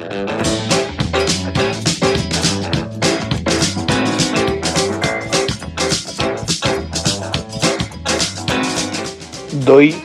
[0.00, 0.08] Doi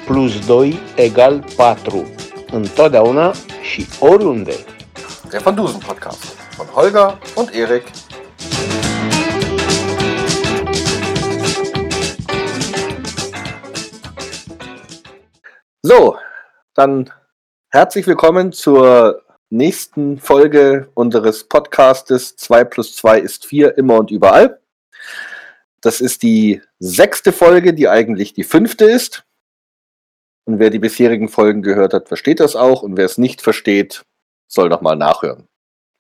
[0.06, 2.08] plus 2 egal 4.
[2.52, 4.54] Întotdeauna și oriunde.
[5.30, 6.24] Der Van Dusen Podcast
[6.58, 7.84] von Holger und Erik.
[15.82, 16.16] So,
[16.74, 17.12] dann
[17.70, 24.60] herzlich willkommen zur nächsten Folge unseres Podcastes 2 plus 2 ist 4 immer und überall.
[25.82, 29.24] Das ist die sechste Folge, die eigentlich die fünfte ist.
[30.46, 32.82] Und wer die bisherigen Folgen gehört hat, versteht das auch.
[32.82, 34.04] Und wer es nicht versteht,
[34.48, 35.48] soll nochmal nachhören.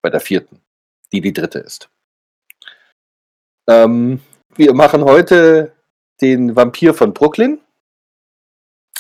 [0.02, 0.62] Bei der vierten,
[1.12, 1.90] die die dritte ist.
[3.68, 4.22] Ähm,
[4.56, 5.74] wir machen heute
[6.22, 7.60] den Vampir von Brooklyn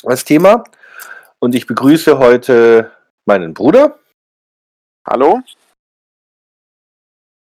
[0.03, 0.64] als Thema.
[1.39, 2.91] Und ich begrüße heute
[3.25, 4.00] meinen Bruder.
[5.08, 5.41] Hallo?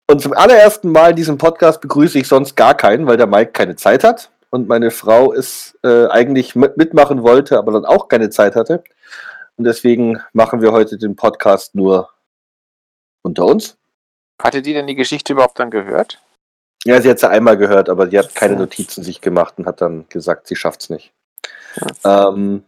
[0.10, 3.52] Und zum allerersten Mal in diesem Podcast begrüße ich sonst gar keinen, weil der Mike
[3.52, 8.32] keine Zeit hat und meine Frau es äh, eigentlich mitmachen wollte, aber dann auch keine
[8.32, 8.84] Zeit hatte.
[9.58, 12.10] Und deswegen machen wir heute den Podcast nur
[13.22, 13.78] unter uns.
[14.42, 16.20] Hatte die denn die Geschichte überhaupt dann gehört?
[16.84, 19.82] Ja, sie hat sie einmal gehört, aber die hat keine Notizen sich gemacht und hat
[19.82, 21.14] dann gesagt, sie schafft es nicht.
[22.04, 22.64] Ähm,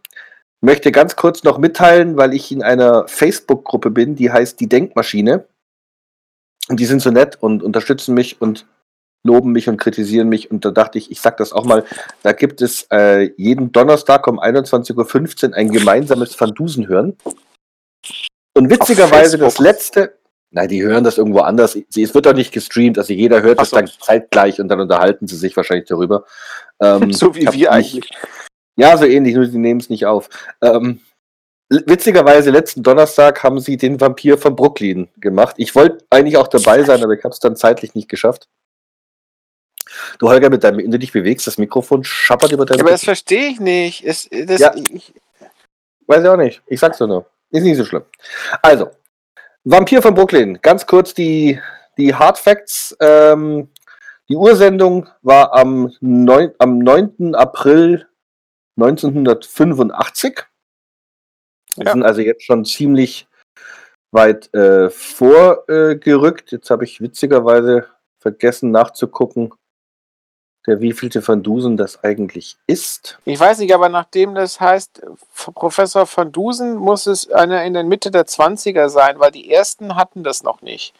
[0.64, 5.46] möchte ganz kurz noch mitteilen, weil ich in einer Facebook-Gruppe bin, die heißt Die Denkmaschine.
[6.70, 8.66] Und die sind so nett und unterstützen mich und
[9.24, 10.50] loben mich und kritisieren mich.
[10.50, 11.84] Und da dachte ich, ich sag das auch mal,
[12.22, 17.18] da gibt es äh, jeden Donnerstag um 21.15 Uhr ein gemeinsames Van Dusen hören.
[18.54, 20.18] Und witzigerweise das letzte,
[20.52, 21.76] nein, die hören das irgendwo anders.
[21.76, 23.76] Es wird doch nicht gestreamt, also jeder hört es so.
[23.76, 26.24] dann zeitgleich und dann unterhalten sie sich wahrscheinlich darüber.
[26.82, 28.10] Ähm, so wie wir eigentlich.
[28.76, 30.30] Ja, so ähnlich, nur sie nehmen es nicht auf.
[30.62, 31.02] Ähm,
[31.70, 35.56] witzigerweise, letzten Donnerstag haben sie den Vampir von Brooklyn gemacht.
[35.58, 38.48] Ich wollte eigentlich auch dabei sein, aber ich habe es dann zeitlich nicht geschafft.
[40.18, 42.80] Du, Holger, mit deinem, wenn du dich bewegst, das Mikrofon schappert über dein.
[42.80, 44.04] Aber das verstehe ich nicht.
[44.04, 45.14] Es, das, ja, ich,
[46.08, 46.62] weiß ich auch nicht.
[46.68, 47.26] Ich sag's nur.
[47.52, 48.04] Ist nicht so schlimm.
[48.62, 48.90] Also,
[49.64, 50.60] Vampir von Brooklyn.
[50.62, 51.60] Ganz kurz die,
[51.98, 52.96] die Hard Facts.
[53.00, 53.70] Ähm,
[54.30, 57.36] die Ursendung war am, 9, am 9.
[57.36, 58.08] April
[58.78, 60.46] 1985.
[61.76, 61.92] Wir ja.
[61.92, 63.28] sind also jetzt schon ziemlich
[64.12, 66.52] weit äh, vorgerückt.
[66.52, 67.88] Jetzt habe ich witzigerweise
[68.20, 69.54] vergessen nachzugucken,
[70.66, 73.20] der wievielte Van Dusen das eigentlich ist.
[73.26, 75.02] Ich weiß nicht, aber nachdem das heißt,
[75.56, 79.96] Professor Van Dusen muss es einer in der Mitte der 20er sein, weil die ersten
[79.96, 80.94] hatten das noch nicht.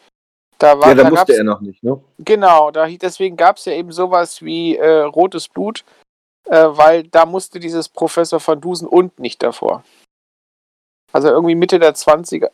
[0.58, 2.00] Da war, ja, da, da musste er noch nicht, ne?
[2.18, 5.84] Genau, da, deswegen gab es ja eben sowas wie äh, rotes Blut,
[6.44, 9.84] äh, weil da musste dieses Professor Van Dusen und nicht davor.
[11.12, 12.50] Also irgendwie Mitte der 20er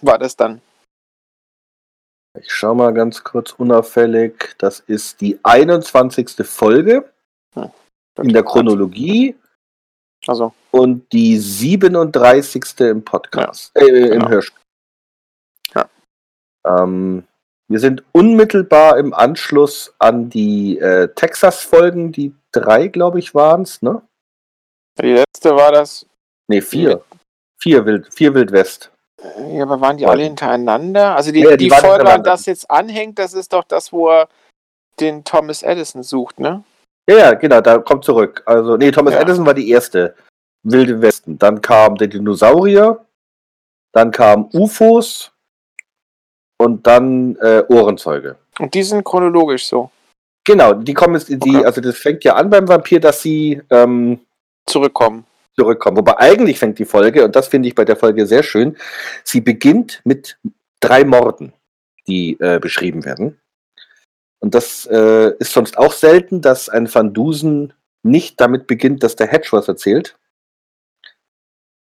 [0.02, 0.60] war das dann.
[2.38, 4.54] Ich schaue mal ganz kurz unauffällig.
[4.58, 6.46] Das ist die 21.
[6.46, 7.10] Folge
[7.54, 7.70] hm,
[8.22, 9.34] in der Chronologie.
[10.26, 10.52] Also.
[10.70, 12.80] Und die 37.
[12.80, 13.72] im Podcast.
[13.74, 14.14] Ja, äh, genau.
[14.14, 14.62] Im Hörspiel.
[15.74, 15.88] Ja.
[16.66, 17.26] Ähm,
[17.68, 23.82] wir sind unmittelbar im Anschluss an die äh, Texas-Folgen, die drei, glaube ich, waren es,
[23.82, 24.02] ne?
[25.00, 26.06] Die letzte war das.
[26.48, 27.02] Ne, vier.
[27.60, 28.90] Vier Wild, vier Wildwest.
[29.52, 31.16] Ja, aber waren die alle hintereinander?
[31.16, 34.08] Also die, ja, die, die Folge, an das jetzt anhängt, das ist doch das, wo
[34.08, 34.28] er
[35.00, 36.62] den Thomas Edison sucht, ne?
[37.08, 38.42] Ja, genau, da kommt zurück.
[38.46, 39.20] Also, nee, Thomas ja.
[39.20, 40.14] Edison war die erste.
[40.62, 41.38] Wilde Westen.
[41.38, 43.04] Dann kam der Dinosaurier,
[43.92, 45.32] dann kam UFOs
[46.58, 48.36] und dann äh, Ohrenzeuge.
[48.58, 49.90] Und die sind chronologisch so.
[50.44, 51.64] Genau, die kommen die, okay.
[51.64, 54.20] also das fängt ja an beim Vampir, dass sie ähm,
[54.66, 55.24] zurückkommen
[55.58, 55.96] zurückkommen.
[55.96, 58.76] Wobei eigentlich fängt die Folge, und das finde ich bei der Folge sehr schön,
[59.24, 60.38] sie beginnt mit
[60.80, 61.52] drei Morden,
[62.06, 63.40] die äh, beschrieben werden.
[64.40, 67.72] Und das äh, ist sonst auch selten, dass ein Van Dusen
[68.04, 70.16] nicht damit beginnt, dass der Hedge was erzählt,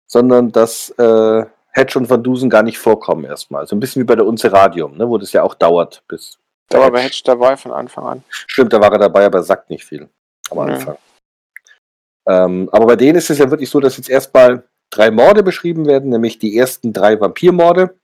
[0.08, 3.66] sondern dass äh, Hedge und Van Dusen gar nicht vorkommen erstmal.
[3.66, 6.38] So ein bisschen wie bei der Unze Radium, ne, wo das ja auch dauert, bis.
[6.68, 8.24] Da war bei Hedge dabei von Anfang an.
[8.28, 10.08] Stimmt, da war er dabei, aber sagt nicht viel
[10.50, 10.96] am Anfang.
[12.26, 12.44] Ja.
[12.44, 15.86] Ähm, aber bei denen ist es ja wirklich so, dass jetzt erstmal drei Morde beschrieben
[15.86, 17.96] werden, nämlich die ersten drei Vampirmorde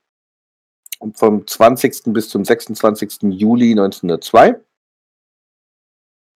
[1.13, 2.13] vom 20.
[2.13, 3.23] bis zum 26.
[3.23, 4.59] Juli 1902.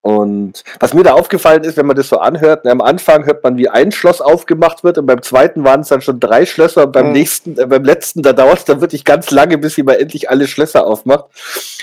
[0.01, 3.57] Und was mir da aufgefallen ist, wenn man das so anhört, am Anfang hört man,
[3.57, 6.91] wie ein Schloss aufgemacht wird und beim zweiten waren es dann schon drei Schlösser und
[6.91, 7.13] beim mhm.
[7.13, 10.29] nächsten, äh, beim letzten, da dauert es dann wirklich ganz lange, bis sie mal endlich
[10.29, 11.25] alle Schlösser aufmacht,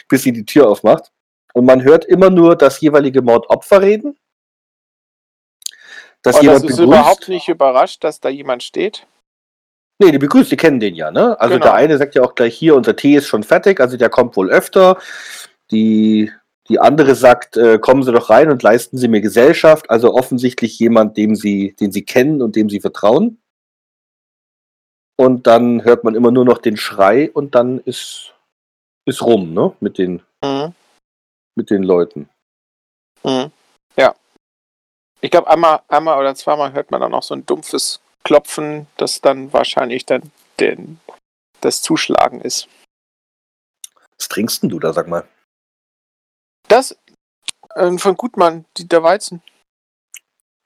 [0.08, 1.12] bis sie die Tür aufmacht.
[1.54, 4.16] Und man hört immer nur das jeweilige Mordopfer reden
[6.22, 6.98] dass Und jemand das ist begrüßt.
[6.98, 9.06] überhaupt nicht überrascht, dass da jemand steht?
[10.00, 11.38] Nee, die begrüßt, die kennen den ja, ne?
[11.40, 11.64] Also Genau.
[11.64, 14.36] der eine sagt ja auch gleich hier, unser Tee ist schon fertig, also der kommt
[14.36, 14.98] wohl öfter.
[15.70, 16.32] Die,
[16.68, 19.90] die andere sagt, äh, kommen Sie doch rein und leisten Sie mir Gesellschaft.
[19.90, 23.40] Also offensichtlich jemand, dem sie, den sie kennen und dem sie vertrauen.
[25.16, 28.34] Und dann hört man immer nur noch den Schrei und dann ist,
[29.04, 29.74] ist rum, ne?
[29.80, 30.74] Mit den, Mhm.
[31.56, 32.28] mit den Leuten.
[33.24, 33.50] Mhm.
[33.96, 34.14] Ja.
[35.20, 39.20] Ich glaube, einmal, einmal oder zweimal hört man dann auch so ein dumpfes Klopfen, das
[39.20, 40.30] dann wahrscheinlich dann
[40.60, 41.00] den,
[41.62, 42.68] das Zuschlagen ist.
[44.18, 45.26] Was trinkst denn du da, sag mal?
[46.68, 46.96] Das
[47.74, 49.42] äh, von Gutmann, die, der Weizen.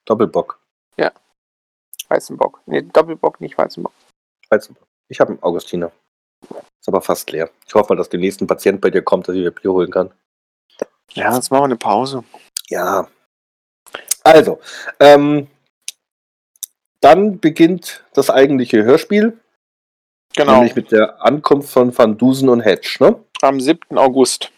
[0.04, 0.58] Doppelbock.
[2.12, 2.60] Weizenbock.
[2.66, 3.92] Nee, Doppelbock, nicht Weizenbock.
[4.50, 4.86] Weizenbock.
[5.08, 5.90] Ich habe einen Augustiner.
[6.50, 7.50] Ist aber fast leer.
[7.66, 9.90] Ich hoffe mal, dass demnächst ein Patient bei dir kommt, dass ich dir Bier holen
[9.90, 10.12] kann.
[11.12, 12.24] Ja, jetzt machen wir eine Pause.
[12.68, 13.08] Ja.
[14.24, 14.60] Also,
[15.00, 15.48] ähm,
[17.00, 19.38] dann beginnt das eigentliche Hörspiel,
[20.34, 20.54] Genau.
[20.54, 23.22] nämlich mit der Ankunft von Van Dusen und Hedge, ne?
[23.42, 23.98] Am 7.
[23.98, 24.50] August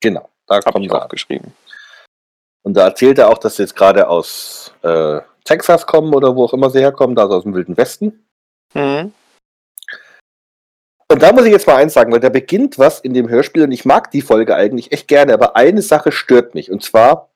[0.00, 1.02] Genau, da kommen ich sie an.
[1.02, 1.52] aufgeschrieben.
[2.62, 6.44] Und da erzählt er auch, dass sie jetzt gerade aus äh, Texas kommen oder wo
[6.44, 8.26] auch immer sie herkommen, da also aus dem Wilden Westen.
[8.74, 9.12] Mhm.
[11.08, 13.64] Und da muss ich jetzt mal eins sagen, weil da beginnt was in dem Hörspiel
[13.64, 17.30] und ich mag die Folge eigentlich echt gerne, aber eine Sache stört mich und zwar,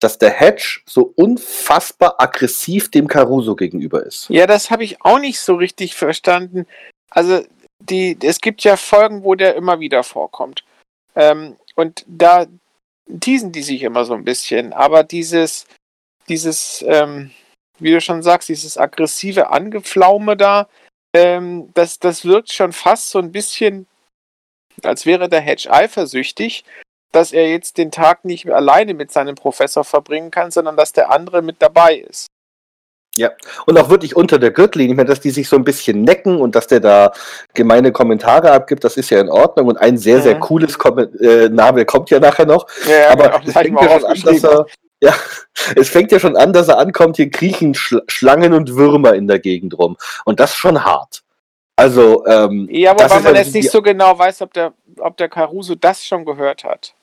[0.00, 4.28] dass der Hedge so unfassbar aggressiv dem Caruso gegenüber ist.
[4.28, 6.66] Ja, das habe ich auch nicht so richtig verstanden.
[7.10, 7.42] Also,
[7.78, 10.64] die, es gibt ja Folgen, wo der immer wieder vorkommt.
[11.16, 12.46] Ähm, und da
[13.20, 14.72] teasen die sich immer so ein bisschen.
[14.72, 15.66] Aber dieses,
[16.28, 17.30] dieses, ähm,
[17.78, 20.68] wie du schon sagst, dieses aggressive Angeflaume da,
[21.14, 23.86] ähm, das, das wirkt schon fast so ein bisschen,
[24.82, 26.64] als wäre der Hedge eifersüchtig,
[27.12, 31.10] dass er jetzt den Tag nicht alleine mit seinem Professor verbringen kann, sondern dass der
[31.10, 32.26] andere mit dabei ist.
[33.16, 33.30] Ja,
[33.66, 36.40] und auch wirklich unter der Gürtellinie, ich meine, dass die sich so ein bisschen necken
[36.40, 37.12] und dass der da
[37.54, 40.40] gemeine Kommentare abgibt, das ist ja in Ordnung und ein sehr, sehr Mhm.
[40.40, 42.66] cooles Kom äh, Name kommt ja nachher noch.
[42.88, 44.66] Ja, aber genau, es fängt ja schon an, dass er,
[45.00, 45.14] ja,
[45.76, 49.26] es fängt ja schon an, dass er ankommt, hier kriechen Schla Schlangen und Würmer in
[49.26, 49.96] der Gegend rum.
[50.24, 51.22] Und das ist schon hart.
[51.78, 55.74] Also, ähm, Ja, wobei man jetzt nicht so genau weiß, ob der, ob der Caruso
[55.74, 56.94] das schon gehört hat.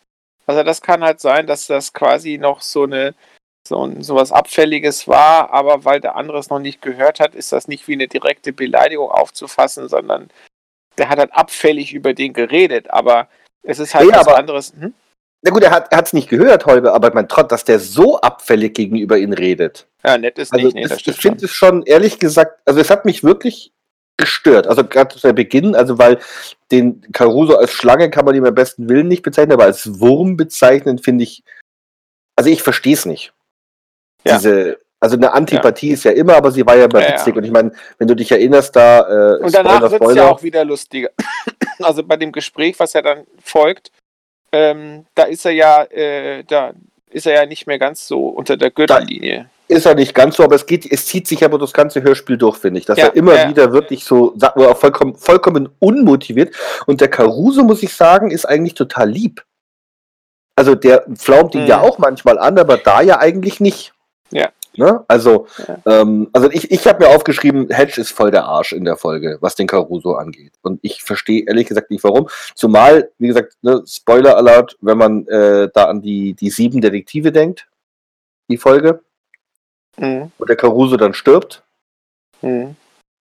[0.48, 3.14] Also das kann halt sein, dass das quasi noch so eine
[3.68, 7.52] so ein sowas Abfälliges war, aber weil der andere es noch nicht gehört hat, ist
[7.52, 10.30] das nicht wie eine direkte Beleidigung aufzufassen, sondern
[10.98, 13.28] der hat halt abfällig über den geredet, aber
[13.64, 14.74] es ist halt Ja, was aber- anderes.
[14.78, 14.94] Hm?
[15.46, 18.76] na gut, er hat es nicht gehört, Holbe, aber mein Trott, dass der so abfällig
[18.76, 19.88] gegenüber ihn redet.
[20.06, 22.90] Ja, nett ist Also nicht, nee, das, ich finde es schon, ehrlich gesagt, also es
[22.90, 23.74] hat mich wirklich
[24.16, 24.68] gestört.
[24.68, 26.20] Also gerade zu Beginn, also weil
[26.72, 30.38] den Caruso als Schlange kann man ihm am besten Willen nicht bezeichnen, aber als Wurm
[30.38, 31.44] bezeichnen finde ich,
[32.38, 33.34] also ich verstehe es nicht.
[34.26, 34.38] Ja.
[34.38, 37.14] Diese, also eine Antipathie ist ja immer, aber sie war ja immer Ja, ja.
[37.14, 37.36] witzig.
[37.36, 40.44] Und ich meine, wenn du dich erinnerst, da äh, Und danach wird es ja auch
[40.44, 41.10] wieder lustiger.
[41.82, 43.92] Also bei dem Gespräch, was ja dann folgt,
[44.54, 46.72] ähm, da ist er ja, äh, da
[47.10, 49.50] ist er ja nicht mehr ganz so unter der Gürtellinie.
[49.68, 52.38] ist er nicht ganz so, aber es geht, es zieht sich aber das ganze Hörspiel
[52.38, 52.86] durch, finde ich.
[52.86, 53.50] Dass Ja, er immer ja.
[53.50, 54.36] wieder wirklich so,
[54.76, 56.56] vollkommen, vollkommen unmotiviert.
[56.86, 59.44] Und der Caruso, muss ich sagen, ist eigentlich total lieb.
[60.56, 61.68] Also der flaumt ihn Mhm.
[61.68, 63.94] ja auch manchmal an, aber da ja eigentlich nicht.
[64.34, 64.50] Ja.
[64.76, 65.04] Ne?
[65.08, 65.78] Also, Ja.
[65.86, 69.38] ähm, also ich, ich habe mir aufgeschrieben, Hedge ist voll der Arsch in der Folge,
[69.40, 70.54] was den Caruso angeht.
[70.64, 72.28] Und ich verstehe ehrlich gesagt nicht warum.
[72.56, 77.32] Zumal, wie gesagt, ne, Spoiler Alert, wenn man äh, da an die, die sieben Detektive
[77.32, 77.68] denkt,
[78.50, 79.02] die Folge,
[79.98, 80.32] Mhm.
[80.40, 81.62] wo der Caruso dann stirbt.
[82.42, 82.76] Mhm.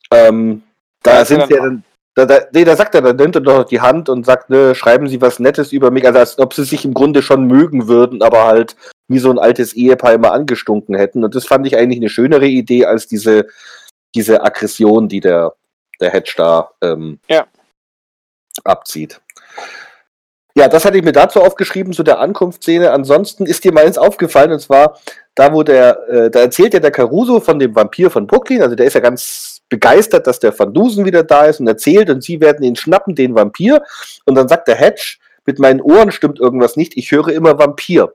[0.10, 0.64] Ähm,
[1.04, 1.84] da Ja, sind sie ja dann.
[2.14, 4.76] Da, da, nee, da sagt er, dann nimmt er doch die Hand und sagt, ne,
[4.76, 7.88] schreiben Sie was Nettes über mich, also als ob sie sich im Grunde schon mögen
[7.88, 8.76] würden, aber halt
[9.12, 11.24] wie so ein altes Ehepaar immer angestunken hätten.
[11.24, 13.48] Und das fand ich eigentlich eine schönere Idee als diese,
[14.16, 15.54] diese Aggression, die der,
[16.00, 17.46] der Hedge da ähm, Ja.
[18.64, 19.22] abzieht.
[20.56, 22.92] Ja, das hatte ich mir dazu aufgeschrieben, zu der Ankunftsszene.
[22.92, 25.00] Ansonsten ist dir mal eins aufgefallen, und zwar
[25.34, 28.76] da, wo der, äh, da erzählt ja der Caruso von dem Vampir von Brooklyn, also
[28.76, 32.22] der ist ja ganz begeistert, dass der Van Dusen wieder da ist und erzählt und
[32.22, 33.82] sie werden ihn schnappen, den Vampir.
[34.26, 38.14] Und dann sagt der Hedge, mit meinen Ohren stimmt irgendwas nicht, ich höre immer Vampir.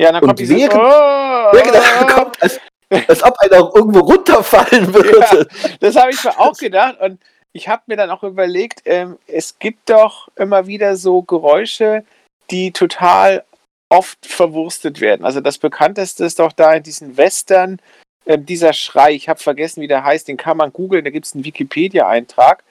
[0.00, 2.58] Ja, und dann Und kommt dieses während- oh, Ja, genau, kommt, als,
[3.06, 5.46] als ob einer irgendwo runterfallen würde.
[5.80, 7.20] Das habe ich mir auch gedacht und
[7.52, 12.04] ich habe mir dann auch überlegt, ähm, es gibt doch immer wieder so Geräusche,
[12.50, 13.44] die total
[13.90, 15.26] oft verwurstet werden.
[15.26, 17.78] Also das bekannteste ist doch da in diesen Western
[18.24, 19.12] ähm, dieser Schrei.
[19.12, 20.28] Ich habe vergessen, wie der heißt.
[20.28, 21.04] Den kann man googeln.
[21.04, 22.64] Da gibt es einen Wikipedia-Eintrag.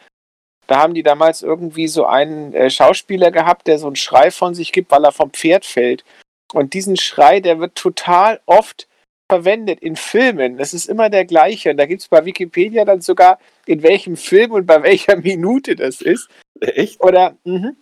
[0.66, 4.56] Da haben die damals irgendwie so einen äh, Schauspieler gehabt, der so einen Schrei von
[4.56, 6.04] sich gibt, weil er vom Pferd fällt.
[6.54, 8.88] Und diesen Schrei, der wird total oft
[9.32, 11.70] verwendet in Filmen, das ist immer der gleiche.
[11.70, 13.38] Und da gibt es bei Wikipedia dann sogar,
[13.68, 16.30] in welchem Film und bei welcher Minute das ist.
[16.60, 17.00] Echt?
[17.02, 17.78] Oder, mhm.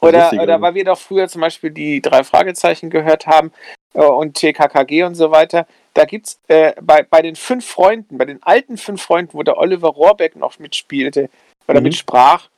[0.00, 3.50] oder, oder weil wir doch früher zum Beispiel die drei Fragezeichen gehört haben
[3.94, 5.66] äh, und TKKG und so weiter.
[5.94, 9.42] Da gibt es äh, bei, bei den fünf Freunden, bei den alten fünf Freunden, wo
[9.42, 11.30] der Oliver Rohrbeck noch mitspielte
[11.66, 11.84] oder Mhm.
[11.84, 12.50] mitsprach,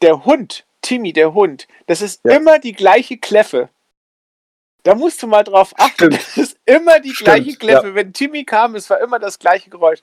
[0.00, 2.36] der Hund, Timmy, der Hund, das ist Ja.
[2.36, 3.68] immer die gleiche Kläffe.
[4.84, 6.12] Da musst du mal drauf achten.
[6.12, 6.14] Stimmt.
[6.36, 7.94] Das ist immer die Stimmt, gleiche Kläffe.
[7.94, 10.00] Wenn Timmy kam, es war immer das gleiche Geräusch.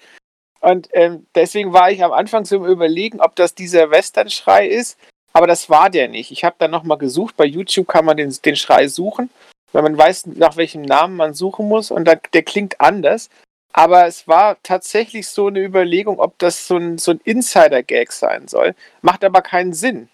[0.59, 4.97] Und ähm, deswegen war ich am Anfang so im Überlegen, ob das dieser Western-Schrei ist.
[5.33, 6.31] Aber das war der nicht.
[6.31, 7.37] Ich habe dann nochmal gesucht.
[7.37, 9.29] Bei YouTube kann man den, den Schrei suchen,
[9.71, 11.89] weil man weiß, nach welchem Namen man suchen muss.
[11.89, 13.29] Und dann, der klingt anders.
[13.73, 18.47] Aber es war tatsächlich so eine Überlegung, ob das so ein, so ein Insider-Gag sein
[18.47, 18.75] soll.
[19.01, 20.09] Macht aber keinen Sinn.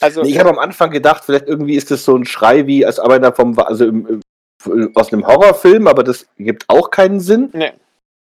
[0.00, 2.84] Also, Nee, ich habe am Anfang gedacht, vielleicht irgendwie ist das so ein Schrei wie
[2.86, 4.06] als Arbeiter vom, also im,
[4.66, 7.50] im, aus einem Horrorfilm, aber das gibt auch keinen Sinn.
[7.52, 7.72] nee,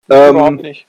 [0.06, 0.86] überhaupt Ähm, nicht.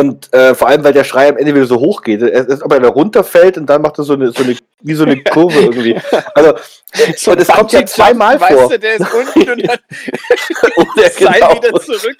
[0.00, 2.20] Und äh, vor allem, weil der Schrei am Ende wieder so hoch geht.
[2.22, 4.94] Es ist, ob er da runterfällt und dann macht er so eine, so eine, wie
[4.94, 5.96] so eine Kurve irgendwie.
[6.34, 6.54] Also,
[7.16, 8.68] So und es kommt ja zweimal weißt vor.
[8.70, 9.78] Du, der ist unten und dann
[10.76, 11.56] Oder Seil genau.
[11.56, 12.16] wieder zurück.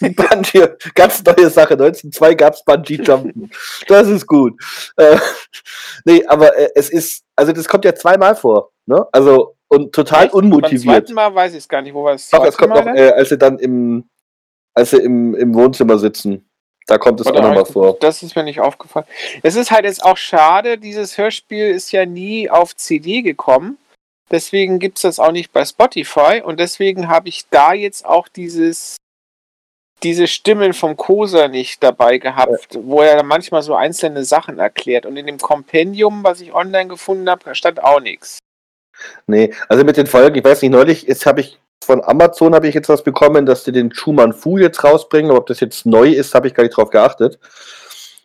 [0.00, 1.74] Bungee, ganz neue Sache.
[1.74, 3.50] 1902 gab es Bungee-Jumpen.
[3.88, 4.54] Das ist gut.
[4.96, 5.18] Äh,
[6.04, 8.70] nee, aber äh, es ist, also das kommt ja zweimal vor.
[8.86, 9.06] Ne?
[9.12, 10.32] Also, und total Echt?
[10.32, 10.82] Beim unmotiviert.
[10.82, 13.10] zweiten Mal weiß ich es gar nicht, wo war es Doch, es kommt noch, äh,
[13.10, 14.08] als sie dann im,
[14.74, 16.48] als sie im, im Wohnzimmer sitzen.
[16.86, 17.96] Da kommt es Oder auch nochmal ich- vor.
[18.00, 19.06] Das ist mir nicht aufgefallen.
[19.42, 23.78] Es ist halt jetzt auch schade, dieses Hörspiel ist ja nie auf CD gekommen.
[24.30, 28.28] Deswegen gibt es das auch nicht bei Spotify und deswegen habe ich da jetzt auch
[28.28, 28.96] dieses
[30.02, 35.06] diese Stimmen vom Kosa nicht dabei gehabt, wo er manchmal so einzelne Sachen erklärt.
[35.06, 38.38] Und in dem Kompendium, was ich online gefunden habe, stand auch nichts.
[39.26, 42.68] Nee, also mit den Folgen, ich weiß nicht, neulich jetzt habe ich von Amazon habe
[42.68, 45.86] ich jetzt was bekommen, dass sie den Schumann Fu jetzt rausbringen, aber ob das jetzt
[45.86, 47.38] neu ist, habe ich gar nicht drauf geachtet.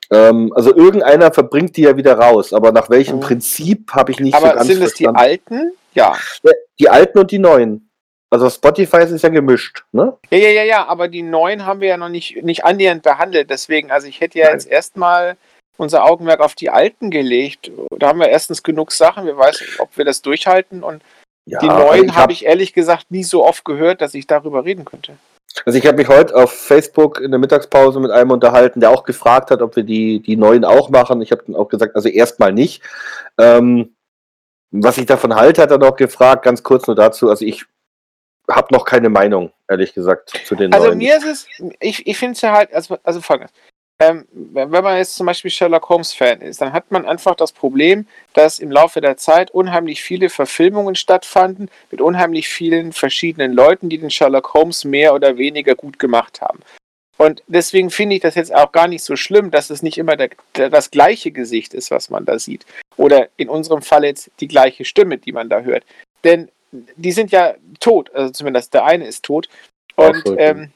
[0.09, 3.21] Ähm, also irgendeiner verbringt die ja wieder raus, aber nach welchem Mhm.
[3.21, 5.19] Prinzip habe ich nicht so Aber ganz sind es die verstanden.
[5.31, 5.71] alten?
[5.93, 6.15] Ja.
[6.43, 7.87] Ja, die alten und die neuen.
[8.29, 10.17] Also Spotify ist ja gemischt, ne?
[10.29, 13.49] Ja, ja, ja, ja, aber die neuen haben wir ja noch nicht, nicht annähernd behandelt.
[13.49, 14.53] Deswegen, also ich hätte ja Nein.
[14.53, 15.35] jetzt erstmal
[15.77, 17.71] unser Augenmerk auf die alten gelegt.
[17.97, 19.25] Da haben wir erstens genug Sachen.
[19.25, 20.81] Wir wissen, ob wir das durchhalten.
[20.81, 21.01] Und
[21.51, 24.63] Ja, die neuen habe hab- ich ehrlich gesagt nie so oft gehört, dass ich darüber
[24.63, 25.17] reden könnte.
[25.65, 29.03] Also ich habe mich heute auf Facebook in der Mittagspause mit einem unterhalten, der auch
[29.03, 31.21] gefragt hat, ob wir die, die neuen auch machen.
[31.21, 32.81] Ich habe dann auch gesagt, also erstmal nicht.
[33.37, 33.93] Ähm,
[34.71, 37.29] was ich davon halte, hat er noch gefragt, ganz kurz nur dazu.
[37.29, 37.65] Also ich
[38.49, 40.97] habe noch keine Meinung, ehrlich gesagt, zu den Also neuen.
[40.99, 41.47] mir ist es,
[41.81, 43.53] ich, ich finde es ja halt, also, also folgendes.
[44.01, 47.51] Ähm, wenn man jetzt zum Beispiel Sherlock Holmes Fan ist, dann hat man einfach das
[47.51, 53.89] Problem, dass im Laufe der Zeit unheimlich viele Verfilmungen stattfanden mit unheimlich vielen verschiedenen Leuten,
[53.89, 56.61] die den Sherlock Holmes mehr oder weniger gut gemacht haben.
[57.19, 60.15] Und deswegen finde ich das jetzt auch gar nicht so schlimm, dass es nicht immer
[60.15, 62.65] der, der, das gleiche Gesicht ist, was man da sieht.
[62.97, 65.83] Oder in unserem Fall jetzt die gleiche Stimme, die man da hört.
[66.23, 69.47] Denn die sind ja tot, also zumindest der eine ist tot.
[69.95, 70.71] Und ähm,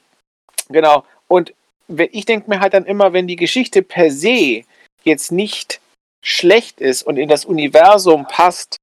[0.68, 1.04] genau.
[1.26, 1.52] Und
[1.88, 4.62] ich denke mir halt dann immer, wenn die Geschichte per se
[5.04, 5.80] jetzt nicht
[6.22, 8.78] schlecht ist und in das Universum passt,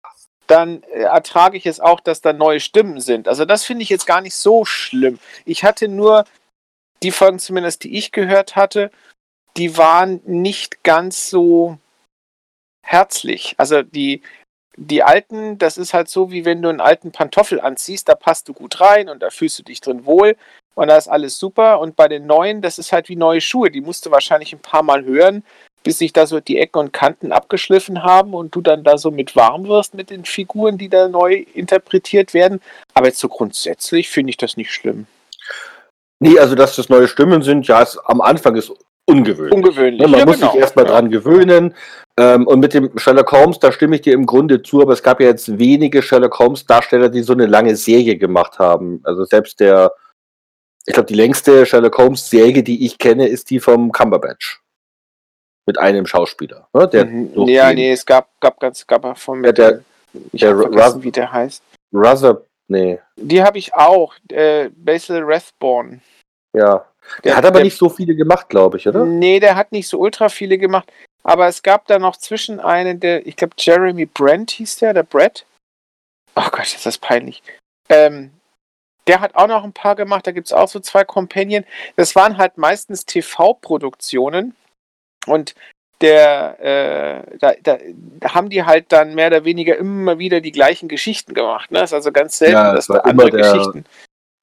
[0.48, 3.28] dann äh, ertrage ich es auch, dass da neue Stimmen sind.
[3.28, 5.20] Also das finde ich jetzt gar nicht so schlimm.
[5.46, 6.26] Ich hatte nur
[7.02, 8.92] die Folgen zumindest, die ich gehört hatte,
[9.58, 11.78] die waren nicht ganz so
[12.82, 13.56] herzlich.
[13.58, 14.22] Also die,
[14.76, 18.48] die alten, das ist halt so, wie wenn du einen alten Pantoffel anziehst, da passt
[18.48, 20.36] du gut rein und da fühlst du dich drin wohl
[20.76, 21.80] und da ist alles super.
[21.80, 24.60] Und bei den neuen, das ist halt wie neue Schuhe, die musst du wahrscheinlich ein
[24.60, 25.44] paar Mal hören,
[25.84, 29.12] bis sich da so die Ecken und Kanten abgeschliffen haben und du dann da so
[29.12, 32.62] mit warm wirst mit den Figuren, die da neu interpretiert werden.
[32.94, 35.06] Aber jetzt so grundsätzlich finde ich das nicht schlimm.
[36.20, 38.72] nee, also dass das neue Stimmen sind, ja, es, am Anfang ist
[39.06, 39.54] ungewöhnlich.
[39.54, 40.02] Ungewöhnlich.
[40.02, 40.52] Ne, man Ja, muss genau.
[40.52, 40.92] sich erstmal Ja.
[40.92, 41.76] dran gewöhnen.
[42.18, 45.02] Ähm, und mit dem Sherlock Holmes, da stimme ich dir im Grunde zu, aber es
[45.04, 49.02] gab ja jetzt wenige Sherlock Holmes-Darsteller, die so eine lange Serie gemacht haben.
[49.04, 49.92] Also selbst der,
[50.86, 54.62] ich glaube, die längste Sherlock Holmes-Serie, die ich kenne, ist die vom Cumberbatch.
[55.66, 56.68] Mit einem Schauspieler.
[56.74, 57.48] Ne, der Mhm.
[57.48, 59.82] Ja, nee, es gab, gab ganz, gab auch von Ja, der-
[60.34, 61.64] ich der Ra- vergessen, wie der heißt.
[61.96, 66.02] Ruther, nee, Die habe ich auch, äh, Basil Rathbone.
[66.56, 66.86] ja.
[67.18, 69.06] Der, Der- hat aber der- nicht so viele gemacht, glaube ich, oder?
[69.06, 70.92] Nee, der hat nicht so ultra viele gemacht.
[71.24, 75.04] Aber es gab da noch zwischen einen, der, ich glaube, Jeremy Brent hieß der, der
[75.04, 75.46] Brett.
[76.36, 77.42] Oh Gott, ist das peinlich.
[77.90, 78.32] Ähm,
[79.08, 81.64] der hat auch noch ein paar gemacht, da gibt es auch so zwei Companion.
[81.96, 84.56] Das waren halt meistens TV-Produktionen.
[85.28, 85.56] Und
[86.02, 87.78] der, äh, da, da,
[88.34, 91.72] haben die halt dann mehr oder weniger immer wieder die gleichen Geschichten gemacht.
[91.72, 91.80] Ne?
[91.80, 93.86] Das ist also ganz selten, Ja, dass da andere der- Geschichten.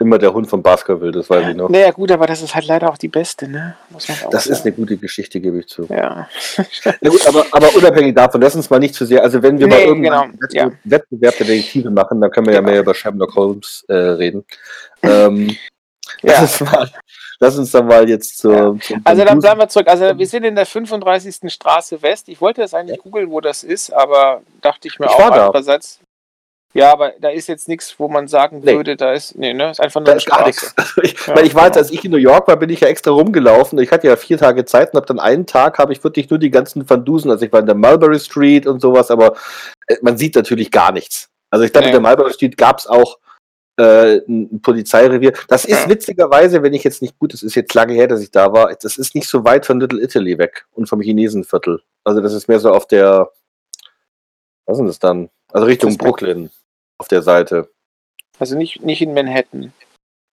[0.00, 1.68] Immer der Hund von Baskerville, das weiß ich noch.
[1.68, 3.76] Naja, gut, aber das ist halt leider auch die beste, ne?
[3.90, 4.52] Das sagen.
[4.52, 5.86] ist eine gute Geschichte, gebe ich zu.
[5.90, 6.28] Ja.
[7.00, 9.22] Na gut, aber, aber unabhängig davon, lass uns mal nicht zu sehr.
[9.22, 10.72] Also, wenn wir nee, mal irgendeinen genau.
[10.84, 12.66] Wettbewerb der Detektive machen, dann können wir genau.
[12.66, 14.44] ja mehr über Sherlock Holmes äh, reden.
[15.02, 15.48] ähm,
[16.22, 16.40] ja.
[16.40, 16.90] lass, uns mal,
[17.38, 18.78] lass uns dann mal jetzt zur.
[18.88, 18.96] Ja.
[19.04, 19.88] Also, dann bleiben wir zurück.
[19.88, 21.52] Also, wir sind in der 35.
[21.52, 22.30] Straße West.
[22.30, 23.02] Ich wollte das eigentlich ja.
[23.02, 26.00] googeln, wo das ist, aber dachte ich mir ich auch andererseits.
[26.72, 28.74] Ja, aber da ist jetzt nichts, wo man sagen nee.
[28.74, 30.74] würde, da ist, nee, ne, ist einfach nur da ist gar nichts.
[31.02, 31.78] Ich, ja, weil ich weiß, genau.
[31.78, 33.78] als ich in New York war, bin ich ja extra rumgelaufen.
[33.78, 36.38] Ich hatte ja vier Tage Zeit und habe dann einen Tag, habe ich wirklich nur
[36.38, 39.34] die ganzen Van Dusen, also ich war in der Mulberry Street und sowas, aber
[39.86, 41.28] äh, man sieht natürlich gar nichts.
[41.50, 41.96] Also ich dachte, nee.
[41.96, 43.18] in der Mulberry Street gab es auch
[43.76, 45.32] äh, ein Polizeirevier.
[45.48, 45.88] Das ist ja.
[45.88, 48.72] witzigerweise, wenn ich jetzt nicht gut, es ist jetzt lange her, dass ich da war,
[48.80, 51.82] das ist nicht so weit von Little Italy weg und vom Chinesenviertel.
[52.04, 53.30] Also das ist mehr so auf der,
[54.66, 55.30] was ist das dann?
[55.52, 56.50] Also Richtung Brooklyn
[57.00, 57.70] auf der Seite.
[58.38, 59.72] Also nicht, nicht in Manhattan.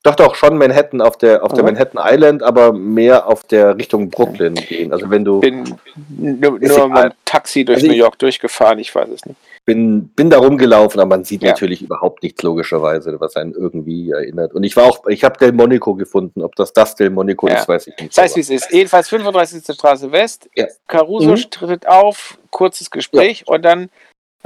[0.02, 4.08] Doch, doch, schon Manhattan auf der auf der Manhattan Island, aber mehr auf der Richtung
[4.08, 4.92] Brooklyn gehen.
[4.92, 5.40] Also wenn du.
[5.40, 5.76] Bin
[6.08, 9.36] nur, nur mal Taxi durch also New York durchgefahren, ich weiß es nicht.
[9.64, 11.48] Bin, bin da rumgelaufen, aber man sieht ja.
[11.48, 14.54] natürlich überhaupt nichts logischerweise, was einen irgendwie erinnert.
[14.54, 16.42] Und ich war auch, ich habe Del Monaco gefunden.
[16.42, 17.56] Ob das das Del Monaco ja.
[17.56, 18.16] ist, weiß ich nicht.
[18.16, 18.70] Das heißt, wie es ist.
[18.70, 19.74] Jedenfalls 35.
[19.74, 20.48] Straße West.
[20.54, 20.66] Ja.
[20.86, 21.50] Caruso mhm.
[21.50, 23.90] tritt auf, kurzes Gespräch und dann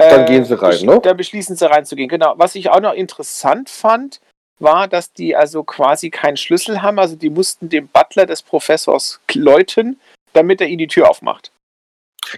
[0.09, 0.99] dann gehen sie rein, ne?
[1.01, 2.09] Da beschließen sie reinzugehen.
[2.09, 2.33] Genau.
[2.37, 4.21] Was ich auch noch interessant fand,
[4.59, 6.99] war, dass die also quasi keinen Schlüssel haben.
[6.99, 9.99] Also die mussten dem Butler des Professors läuten,
[10.33, 11.51] damit er ihnen die Tür aufmacht.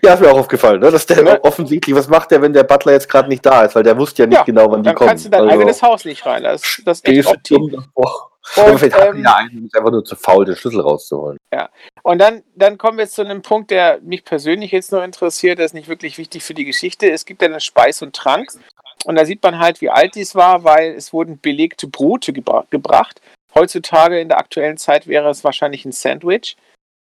[0.02, 0.90] Ja, ist mir auch aufgefallen, ne?
[0.90, 1.44] dass der ja.
[1.44, 4.24] offensichtlich, was macht der, wenn der Butler jetzt gerade nicht da ist, weil der wusste
[4.24, 5.00] ja nicht ja, genau, wann die kommen.
[5.00, 6.44] Dann kannst du dein also, eigenes Haus nicht rein.
[6.44, 7.86] Das, das ist echt optim.
[8.58, 11.38] Und, vielleicht ähm, ja einen, ist einfach nur zu faul, den Schlüssel rauszuholen.
[11.54, 11.70] Ja.
[12.02, 15.60] Und dann, dann kommen wir jetzt zu einem Punkt, der mich persönlich jetzt nur interessiert,
[15.60, 17.10] der ist nicht wirklich wichtig für die Geschichte.
[17.10, 18.50] Es gibt eine Speis und Trank.
[19.06, 22.66] Und da sieht man halt, wie alt dies war, weil es wurden belegte Brote gebra
[22.70, 23.22] gebracht.
[23.56, 26.58] Heutzutage in der aktuellen Zeit wäre es wahrscheinlich ein Sandwich.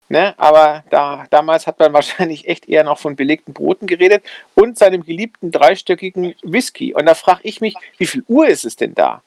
[0.08, 0.34] Ne?
[0.38, 5.04] Aber da, damals hat man wahrscheinlich echt eher noch von belegten Broten geredet und seinem
[5.04, 6.94] geliebten dreistöckigen Whisky.
[6.94, 9.22] Und da frage ich mich, wie viel Uhr ist es denn da?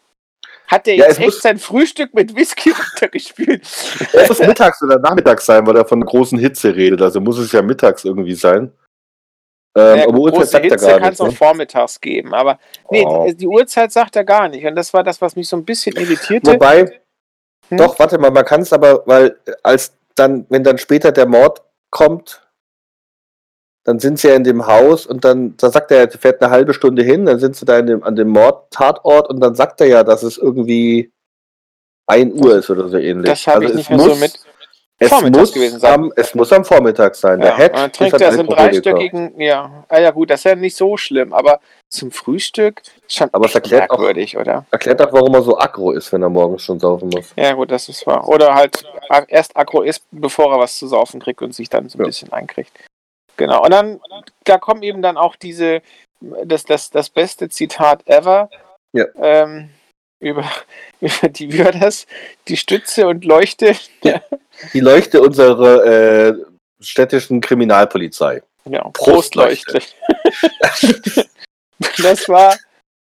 [0.72, 3.62] Hat der ja, jetzt echt sein Frühstück mit Whisky runtergespielt?
[4.14, 7.02] Es muss mittags oder nachmittags sein, weil er von großen Hitze redet.
[7.02, 8.72] Also muss es ja mittags irgendwie sein.
[9.78, 11.34] Ähm, ja, aber große Hitze kann es auch ne?
[11.34, 12.34] vormittags geben.
[12.34, 12.58] Aber
[12.90, 13.28] nee, wow.
[13.28, 14.66] die, die, Uhrzeit sagt er gar nicht.
[14.66, 16.54] Und das war das, was mich so ein bisschen irritierte.
[16.54, 17.02] Wobei,
[17.68, 17.78] hm?
[17.78, 21.62] doch, warte mal, man kann es aber, weil als dann, wenn dann später der Mord
[21.90, 22.50] kommt,
[23.84, 26.52] dann sind sie ja in dem Haus und dann, da sagt er, er fährt eine
[26.52, 29.88] halbe Stunde hin, dann sind sie da dem, an dem Mordtatort und dann sagt er
[29.88, 31.12] ja, dass es irgendwie
[32.08, 33.30] 1 Uhr ist oder so ähnlich.
[33.30, 34.40] Das habe also ich nicht mehr so mit.
[35.04, 35.94] Es muss, gewesen sein.
[35.94, 37.42] Am, es muss am Vormittag sein.
[37.42, 39.84] Ja, der dann trinkt er so einen dreistöckigen, ja.
[39.90, 43.56] Ah ja gut, das ist ja nicht so schlimm, aber zum Frühstück schon aber es
[43.56, 44.66] erklärt merkwürdig, auch, oder?
[44.70, 47.34] Erklärt auch, warum er so aggro ist, wenn er morgens schon saufen muss.
[47.36, 48.28] Ja gut, das ist wahr.
[48.28, 48.86] Oder halt
[49.28, 52.06] erst aggro ist, bevor er was zu saufen kriegt und sich dann so ein ja.
[52.06, 52.72] bisschen einkriegt.
[53.42, 53.64] Genau.
[53.64, 54.00] Und dann,
[54.44, 55.82] da kommen eben dann auch diese,
[56.46, 58.52] das, das, das beste Zitat ever.
[58.94, 59.06] Ja.
[59.20, 59.72] Ähm,
[60.20, 60.48] über,
[61.02, 62.06] über die, wie war das?
[62.48, 63.76] Die Stütze und Leuchte.
[64.04, 64.22] Ja.
[64.74, 66.34] Die Leuchte unserer äh,
[66.80, 68.44] städtischen Kriminalpolizei.
[68.66, 69.80] Ja, Prostleuchte.
[71.98, 72.56] das war,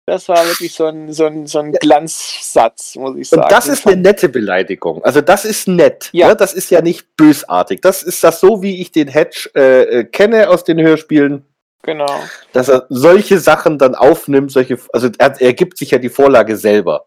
[0.07, 3.43] das war wirklich so ein, so ein, so ein Glanzsatz, muss ich sagen.
[3.43, 5.05] Und das ist eine nette Beleidigung.
[5.05, 6.09] Also das ist nett.
[6.13, 6.29] Ja.
[6.29, 6.37] Ne?
[6.37, 7.81] Das ist ja nicht bösartig.
[7.81, 11.45] Das ist das so, wie ich den Hedge äh, äh, kenne aus den Hörspielen.
[11.83, 12.23] Genau.
[12.53, 16.57] Dass er solche Sachen dann aufnimmt, solche, also er, er gibt sich ja die Vorlage
[16.57, 17.07] selber.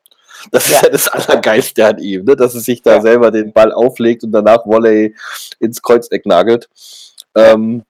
[0.51, 0.77] Das ja.
[0.77, 2.35] ist ja das Allergeiste an ihm, ne?
[2.35, 3.01] dass er sich da ja.
[3.01, 5.15] selber den Ball auflegt und danach Volley
[5.59, 6.69] ins Kreuzeck nagelt.
[7.35, 7.83] Ähm,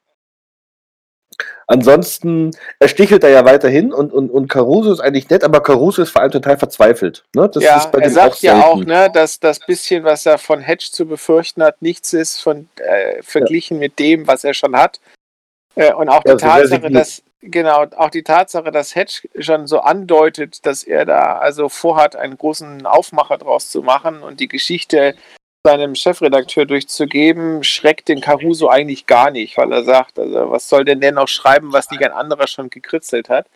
[1.68, 6.02] Ansonsten, er stichelt da ja weiterhin und, und, und Caruso ist eigentlich nett, aber Caruso
[6.02, 7.24] ist vor allem total verzweifelt.
[7.34, 7.50] Ne?
[7.50, 10.90] Das ja, er sagt auch ja auch, ne, dass das bisschen, was er von Hedge
[10.92, 13.82] zu befürchten hat, nichts ist von, äh, verglichen ja.
[13.82, 15.00] mit dem, was er schon hat.
[15.76, 19.80] Äh, und auch die also Tatsache, dass, genau, auch die Tatsache, dass Hedge schon so
[19.80, 25.16] andeutet, dass er da also vorhat, einen großen Aufmacher draus zu machen und die Geschichte
[25.66, 30.84] seinem Chefredakteur durchzugeben, schreckt den Caruso eigentlich gar nicht, weil er sagt, also was soll
[30.84, 33.48] denn der noch schreiben, was nicht ein anderer schon gekritzelt hat.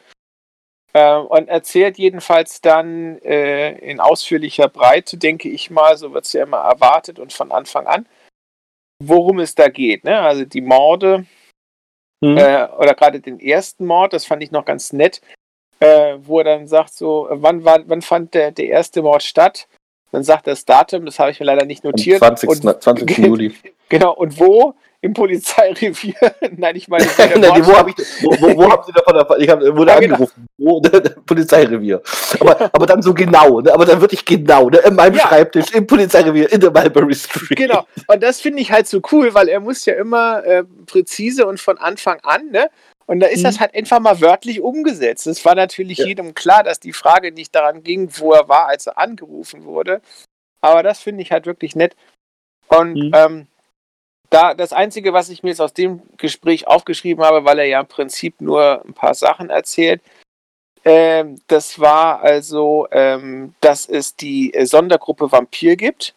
[0.94, 6.34] Äh, und erzählt jedenfalls dann äh, in ausführlicher Breite, denke ich mal, so wird es
[6.34, 8.08] ja immer erwartet und von Anfang an,
[9.04, 10.06] worum es da geht.
[10.06, 10.18] Ne?
[10.18, 11.26] Also die Morde
[12.22, 12.38] mhm.
[12.38, 15.22] äh, oder gerade den ersten Mord, das fand ich noch ganz nett,
[15.82, 19.68] äh, wo er dann sagt so, wann, war, wann fand der, der erste Mord statt?
[20.12, 22.22] Dann sagt das Datum, das habe ich mir leider nicht notiert.
[22.24, 22.66] Am 20.
[22.66, 23.18] Und, 20.
[23.18, 23.54] Juli.
[23.90, 24.74] Genau, und wo?
[25.02, 26.16] im Polizeirevier.
[26.58, 29.42] Nein, ich meine, Nein, wo, hab ich, wo, wo, wo haben Sie davon erfahren?
[29.42, 30.16] Ich hab, wurde ja, genau.
[30.16, 30.48] angerufen.
[30.58, 30.82] Wo,
[31.26, 32.02] Polizeirevier.
[32.40, 33.74] Aber, aber dann so genau, ne?
[33.74, 34.80] aber dann wirklich genau, ne?
[34.80, 35.28] in meinem ja.
[35.28, 37.58] Schreibtisch, im Polizeirevier, in der Mulberry Street.
[37.58, 41.46] Genau, und das finde ich halt so cool, weil er muss ja immer äh, präzise
[41.46, 42.70] und von Anfang an, ne?
[43.08, 43.44] Und da ist mhm.
[43.46, 45.28] das halt einfach mal wörtlich umgesetzt.
[45.28, 46.08] Es war natürlich ja.
[46.08, 50.02] jedem klar, dass die Frage nicht daran ging, wo er war, als er angerufen wurde.
[50.62, 51.96] Aber das finde ich halt wirklich nett.
[52.68, 53.12] Und mhm.
[53.16, 53.48] ähm,
[54.30, 57.80] da das Einzige, was ich mir jetzt aus dem Gespräch aufgeschrieben habe, weil er ja
[57.80, 60.02] im Prinzip nur ein paar Sachen erzählt,
[60.84, 66.14] ähm, das war also, ähm, dass es die äh, Sondergruppe Vampir gibt.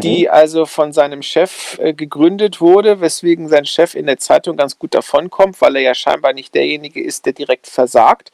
[0.00, 4.78] Die also von seinem Chef äh, gegründet wurde, weswegen sein Chef in der Zeitung ganz
[4.78, 8.32] gut davonkommt, weil er ja scheinbar nicht derjenige ist, der direkt versagt.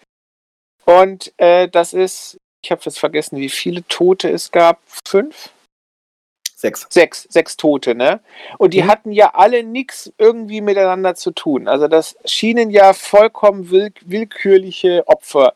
[0.85, 4.81] Und äh, das ist, ich habe jetzt vergessen, wie viele Tote es gab.
[5.07, 5.51] Fünf?
[6.55, 6.87] Sechs.
[6.91, 8.21] Sechs, sechs Tote, ne?
[8.59, 8.89] Und die mhm.
[8.89, 11.69] hatten ja alle nichts irgendwie miteinander zu tun.
[11.69, 15.55] Also das schienen ja vollkommen will willkürliche Opfer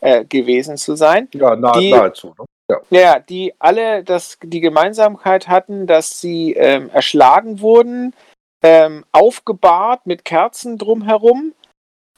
[0.00, 1.28] äh, gewesen zu sein.
[1.34, 2.34] Ja, nah, die, nahezu.
[2.38, 2.44] Ne?
[2.70, 2.80] Ja.
[2.90, 8.14] ja, die alle das, die Gemeinsamkeit hatten, dass sie ähm, erschlagen wurden,
[8.62, 11.52] ähm, aufgebahrt mit Kerzen drumherum,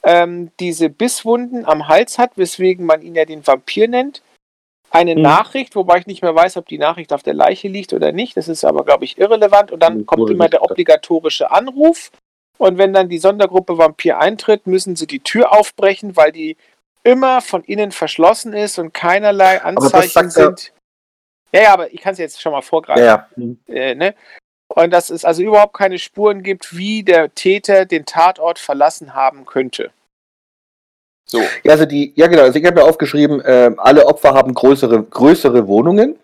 [0.03, 4.21] ähm, diese Bisswunden am Hals hat, weswegen man ihn ja den Vampir nennt
[4.89, 5.21] eine hm.
[5.21, 8.37] Nachricht, wobei ich nicht mehr weiß, ob die Nachricht auf der Leiche liegt oder nicht.
[8.37, 9.71] Das ist aber, glaube ich, irrelevant.
[9.71, 12.11] Und dann hm, kommt immer der obligatorische Anruf.
[12.57, 16.57] Und wenn dann die Sondergruppe Vampir eintritt, müssen sie die Tür aufbrechen, weil die
[17.07, 20.73] immer von innen verschlossen ist und keinerlei Anzeichen sind.
[21.53, 23.63] Ja, ja, aber ich kann es jetzt schon mal vorgreifen.
[23.67, 23.73] Ja.
[23.73, 24.13] Äh, ne?
[24.67, 29.45] Und dass es also überhaupt keine Spuren gibt, wie der Täter den Tatort verlassen haben
[29.45, 29.91] könnte.
[31.25, 31.41] So.
[31.63, 35.03] Ja, also die, ja genau, also ich habe mir aufgeschrieben, äh, alle Opfer haben größere,
[35.03, 36.19] größere Wohnungen.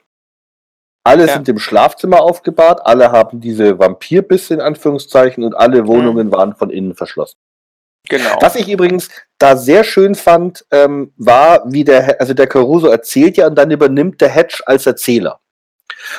[1.05, 1.33] Alle ja.
[1.33, 6.31] sind im Schlafzimmer aufgebahrt, alle haben diese Vampirbisse in Anführungszeichen und alle Wohnungen mhm.
[6.31, 7.37] waren von innen verschlossen.
[8.09, 8.37] Genau.
[8.41, 13.37] Was ich übrigens da sehr schön fand, ähm, war, wie der, also der Caruso erzählt
[13.37, 15.39] ja und dann übernimmt der Hedge als Erzähler.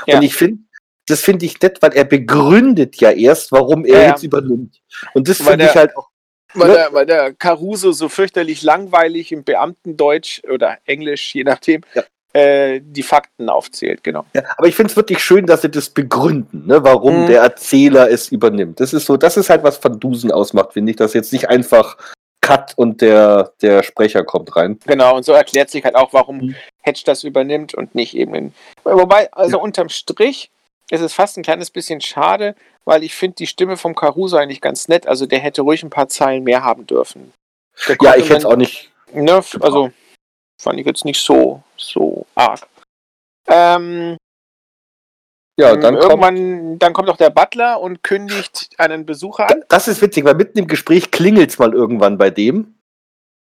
[0.06, 0.16] Ja.
[0.16, 0.62] Und ich finde,
[1.06, 4.80] das finde ich nett, weil er begründet ja erst, warum er ja, jetzt übernimmt.
[5.12, 6.08] Und das finde ich halt auch
[6.54, 6.74] weil, ne?
[6.74, 12.04] der, weil der Caruso so fürchterlich langweilig im Beamtendeutsch oder Englisch, je nachdem, ja.
[12.34, 14.26] Äh, die Fakten aufzählt, genau.
[14.34, 17.26] Ja, aber ich finde es wirklich schön, dass sie das begründen, ne, warum mhm.
[17.28, 18.80] der Erzähler es übernimmt.
[18.80, 21.48] Das ist so, das ist halt, was Van Dusen ausmacht, finde ich, dass jetzt nicht
[21.48, 21.96] einfach
[22.40, 24.78] Cut und der, der Sprecher kommt rein.
[24.84, 26.56] Genau, und so erklärt sich halt auch, warum mhm.
[26.82, 28.54] Hedge das übernimmt und nicht eben in.
[28.82, 29.62] Wobei, also ja.
[29.62, 30.50] unterm Strich
[30.90, 34.60] ist es fast ein kleines bisschen schade, weil ich finde die Stimme vom Caruso eigentlich
[34.60, 35.06] ganz nett.
[35.06, 37.32] Also der hätte ruhig ein paar Zeilen mehr haben dürfen.
[38.02, 38.90] Ja, ich hätte es auch nicht.
[39.12, 39.90] Ne, also
[40.60, 42.66] fand ich jetzt nicht so, so arg.
[43.48, 44.16] Ähm,
[45.56, 49.62] ja, dann irgendwann, kommt, dann kommt auch der Butler und kündigt einen Besucher an.
[49.68, 52.74] Das ist witzig, weil mitten im Gespräch klingelt es mal irgendwann bei dem.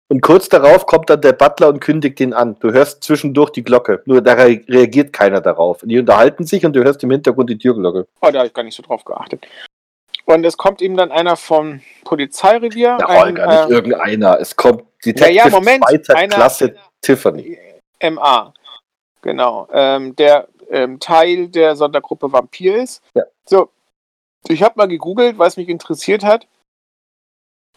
[0.09, 2.57] Und kurz darauf kommt dann der Butler und kündigt ihn an.
[2.59, 4.01] Du hörst zwischendurch die Glocke.
[4.05, 5.83] Nur da reagiert keiner darauf.
[5.83, 8.07] Und die unterhalten sich und du hörst im Hintergrund die Türglocke.
[8.19, 9.47] Oh, da habe ich gar nicht so drauf geachtet.
[10.25, 12.97] Und es kommt ihm dann einer vom Polizeirevier.
[12.99, 14.37] Ja, ein, gar nicht äh, irgendeiner.
[14.37, 17.57] Es kommt Detective ja, ja, Moment, zweiter einer, Klasse Tiffany.
[18.01, 18.53] MA.
[19.21, 19.67] Genau.
[19.71, 23.01] Ähm, der ähm, Teil der Sondergruppe Vampir ist.
[23.13, 23.23] Ja.
[23.45, 23.69] So,
[24.47, 26.47] ich habe mal gegoogelt, was mich interessiert hat.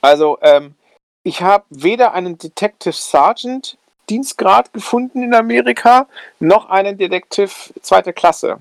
[0.01, 0.75] Also, ähm,
[1.23, 3.79] ich habe weder einen Detective Sergeant
[4.11, 6.09] Dienstgrad gefunden in Amerika,
[6.39, 8.59] noch einen Detective zweiter Klasse.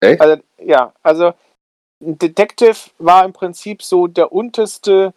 [0.00, 0.20] Echt?
[0.20, 1.32] Also, ja, also
[2.00, 5.12] ein Detective war im Prinzip so der unterste,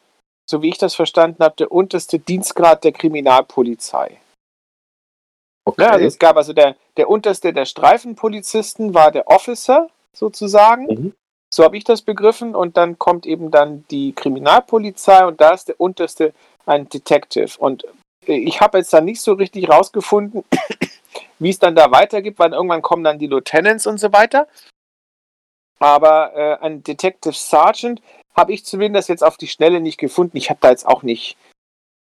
[0.50, 4.20] so wie ich das verstanden habe, der unterste Dienstgrad der Kriminalpolizei.
[5.66, 5.82] Okay.
[5.82, 10.86] Ja, also es gab also der, der unterste der Streifenpolizisten war der Officer sozusagen.
[10.86, 11.14] Mhm.
[11.54, 12.56] So habe ich das begriffen.
[12.56, 16.34] Und dann kommt eben dann die Kriminalpolizei und da ist der unterste
[16.66, 17.58] ein Detective.
[17.58, 17.86] Und
[18.28, 20.44] äh, ich habe jetzt da nicht so richtig rausgefunden,
[21.40, 24.48] wie es dann da weitergeht, weil irgendwann kommen dann die Lieutenants und so weiter.
[25.80, 28.02] Aber äh, ein Detective Sergeant
[28.36, 30.38] habe ich zumindest jetzt auf die Schnelle nicht gefunden.
[30.38, 31.38] Ich habe da jetzt auch nicht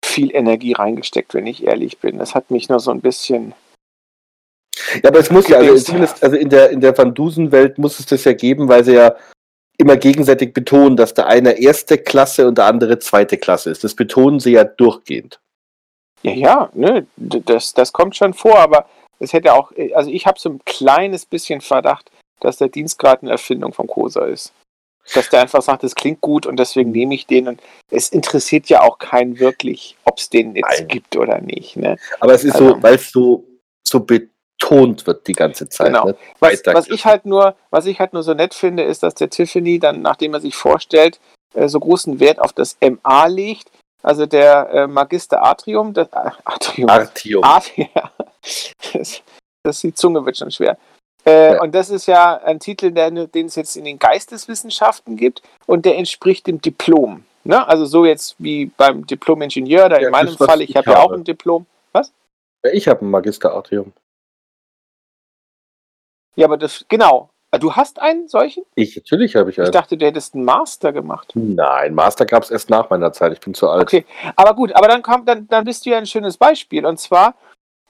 [0.04, 2.18] viel Energie reingesteckt, wenn ich ehrlich bin.
[2.18, 3.54] Das hat mich nur so ein bisschen.
[5.02, 8.00] Ja, aber es muss ja, also zumindest also in der, in der Van Dusen-Welt muss
[8.00, 9.16] es das ja geben, weil sie ja
[9.76, 13.82] immer gegenseitig betonen, dass der eine erste Klasse und der andere zweite Klasse ist.
[13.82, 15.40] Das betonen sie ja durchgehend.
[16.22, 18.86] Ja, ja, ne, das, das kommt schon vor, aber
[19.18, 23.30] es hätte auch, also ich habe so ein kleines bisschen Verdacht, dass der Dienstgrad eine
[23.30, 24.52] Erfindung von Cosa ist.
[25.14, 27.48] Dass der einfach sagt, es klingt gut und deswegen nehme ich den.
[27.48, 30.88] Und es interessiert ja auch keinen wirklich, ob es den jetzt Nein.
[30.88, 31.76] gibt oder nicht.
[31.76, 31.96] Ne?
[32.20, 33.44] Aber es ist also, so, weil es so,
[33.86, 35.88] so betont wird die ganze Zeit.
[35.88, 36.06] Genau.
[36.06, 36.16] Ne?
[36.38, 39.30] Was, was, ich halt nur, was ich halt nur so nett finde, ist, dass der
[39.30, 41.18] Tiffany dann, nachdem er sich vorstellt,
[41.54, 43.70] äh, so großen Wert auf das MA legt.
[44.02, 47.44] Also der äh, Magister Atrium, das, äh, Atrium, Artium.
[47.44, 48.10] Art, ja.
[48.92, 49.22] das,
[49.62, 50.78] das, die Zunge wird schon schwer.
[51.26, 51.62] Äh, Ja.
[51.62, 55.84] Und das ist ja ein Titel, der, den es jetzt in den Geisteswissenschaften gibt und
[55.84, 57.24] der entspricht dem Diplom.
[57.44, 57.66] Ne?
[57.66, 60.90] Also so jetzt wie beim Diplom-Ingenieur, da Ja, in meinem was Fall, ich ich habe
[60.90, 61.66] ja auch ein Diplom.
[62.72, 63.94] Ich habe ein Magister Artium.
[66.36, 67.30] Ja, aber das, genau.
[67.50, 68.64] Ah, Du hast einen solchen?
[68.74, 69.72] Ich, natürlich habe ich Ich einen.
[69.72, 71.32] dachte, du hättest einen Master gemacht.
[71.34, 73.32] Nein, Master gab es erst nach meiner Zeit.
[73.32, 73.82] Ich bin zu alt.
[73.82, 74.04] Okay,
[74.36, 76.84] aber gut, aber dann kommt, dann, dann bist du ja ein schönes Beispiel.
[76.86, 77.34] Und zwar,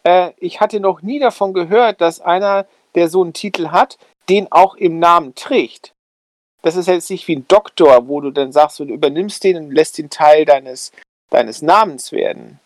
[0.05, 3.99] äh, ich hatte noch nie davon gehört, dass einer, der so einen Titel hat,
[4.29, 5.93] den auch im Namen trägt.
[6.63, 9.71] Das ist jetzt nicht wie ein Doktor, wo du dann sagst, du übernimmst den und
[9.73, 10.93] lässt den Teil deines,
[11.31, 12.61] deines Namens werden.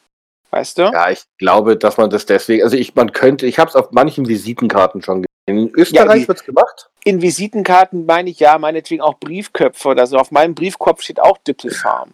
[0.50, 0.82] Weißt du?
[0.82, 3.90] Ja, ich glaube, dass man das deswegen, also ich, man könnte, ich habe es auf
[3.92, 5.28] manchen Visitenkarten schon gesehen.
[5.46, 6.90] In Österreich die- wird's gemacht.
[7.04, 10.16] In Visitenkarten meine ich ja, meinetwegen auch Briefköpfe oder so.
[10.16, 12.12] Auf meinem Briefkopf steht auch Dippelfarm.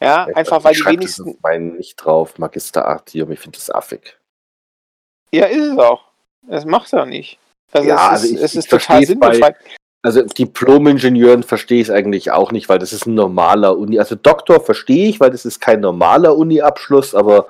[0.00, 1.30] Ja, einfach weil ich die wenigsten.
[1.30, 3.30] auf meinen nicht drauf, Magister Artium.
[3.32, 4.18] Ich finde das affig.
[5.32, 6.05] Ja, ist es auch.
[6.48, 7.38] Das macht er nicht.
[7.72, 9.56] Also Ja, es also ist, ich- es ich ist total versteh's bei- sinnbefreit.
[10.02, 13.98] Also Diplom-Ingenieuren verstehe ich es eigentlich auch nicht, weil das ist ein normaler Uni.
[13.98, 17.48] Also Doktor verstehe ich, weil das ist kein normaler Uni-Abschluss, aber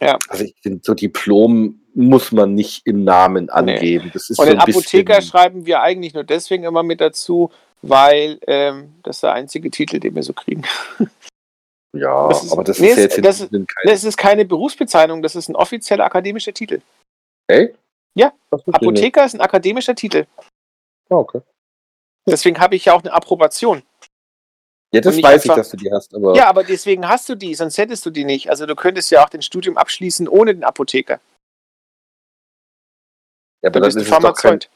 [0.00, 0.16] Ja.
[0.28, 4.10] also ich finde, so Diplom muss man nicht im Namen angeben.
[4.14, 7.50] Das ist Und so den Apotheker schreiben wir eigentlich nur deswegen immer mit dazu,
[7.82, 10.62] weil ähm, das ist der einzige Titel, den wir so kriegen.
[11.96, 14.18] Ja, das ist- aber das nee, ist ja jetzt das- in- in kein, Das ist
[14.18, 16.80] keine Berufsbezeichnung, das ist ein offizieller akademischer Titel.
[17.50, 17.74] Hey?
[18.16, 18.74] Ja, ich.
[18.74, 20.26] Apotheker ist ein akademischer Titel.
[21.10, 21.42] Ah, okay.
[22.28, 23.82] Deswegen habe ich ja auch eine Approbation.
[24.92, 27.28] Ja, das Und weiß ich, einfach- dass du die hast, aber Ja, aber deswegen hast
[27.28, 28.48] du die, sonst hättest du die nicht.
[28.50, 31.20] Also du könntest ja auch den Studium abschließen ohne den Apotheker.
[33.62, 34.70] Ja, aber Dann dann bist du doch kein, Pharmazeut.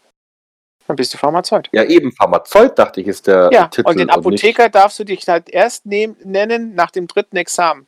[0.87, 1.69] Dann bist du Pharmazeut.
[1.73, 3.89] Ja, eben Pharmazeut, dachte ich, ist der Ja, Titel.
[3.89, 7.87] und den Apotheker darfst du dich halt erst nehm, nennen nach dem dritten Examen.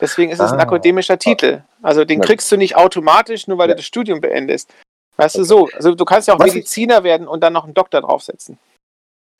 [0.00, 0.62] Deswegen ist es ein Ah.
[0.64, 1.62] akademischer Titel.
[1.82, 3.74] Also den kriegst du nicht automatisch, nur weil Ja.
[3.74, 4.70] du das Studium beendest.
[5.16, 5.68] Weißt du so?
[5.74, 8.58] Also du kannst ja auch Was ich- Mediziner werden und dann noch einen Doktor draufsetzen.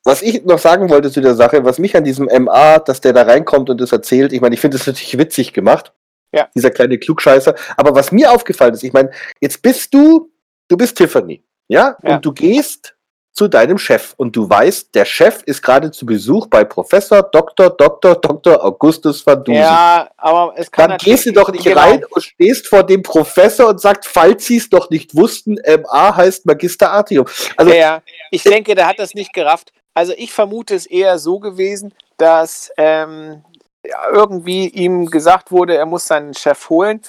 [0.05, 3.13] Was ich noch sagen wollte zu der Sache, was mich an diesem MA, dass der
[3.13, 5.93] da reinkommt und das erzählt, ich meine, ich finde das natürlich witzig gemacht.
[6.33, 6.49] Ja.
[6.55, 7.55] Dieser kleine Klugscheißer.
[7.77, 10.31] Aber was mir aufgefallen ist, ich meine, jetzt bist du,
[10.69, 11.97] du bist Tiffany, ja?
[12.03, 12.15] Ja.
[12.17, 12.96] Und du gehst
[13.37, 17.69] zu deinem Chef und du weißt, der Chef ist gerade zu Besuch bei Professor Dr.
[17.69, 18.15] Dr.
[18.15, 18.65] Dr.
[18.65, 19.61] Augustus van Dusen.
[19.61, 21.81] Ja, aber es kann Dann gehst du doch nicht genau.
[21.81, 26.17] rein und stehst vor dem Professor und sagst, falls sie es noch nicht wussten, MA
[26.17, 27.27] heißt Magister Artium.
[27.59, 28.03] Also, ja, ja.
[28.31, 29.71] ich denke, der hat das nicht gerafft.
[29.93, 33.45] Also ich vermute es eher so gewesen, dass ähm,
[33.87, 37.03] ja, irgendwie ihm gesagt wurde, er muss seinen Chef holen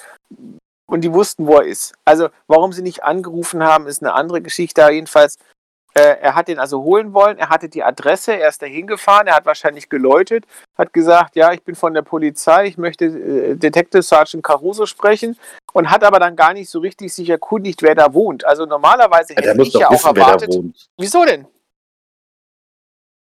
[0.86, 1.94] und die wussten, wo er ist.
[2.04, 4.82] Also warum sie nicht angerufen haben, ist eine andere Geschichte.
[4.82, 5.38] Aber jedenfalls,
[5.98, 9.36] er hat den also holen wollen, er hatte die Adresse, er ist dahin gefahren, er
[9.36, 10.44] hat wahrscheinlich geläutet,
[10.76, 15.38] hat gesagt, ja, ich bin von der Polizei, ich möchte äh, Detective Sergeant Caruso sprechen
[15.72, 18.44] und hat aber dann gar nicht so richtig sich erkundigt, wer da wohnt.
[18.44, 20.52] Also normalerweise ja, hätte muss ich ja auch wissen, erwartet.
[20.52, 20.88] da wohnt.
[20.96, 21.46] Wieso denn?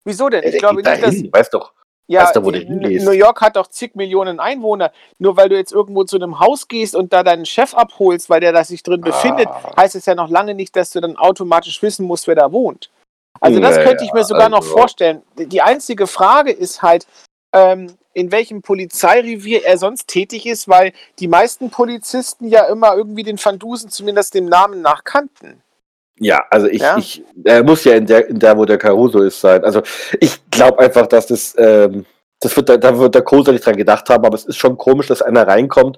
[0.05, 0.43] Wieso denn?
[0.43, 1.15] Ja, Ich glaube nicht, dass.
[1.15, 1.73] hin, weißt doch.
[2.07, 3.01] Ja, Weißt du, wo hingeht?
[3.03, 4.91] New York hat doch zig Millionen Einwohner.
[5.19, 8.41] Nur weil du jetzt irgendwo zu einem Haus gehst und da deinen Chef abholst, weil
[8.41, 9.73] der da sich drin befindet, Ah.
[9.77, 12.89] heißt es ja noch lange nicht, dass du dann automatisch wissen musst, wer da wohnt.
[13.39, 15.23] Also das Naja, könnte ich mir sogar noch also- vorstellen.
[15.37, 17.07] Die einzige Frage ist halt,
[17.53, 23.23] ähm, in welchem Polizeirevier er sonst tätig ist, weil die meisten Polizisten ja immer irgendwie
[23.23, 25.62] den Van Dusen zumindest dem Namen nach kannten.
[26.19, 26.97] Ja, also ich, Ja.
[26.97, 29.63] ich er muss ja in der, in der, wo der Caruso ist, sein.
[29.63, 29.81] Also
[30.19, 32.05] ich glaube einfach, dass das, ähm,
[32.39, 35.07] das wird, da- wird der Koser nicht dran gedacht haben, aber es ist schon komisch,
[35.07, 35.97] dass einer reinkommt,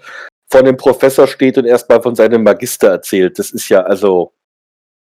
[0.50, 3.40] vor dem Professor steht und erstmal von seinem Magister erzählt.
[3.40, 4.32] Das ist ja, also,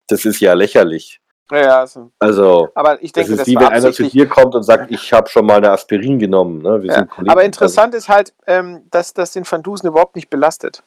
[0.08, 1.20] das ist ja lächerlich.
[1.52, 4.26] Ja, also, Also, aber ich das denke, ist das, wie war wenn einer zu dir
[4.26, 6.62] kommt und sagt, ich habe schon mal eine Aspirin genommen.
[6.62, 6.82] Ne?
[6.82, 7.06] Wir Ja.
[7.26, 10.82] Aber interessant ist halt, ähm, dass das den Van Dusen überhaupt nicht belastet.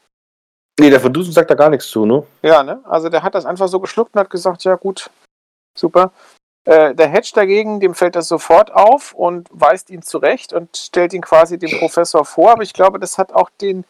[0.80, 2.24] Nee, der von Dusen sagt da gar nichts zu, ne?
[2.44, 2.82] Ja, ne?
[2.86, 5.10] Also der hat das einfach so geschluckt und hat gesagt, ja gut,
[5.78, 6.12] super.
[6.66, 11.13] Äh, der Hedge dagegen, dem fällt das sofort auf und weist ihn zurecht und stellt
[11.13, 12.52] ihn quasi dem Professor vor.
[12.52, 13.86] Aber ich glaube, das hat auch den,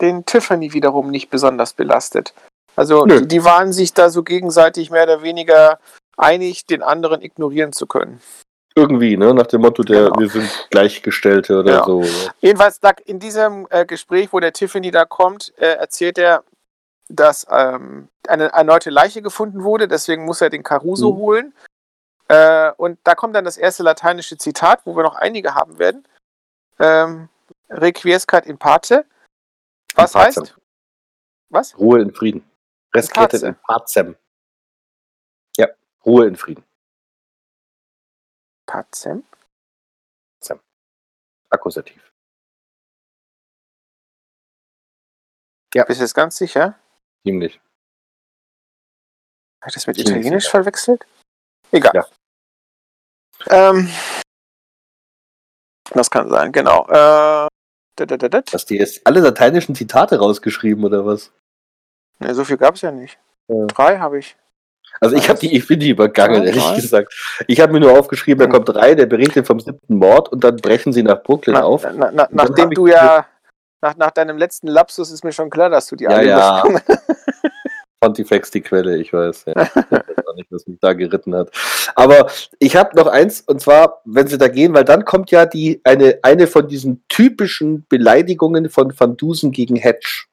[0.00, 2.34] den Tiffany wiederum nicht besonders belastet.
[2.76, 3.24] Also Nö.
[3.24, 5.78] die waren sich da so gegenseitig mehr oder weniger
[6.16, 8.20] einig, den anderen ignorieren zu können.
[8.76, 9.32] Irgendwie, ne?
[9.34, 10.18] Nach dem Motto, der, Genau.
[10.18, 11.84] wir sind Gleichgestellte oder Ja.
[11.84, 12.00] so.
[12.02, 12.08] Ne?
[12.40, 16.42] Jedenfalls in diesem äh, Gespräch, wo der Tiffany da kommt, äh, erzählt er,
[17.08, 21.16] dass ähm, eine erneute Leiche gefunden wurde, deswegen muss er den Caruso Mhm.
[21.16, 21.54] holen.
[22.28, 26.08] Äh, und da kommt dann das erste lateinische Zitat, wo wir noch einige haben werden.
[26.80, 27.28] Ähm,
[27.70, 29.04] Requiescat in pace.
[29.94, 30.56] Was In heißt?
[31.50, 31.78] Was?
[31.78, 32.42] Ruhe in Frieden.
[32.92, 34.16] Resquietet in pacem.
[35.56, 35.68] Ja,
[36.04, 36.64] Ruhe in Frieden.
[38.66, 39.24] Pacem?
[41.50, 42.10] Akkusativ.
[45.74, 45.84] Ja.
[45.84, 46.78] Bist du jetzt ganz sicher?
[47.24, 47.60] Ziemlich.
[49.60, 50.50] Habe ich das mit Ziemlich Italienisch sicher.
[50.50, 51.06] verwechselt?
[51.70, 51.92] Egal.
[51.94, 53.70] Ja.
[53.70, 53.88] Ähm,
[55.90, 56.88] das kann sein, genau.
[56.88, 57.48] Äh.
[58.52, 61.32] Hast du jetzt alle lateinischen Zitate rausgeschrieben oder was?
[62.18, 63.20] Ne, so viel gab es ja nicht.
[63.46, 63.66] Ja.
[63.66, 64.36] Drei habe ich.
[65.00, 66.74] Also ich habe die, ich bin die übergangen, Ja, ehrlich ja.
[66.76, 67.12] gesagt.
[67.46, 68.52] Ich habe mir nur aufgeschrieben, er Hm.
[68.52, 71.84] kommt rein, der berichtet vom siebten Mord und dann brechen sie nach Brooklyn Na, auf.
[71.96, 73.26] na, na, nachdem du ja,
[73.82, 76.62] nach, nach deinem letzten Lapsus ist mir schon klar, dass du die Ja, alle ja.
[78.00, 79.44] Pontifex die Quelle, ich weiß.
[79.46, 79.54] Ja.
[79.96, 81.50] Ich weiß auch nicht, was mich da geritten hat.
[81.94, 82.28] Aber
[82.58, 85.80] ich habe noch eins, und zwar, wenn sie da gehen, weil dann kommt ja die
[85.84, 90.24] eine, eine von diesen typischen Beleidigungen von Van Dusen gegen Hedge.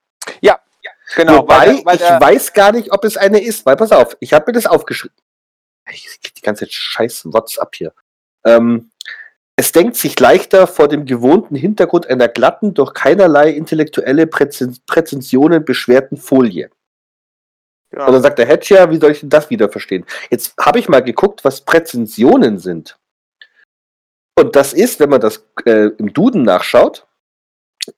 [1.15, 3.65] Genau, Wobei, weil, weil ich der, weiß gar nicht, ob es eine ist.
[3.65, 5.15] Weil, pass auf, ich habe mir das aufgeschrieben.
[5.89, 7.93] Ich krieg die ganze scheiß WhatsApp hier.
[8.45, 8.91] Ähm,
[9.55, 15.65] es denkt sich leichter vor dem gewohnten Hintergrund einer glatten, durch keinerlei intellektuelle Präzen Präzensionen
[15.65, 16.71] beschwerten Folie.
[17.91, 20.05] ja, Und dann sagt der Hedge ja, wie soll ich denn das wieder verstehen?
[20.29, 22.97] Jetzt habe ich mal geguckt, was Präzensionen sind.
[24.35, 27.05] Und das ist, wenn man das äh, im Duden nachschaut,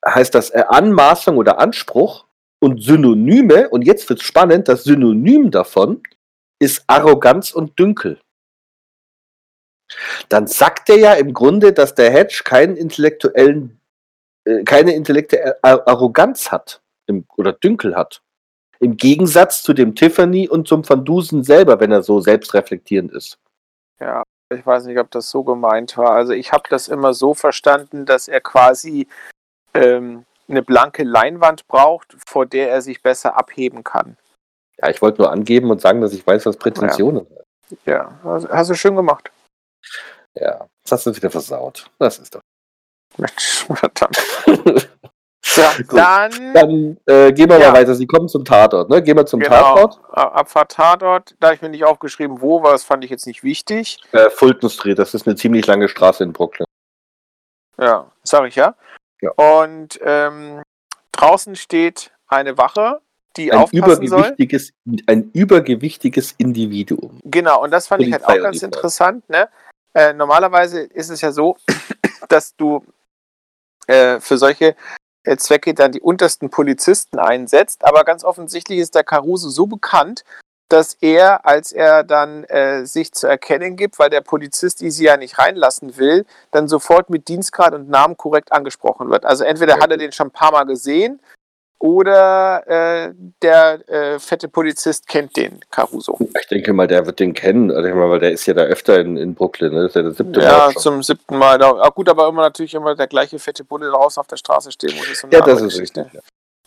[0.06, 2.26] heißt das äh, Anmaßung oder Anspruch
[2.64, 3.70] und Synonyme.
[3.70, 6.02] Und jetzt wird spannend, das Synonym davon
[6.60, 8.22] ist Arroganz und Dünkel.
[10.30, 13.80] Dann sagt er ja im Grunde, dass der Hedge keinen intellektuellen,
[14.46, 18.22] äh, keine intellektuelle Ar- Arroganz hat im, oder Dünkel hat.
[18.80, 23.38] Im Gegensatz zu dem Tiffany und zum Van Dusen selber, wenn er so selbstreflektierend ist.
[24.00, 26.12] ja, ich weiß nicht, ob das so gemeint war.
[26.12, 29.08] Also ich habe das immer so verstanden, dass er quasi
[29.74, 34.18] ähm, eine blanke Leinwand braucht, vor der er sich besser abheben kann.
[34.78, 37.80] Ja, ich wollte nur angeben und sagen, dass ich weiß, was Prätensionen sind.
[37.86, 39.32] Ja, also, hast du schön gemacht.
[40.36, 40.68] Ja.
[40.84, 41.90] das hast du wieder versaut.
[42.00, 42.42] Das ist doch.
[43.18, 44.18] Mensch, verdammt.
[45.56, 46.00] Gut.
[46.00, 47.70] dann Dann äh, gehen wir Ja.
[47.72, 47.94] mal weiter.
[47.94, 49.04] Sie kommen zum Tatort, ne?
[49.04, 50.00] Gehen wir zum genau, Tatort.
[50.12, 51.36] Abfahrt Tatort.
[51.40, 54.00] Da habe ich mir nicht aufgeschrieben, wo war, das fand ich jetzt nicht wichtig.
[54.14, 56.66] Äh, Fulton Street, das ist eine ziemlich lange Straße in Brooklyn.
[57.78, 58.74] Ja, sage ich ja.
[59.24, 59.32] Ja.
[59.32, 60.62] Und ähm,
[61.14, 63.00] draußen steht eine Wache,
[63.38, 64.20] die Ein aufpassen soll.
[64.20, 64.74] übergewichtiges,
[65.08, 67.20] ein übergewichtiges Individuum.
[67.24, 69.28] Genau, und das fand ich halt auch ganz interessant.
[69.30, 69.48] Ne?
[69.94, 71.58] Äh, normalerweise ist es ja so,
[72.28, 72.84] dass du
[73.88, 74.76] äh, für solche
[75.24, 80.26] äh, Zwecke dann die untersten Polizisten einsetzt, aber ganz offensichtlich ist der Caruso so bekannt,
[80.74, 85.06] dass er, als er dann äh, sich zu erkennen gibt, weil der Polizist die sie
[85.06, 89.24] ja nicht reinlassen will, dann sofort mit Dienstgrad und Namen korrekt angesprochen wird.
[89.24, 91.20] Also entweder Ja, hat er den schon ein paar Mal gesehen
[91.78, 96.18] oder äh, der äh, fette Polizist kennt den Caruso.
[96.40, 99.16] Ich denke mal, der wird den kennen, also weil der ist ja da öfter in,
[99.16, 99.82] in Brooklyn, ne?
[99.82, 100.82] Das ist ja der siebte Ja, Mord schon.
[100.82, 101.60] zum siebten Mal.
[101.60, 104.72] Da, ah, gut, aber immer natürlich immer der gleiche fette Bulle draußen auf der Straße
[104.72, 105.20] stehen muss.
[105.20, 106.06] So Ja, das ist richtig.
[106.14, 106.22] Ja.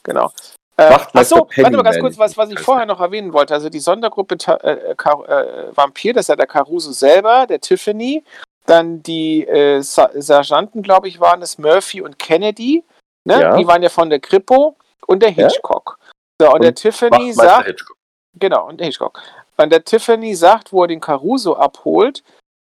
[0.05, 0.31] Genau.
[0.79, 3.55] Äh, achso, warte mal ganz kurz, was, was ich vorher noch erwähnen wollte.
[3.55, 8.23] Also die Sondergruppe äh, Car äh, Vampir, das ist ja der Caruso selber, der Tiffany,
[8.67, 12.85] dann die äh, Sa Sergeanten, glaube ich, waren es, Murphy und Kennedy.
[13.25, 13.41] Ne?
[13.41, 13.57] Ja.
[13.57, 15.49] Die waren ja von der Kripo und der Ja.
[15.49, 15.99] Hitchcock.
[16.41, 17.97] So, und, der Tiffany sagt, Hitchcock.
[18.35, 19.23] Genau, und Hitchcock.
[19.57, 22.23] Und der Tiffany sagt, wo er den Caruso abholt,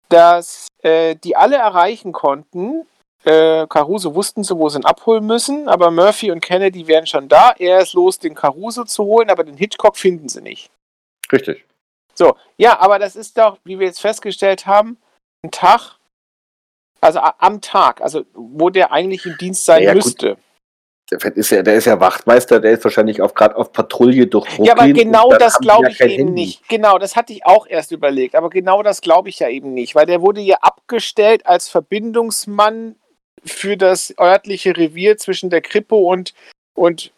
[0.09, 2.87] dass äh, die alle erreichen konnten.
[3.24, 7.28] Äh, Caruso wussten sie, wo sie ihn abholen müssen, aber Murphy und Kennedy wären schon
[7.28, 7.52] da.
[7.59, 10.70] Er ist los, den Caruso zu holen, aber den Hitchcock finden sie nicht.
[11.30, 11.64] Richtig.
[12.14, 14.96] So, ja, aber das ist doch, wie wir jetzt festgestellt haben,
[15.42, 15.96] ein Tag,
[17.00, 20.04] also am Tag, also wo der eigentlich im Dienst sein Ja, gut.
[20.04, 20.37] müsste.
[21.11, 24.64] Der ist ja, der ist ja Wachtmeister, der ist wahrscheinlich gerade auf Patrouille durch Brooklyn.
[24.64, 26.42] Ja, aber genau das glaube ja ich kein eben Handy.
[26.42, 26.68] nicht.
[26.68, 28.37] Genau, das hatte ich auch erst überlegt.
[28.37, 32.94] Aber genau das glaube ich ja eben nicht, weil der wurde ja abgestellt als Verbindungsmann
[33.44, 36.35] für das örtliche Revier zwischen der Kripo und,
[36.74, 37.12] und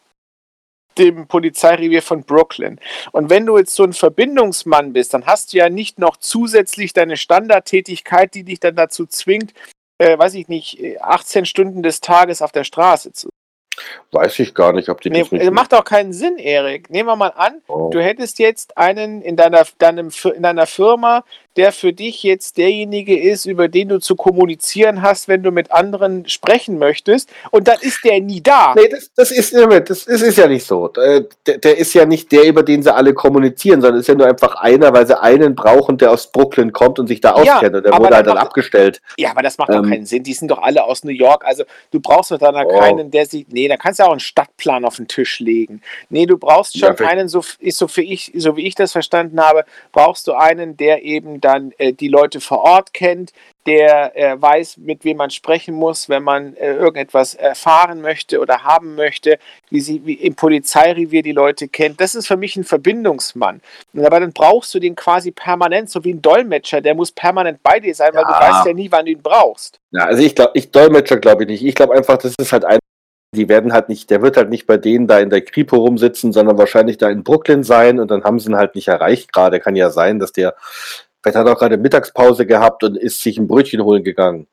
[0.98, 2.78] dem Polizeirevier von Brooklyn.
[3.12, 6.92] Und wenn du jetzt so ein Verbindungsmann bist, dann hast du ja nicht noch zusätzlich
[6.92, 9.54] deine Standardtätigkeit, die dich dann dazu zwingt,
[9.98, 13.30] äh, weiß ich nicht, äh, 18 Stunden des Tages auf der Straße zu
[14.10, 16.90] Weiß ich gar nicht, ob die Nee, das nicht macht auch keinen Sinn, Erik.
[16.90, 17.88] Nehmen wir mal an, Oh.
[17.90, 21.24] du hättest jetzt einen in deiner, deinem, in deiner Firma,
[21.56, 25.70] der für dich jetzt derjenige ist, über den du zu kommunizieren hast, wenn du mit
[25.70, 27.30] anderen sprechen möchtest.
[27.50, 28.74] Und dann ist der nie da.
[28.76, 30.90] Nee, das, das, ist, das, das ist ja nicht so.
[30.94, 34.14] Äh, Der, der ist ja nicht der, über den sie alle kommunizieren, sondern ist ja
[34.14, 37.54] nur einfach einer, weil sie einen brauchen, der aus Brooklyn kommt und sich da Ja,
[37.56, 37.74] auskennt.
[37.76, 39.00] Und der wurde dann halt dann macht- abgestellt.
[39.18, 39.90] Ja, aber das macht doch Ähm.
[39.90, 40.22] keinen Sinn.
[40.22, 41.44] Die sind doch alle aus New York.
[41.44, 42.78] Also du brauchst doch dann Oh.
[42.78, 43.46] keinen, der sich.
[43.50, 45.82] Nee, da kannst du auch einen Stadtplan auf den Tisch legen.
[46.08, 48.74] Nee, du brauchst Ja, schon vielleicht- einen, so, ist so, für ich, so wie ich
[48.74, 53.32] das verstanden habe, brauchst du einen, der eben dann äh, die Leute vor Ort kennt,
[53.66, 58.64] der äh, weiß, mit wem man sprechen muss, wenn man äh, irgendetwas erfahren möchte oder
[58.64, 59.38] haben möchte,
[59.70, 62.00] wie sie wie im Polizeirevier die Leute kennt.
[62.00, 63.60] Das ist für mich ein Verbindungsmann.
[63.96, 67.78] Aber dann brauchst du den quasi permanent, so wie ein Dolmetscher, der muss permanent bei
[67.78, 68.32] dir sein, weil Ja.
[68.38, 69.78] du weißt ja nie, wann du ihn brauchst.
[69.92, 71.64] Ja, also ich glaube, ich Dolmetscher glaube ich nicht.
[71.64, 72.78] Ich glaube einfach, das ist halt ein,
[73.34, 76.32] die werden halt nicht, der wird halt nicht bei denen da in der Kripo rumsitzen,
[76.32, 79.60] sondern wahrscheinlich da in Brooklyn sein und dann haben sie ihn halt nicht erreicht gerade.
[79.60, 80.54] Kann ja sein, dass der,
[81.22, 84.46] vielleicht hat er auch gerade Mittagspause gehabt und ist sich ein Brötchen holen gegangen.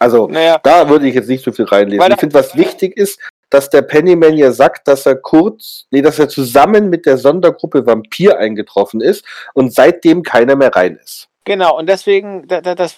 [0.00, 2.00] Also, Naja, da würde ich jetzt nicht so viel reinlesen.
[2.00, 3.20] Weil ich finde, was wichtig ist,
[3.50, 7.86] dass der Pennyman ja sagt, dass er kurz, nee, dass er zusammen mit der Sondergruppe
[7.86, 9.24] Vampir eingetroffen ist
[9.54, 11.28] und seitdem keiner mehr rein ist.
[11.44, 12.96] Genau, und deswegen, da, da, das,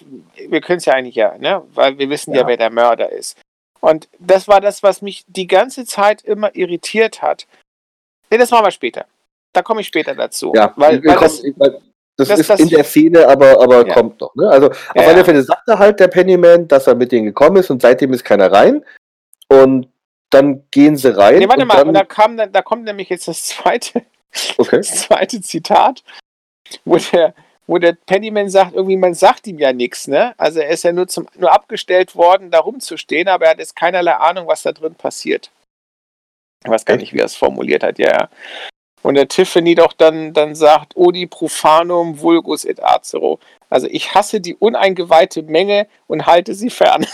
[0.48, 1.62] wir können es ja eigentlich ja, ne?
[1.74, 2.40] weil wir wissen ja.
[2.40, 2.46] Ja.
[2.48, 3.38] wer der Mörder ist.
[3.80, 7.46] Und das war das, was mich die ganze Zeit immer irritiert hat.
[8.30, 9.06] Ne, das machen wir später.
[9.52, 10.52] Da komme ich später dazu.
[10.54, 11.80] Ja, weil, weil kommen- das, weil
[12.20, 13.94] das, das- ist das- in der Szene, aber, aber Ja.
[13.94, 14.34] kommt noch.
[14.34, 14.48] Ne?
[14.48, 15.24] Also auf Ja, alle ja.
[15.24, 18.24] Fälle sagt er halt der Pennyman, dass er mit denen gekommen ist und seitdem ist
[18.24, 18.84] keiner rein.
[19.48, 19.88] Und
[20.30, 21.38] dann gehen sie rein.
[21.38, 24.02] nee, warte und mal, dann, und da, kam, da kommt nämlich jetzt das zweite,
[24.58, 24.76] okay.
[24.76, 26.04] das zweite Zitat,
[26.84, 27.34] wo der,
[27.66, 30.34] wo der Pennyman sagt, irgendwie, man sagt ihm ja nichts, ne?
[30.38, 33.74] Also er ist ja nur, zum, nur abgestellt worden, da rumzustehen, aber er hat jetzt
[33.74, 35.50] keinerlei Ahnung, was da drin passiert.
[36.64, 38.28] Ich weiß gar nicht, wie er es formuliert hat, ja, ja.
[39.02, 43.38] Und der Tiffany doch dann, dann sagt, Odi profanum vulgus et acero.
[43.70, 47.06] Also ich hasse die uneingeweihte Menge und halte sie fern.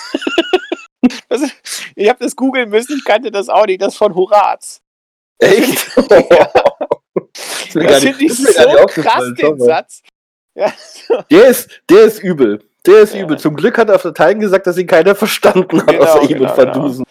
[1.28, 1.52] ist,
[1.94, 4.80] ich habe das googeln müssen, ich kannte das auch nicht, das von Horaz.
[5.38, 5.90] Echt?
[7.74, 9.60] Das Das finde ich so krass, den.
[9.60, 10.02] Satz.
[10.54, 10.72] Ja,
[11.30, 12.62] Der ist, der ist übel.
[12.86, 13.22] Der ist Ja.
[13.22, 13.38] übel.
[13.38, 16.28] Zum Glück hat er auf Dateien gesagt, dass ihn keiner verstanden hat, Genau, außer ihm
[16.38, 17.04] genau, und Van Dusen.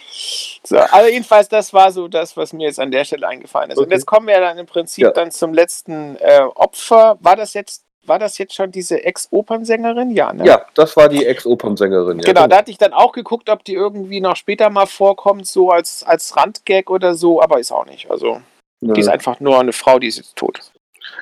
[0.65, 3.77] So, also jedenfalls, das war so das, was mir jetzt an der Stelle eingefallen ist.
[3.77, 3.93] Und Okay.
[3.95, 5.11] jetzt kommen wir dann im Prinzip Ja.
[5.11, 7.17] dann zum letzten äh, Opfer.
[7.21, 10.11] War das jetzt, war das jetzt schon diese Ex-Opernsängerin?
[10.11, 10.45] Ja, ne?
[10.45, 12.19] Ja, das war die Ex-Opernsängerin.
[12.19, 15.47] Ja, Genau, da hatte ich dann auch geguckt, ob die irgendwie noch später mal vorkommt,
[15.47, 18.09] so als, als Randgag oder so, aber ist auch nicht.
[18.09, 18.41] Also,
[18.81, 20.59] die ist einfach nur eine Frau, die ist jetzt tot.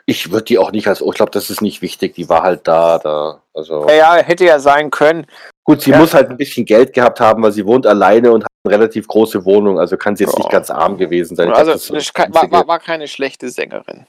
[0.05, 2.15] Ich würde die auch nicht als, oh, ich glaube, das ist nicht wichtig.
[2.15, 3.41] Die war halt da, da.
[3.53, 5.27] Also Naja, hätte ja sein können.
[5.63, 5.97] Gut, sie ja.
[5.97, 9.07] muss halt ein bisschen Geld gehabt haben, weil sie wohnt alleine und hat eine relativ
[9.07, 9.79] große Wohnung.
[9.79, 10.39] Also kann sie jetzt Ja.
[10.39, 11.51] nicht ganz arm gewesen sein.
[11.51, 14.05] Also, glaub, war, war, war keine schlechte Sängerin.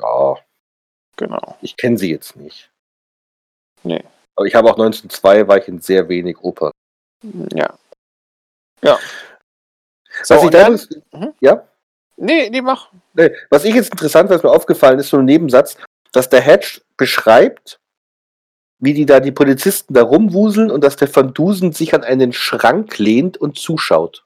[0.00, 0.36] ja,
[1.16, 1.56] Genau.
[1.60, 2.70] ich kenne sie jetzt nicht.
[3.82, 4.02] Nee.
[4.36, 6.70] Aber ich habe auch 1902 war ich in sehr wenig Oper.
[7.54, 7.74] Ja.
[8.82, 8.98] Ja.
[10.22, 11.34] So, Was ich dann, übrigens- Mhm.
[11.40, 11.66] ja?
[12.16, 12.90] nee, nee, mach.
[13.14, 15.76] Nee, was ich jetzt interessant, was mir aufgefallen ist, so ein Nebensatz,
[16.12, 17.78] dass der Hedge beschreibt,
[18.80, 22.32] wie die da die Polizisten da rumwuseln und dass der Van Dusen sich an einen
[22.32, 24.24] Schrank lehnt und zuschaut.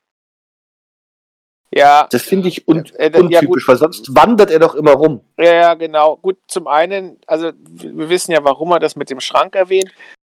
[1.76, 3.68] Ja, Das finde ich un Äh, ja, untypisch, gut.
[3.68, 5.20] weil sonst wandert er doch immer rum.
[5.38, 6.16] Ja, ja, genau.
[6.18, 9.90] Gut, zum einen, also wir wissen ja, warum er das mit dem Schrank erwähnt.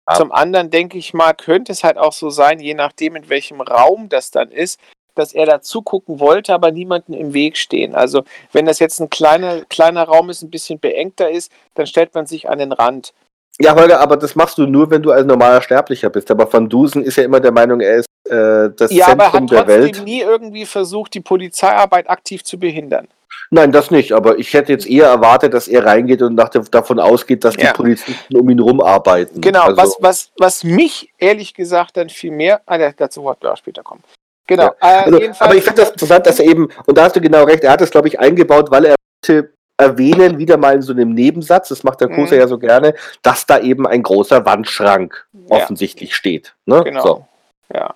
[0.06, 0.16] Ja.
[0.16, 3.62] Zum anderen denke ich mal, könnte es halt auch so sein, je nachdem, in welchem
[3.62, 4.78] Raum das dann ist,
[5.14, 7.94] dass er da zugucken wollte, aber niemanden im Weg stehen.
[7.94, 12.14] Also wenn das jetzt ein kleiner, kleiner Raum ist, ein bisschen beengter ist, dann stellt
[12.14, 13.14] man sich an den Rand.
[13.58, 16.30] Ja, Holger, aber das machst du nur, wenn du ein normaler Sterblicher bist.
[16.30, 19.30] Aber Van Dusen ist ja immer der Meinung, er ist äh, das Ja, aber er
[19.32, 20.04] Zentrum hat der trotzdem Welt.
[20.04, 23.08] nie irgendwie versucht, die Polizeiarbeit aktiv zu behindern.
[23.50, 24.12] Nein, das nicht.
[24.12, 27.56] Aber ich hätte jetzt eher erwartet, dass er reingeht und nach der, davon ausgeht, dass
[27.56, 27.72] Ja.
[27.72, 29.40] die Polizisten um ihn rum arbeiten.
[29.40, 33.42] Genau, Also, was, was, was mich ehrlich gesagt dann viel mehr, ah, da- dazu wird
[33.42, 34.02] wir auch später kommen.
[34.46, 34.70] Genau, Ja.
[34.80, 37.42] äh, Also, aber ich finde das interessant, dass er eben, und da hast du genau
[37.44, 38.94] recht, er hat das, glaube ich, eingebaut, weil er
[39.26, 42.40] wollte erwähnen, wieder mal in so einem Nebensatz, das macht der Koser Mhm.
[42.40, 45.56] ja so gerne, dass da eben ein großer Wandschrank Ja.
[45.56, 46.54] offensichtlich steht.
[46.66, 46.82] Ne?
[46.84, 47.02] Genau.
[47.02, 47.26] So.
[47.74, 47.94] Ja.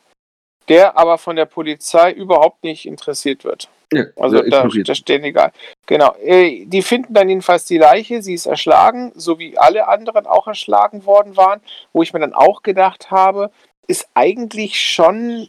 [0.69, 3.69] Der aber von der Polizei überhaupt nicht interessiert wird.
[3.93, 5.53] Ja, Also da, da stehen egal.
[5.87, 6.15] Genau.
[6.23, 10.47] Äh, Die finden dann jedenfalls die Leiche, sie ist erschlagen, so wie alle anderen auch
[10.49, 11.61] erschlagen worden waren,
[11.93, 13.51] wo ich mir dann auch gedacht habe,
[13.87, 15.49] ist eigentlich schon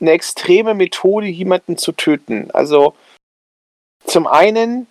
[0.00, 2.50] eine extreme Methode, jemanden zu töten.
[2.52, 2.94] Also
[4.04, 4.86] zum einen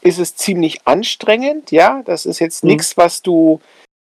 [0.00, 2.70] ist es ziemlich anstrengend, ja, das ist jetzt Mhm.
[2.70, 3.60] nichts, was du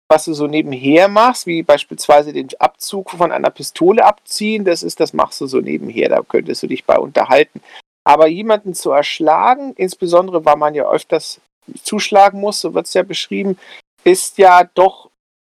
[0.10, 5.00] was du so nebenher machst, wie beispielsweise den Abzug von einer Pistole abziehen, das ist,
[5.00, 7.62] das machst du so nebenher, da könntest du dich bei unterhalten.
[8.04, 11.40] Aber jemanden zu erschlagen, insbesondere weil man ja öfters
[11.82, 13.58] zuschlagen muss, so wird es ja beschrieben,
[14.04, 15.10] ist ja doch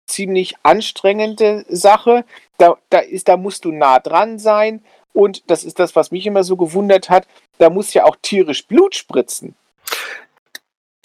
[0.08, 2.24] ziemlich anstrengende Sache.
[2.58, 4.86] Da, da, ist, da musst du nah dran sein.
[5.14, 7.28] Und das ist das, was mich immer so gewundert hat,
[7.58, 9.56] da muss ja auch tierisch Blut spritzen.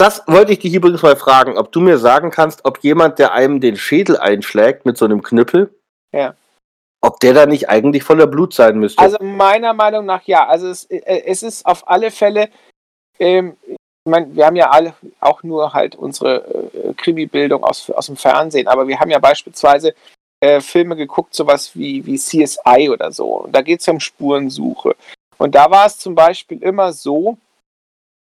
[0.01, 3.32] Das wollte ich dich übrigens mal fragen, ob du mir sagen kannst, ob jemand, der
[3.32, 5.74] einem den Schädel einschlägt mit so einem Knüppel,
[6.11, 6.34] Ja.
[7.03, 9.03] ob der da nicht eigentlich voller Blut sein müsste.
[9.03, 10.46] Also meiner Meinung nach ja.
[10.46, 12.48] Also es, äh, es ist auf alle Fälle,
[13.18, 13.59] ähm,
[14.09, 18.68] meine, wir haben ja alle auch nur halt unsere äh, Krimi-Bildung aus, aus dem Fernsehen,
[18.68, 19.94] aber wir haben ja beispielsweise
[20.40, 23.42] äh, Filme geguckt, sowas wie, wie CSI oder so.
[23.42, 24.96] Und da geht es ja um Spurensuche.
[25.36, 27.36] Und da war es zum Beispiel immer so,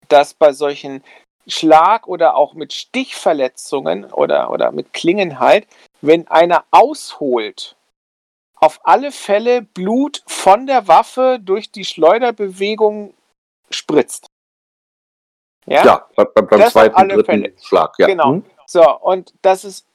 [0.08, 1.04] dass bei solchen
[1.46, 5.66] Schlag- oder auch mit Stichverletzungen oder, oder mit Klingen halt,
[6.00, 7.76] wenn einer ausholt,
[8.56, 13.14] auf alle Fälle Blut von der Waffe durch die Schleuderbewegung
[13.70, 14.26] spritzt.
[15.66, 17.52] Ja, ja beim, beim zweiten, dritten Fälle.
[17.62, 17.94] Schlag.
[17.98, 18.06] Ja.
[18.06, 18.32] Genau.
[18.32, 18.44] Hm?
[18.66, 19.86] So, und dass es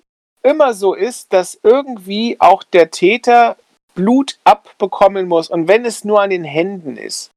[0.43, 3.57] immer so ist, dass irgendwie auch der Täter
[3.93, 7.31] Blut abbekommen muss und wenn es nur an den Händen ist.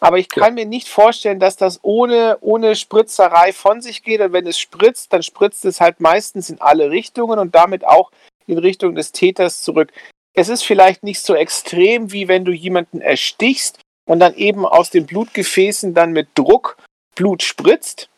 [0.00, 4.20] Aber ich kann mir nicht vorstellen, dass das ohne, ohne Spritzerei von sich geht.
[4.20, 8.10] Und wenn es spritzt, dann spritzt es halt meistens in alle Richtungen und damit auch
[8.46, 9.92] in Richtung des Täters zurück.
[10.34, 14.90] Es ist vielleicht nicht so extrem, wie wenn du jemanden erstichst und dann eben aus
[14.90, 16.76] den Blutgefäßen dann mit Druck
[17.14, 18.08] Blut spritzt.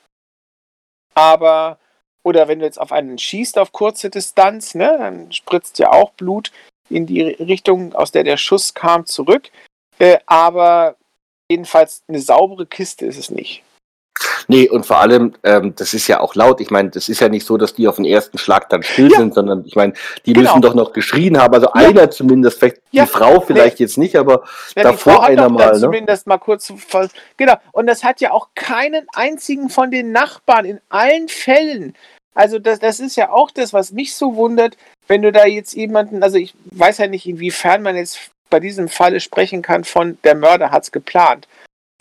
[1.14, 1.79] Aber,
[2.22, 6.11] oder wenn du jetzt auf einen schießt auf kurze Distanz, ne, dann spritzt ja auch
[6.12, 6.51] Blut
[6.89, 9.51] in die Richtung, aus der der Schuss kam, zurück.
[9.99, 10.97] Äh, aber
[11.51, 13.62] jedenfalls eine saubere Kiste ist es nicht.
[14.49, 16.61] Nee, und vor allem, ähm, das ist ja auch laut.
[16.61, 19.11] Ich meine, das ist ja nicht so, dass die auf den ersten Schlag dann still
[19.11, 19.18] ja.
[19.18, 19.92] sind, sondern ich meine,
[20.24, 20.51] die genau.
[20.51, 21.55] müssen doch noch geschrien haben.
[21.55, 21.74] Also ja.
[21.74, 23.05] einer zumindest, vielleicht ja.
[23.05, 23.84] die Frau vielleicht nee.
[23.84, 24.44] jetzt nicht, aber
[24.74, 25.72] davor einer mal.
[25.72, 25.80] Ne?
[25.80, 26.72] Zumindest mal kurz.
[27.36, 27.55] Genau.
[27.72, 31.94] Und das hat ja auch keinen einzigen von den Nachbarn in allen Fällen.
[32.34, 34.76] Also das, das ist ja auch das, was mich so wundert,
[35.09, 38.88] wenn du da jetzt jemanden, also ich weiß ja nicht, inwiefern man jetzt bei diesem
[38.88, 41.49] Falle sprechen kann von der Mörder hat es geplant.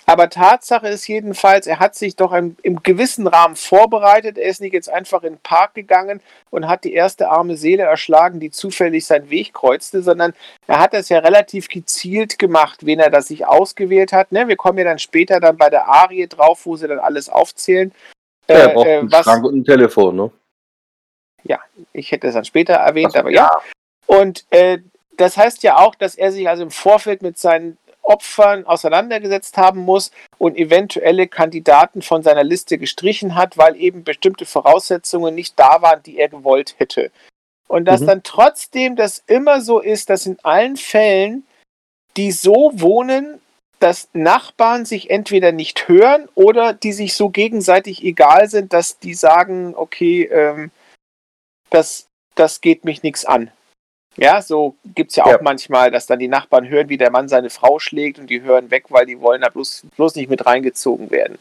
[0.08, 4.38] Aber Tatsache ist jedenfalls, er hat sich doch im, im, gewissen Rahmen vorbereitet.
[4.38, 6.22] Er ist nicht jetzt einfach in den Park gegangen
[6.52, 10.34] und hat die erste arme Seele erschlagen, die zufällig seinen Weg kreuzte, sondern
[10.68, 14.32] er hat das ja relativ gezielt gemacht, wen er das sich ausgewählt hat.
[14.32, 14.48] Ne?
[14.48, 17.92] Wir kommen ja dann später dann bei der Arie drauf, wo sie dann alles aufzählen.
[18.48, 20.32] Ja, er braucht äh, einen was, Schrank und ein Telefon, ne?
[21.44, 21.60] Ja,
[21.94, 23.50] ich hätte es dann später erwähnt, so, aber ja.
[23.52, 23.62] ja.
[24.06, 24.80] Und äh,
[25.18, 29.82] das heißt ja auch, dass er sich also im Vorfeld mit seinen Opfern auseinandergesetzt haben
[29.82, 35.82] muss und eventuelle Kandidaten von seiner Liste gestrichen hat, weil eben bestimmte Voraussetzungen nicht da
[35.82, 37.12] waren, die er gewollt hätte.
[37.68, 38.08] Und dass mhm.
[38.08, 41.46] dann trotzdem das immer so ist, dass in allen Fällen,
[42.16, 43.42] die so wohnen,
[43.80, 49.14] dass Nachbarn sich entweder nicht hören oder die sich so gegenseitig egal sind, dass die
[49.14, 50.72] sagen, okay, ähm,
[51.72, 53.52] das, das geht mich nichts an.
[54.18, 55.40] Ja, so gibt es ja auch ja.
[55.42, 58.72] manchmal, dass dann die Nachbarn hören, wie der Mann seine Frau schlägt und die hören
[58.72, 61.38] weg, weil die wollen da bloß, bloß nicht mit reingezogen werden.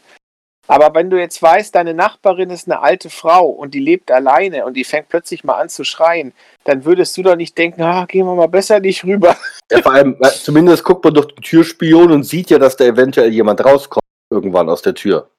[0.67, 4.65] Aber wenn du jetzt weißt, deine Nachbarin ist eine alte Frau und die lebt alleine
[4.65, 8.05] und die fängt plötzlich mal an zu schreien, dann würdest du doch nicht denken, ah,
[8.05, 9.35] gehen wir mal besser nicht rüber.
[9.71, 13.33] Ja, vor allem, zumindest guckt man durch den Türspion und sieht ja, dass da eventuell
[13.33, 15.31] jemand rauskommt, irgendwann aus der Tür.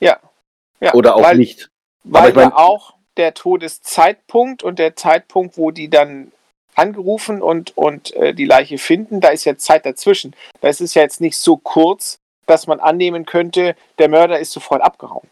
[0.00, 0.18] Ja.
[0.80, 1.68] ja Oder auch weil, nicht.
[2.02, 6.32] Weil ja auch der Todeszeitpunkt und der Zeitpunkt, wo die dann
[6.80, 10.34] angerufen und, und äh, die Leiche finden, da ist ja Zeit dazwischen.
[10.60, 14.52] Da ist es ja jetzt nicht so kurz, dass man annehmen könnte, der Mörder ist
[14.52, 15.28] sofort abgehauen.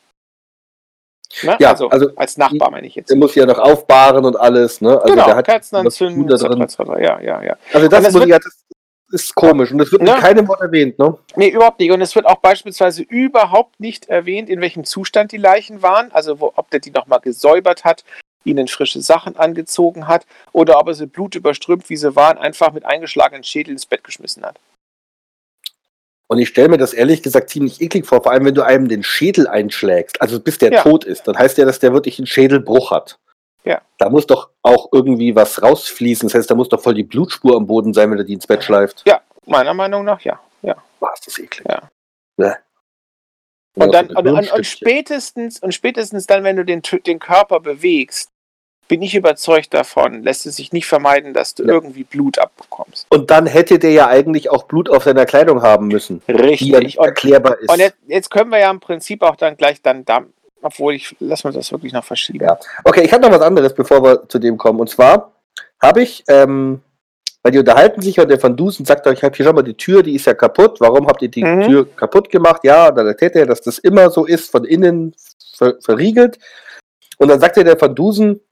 [1.42, 1.56] Ne?
[1.58, 3.10] Ja, also, also, als Nachbar meine ich jetzt.
[3.10, 5.00] Der muss ja noch aufbahren und alles, ne?
[5.00, 7.56] Also genau, der hat Kerzen anzünden, ja, ja, ja.
[7.72, 8.64] Also das, das, wird, ja, das
[9.10, 10.12] ist komisch und das wird ne?
[10.14, 11.18] in keinem Wort erwähnt, ne?
[11.36, 11.90] Nee, überhaupt nicht.
[11.90, 16.40] Und es wird auch beispielsweise überhaupt nicht erwähnt, in welchem Zustand die Leichen waren, also
[16.40, 18.04] wo, ob der die nochmal gesäubert hat,
[18.44, 22.84] ihnen frische Sachen angezogen hat oder ob er sie blutüberströmt, wie sie waren, einfach mit
[22.84, 24.58] eingeschlagenen Schädel ins Bett geschmissen hat.
[26.30, 28.88] Und ich stelle mir das ehrlich gesagt ziemlich eklig vor, vor allem wenn du einem
[28.88, 30.82] den Schädel einschlägst, also bis der ja.
[30.82, 33.18] tot ist, dann heißt ja, dass der wirklich einen Schädelbruch hat.
[33.64, 33.80] Ja.
[33.96, 36.28] Da muss doch auch irgendwie was rausfließen.
[36.28, 38.46] Das heißt, da muss doch voll die Blutspur am Boden sein, wenn er die ins
[38.46, 39.02] Bett schleift.
[39.06, 40.38] Ja, meiner Meinung nach ja.
[40.62, 40.76] ja.
[41.00, 41.66] War es das eklig.
[41.68, 41.88] Ja.
[42.36, 42.56] ja.
[43.74, 48.30] Und dann und, und, und, spätestens und spätestens dann, wenn du den, den Körper bewegst,
[48.88, 51.74] bin ich überzeugt davon, lässt es sich nicht vermeiden, dass du ja.
[51.74, 53.06] irgendwie Blut abbekommst.
[53.10, 56.22] Und dann hätte der ja eigentlich auch Blut auf seiner Kleidung haben müssen.
[56.26, 56.58] Richtig.
[56.58, 57.70] Die ja nicht erklärbar ist.
[57.70, 60.24] Und jetzt, jetzt, können wir ja im Prinzip auch dann gleich dann da,
[60.62, 62.46] obwohl ich, lass uns das wirklich noch verschieben.
[62.46, 62.58] Ja.
[62.82, 64.80] Okay, ich habe noch was anderes, bevor wir zu dem kommen.
[64.80, 65.32] Und zwar
[65.80, 66.80] habe ich, ähm,
[67.48, 69.72] weil die unterhalten sich und der Van Dusen sagt ich habe hier schon mal die
[69.72, 70.80] Tür, die ist ja kaputt.
[70.80, 71.62] Warum habt ihr die mhm.
[71.62, 72.60] Tür kaputt gemacht?
[72.62, 75.14] Ja, dann erzählt er, dass das immer so ist, von innen
[75.56, 76.38] ver verriegelt.
[77.16, 78.42] Und dann sagt er der Van Dusen,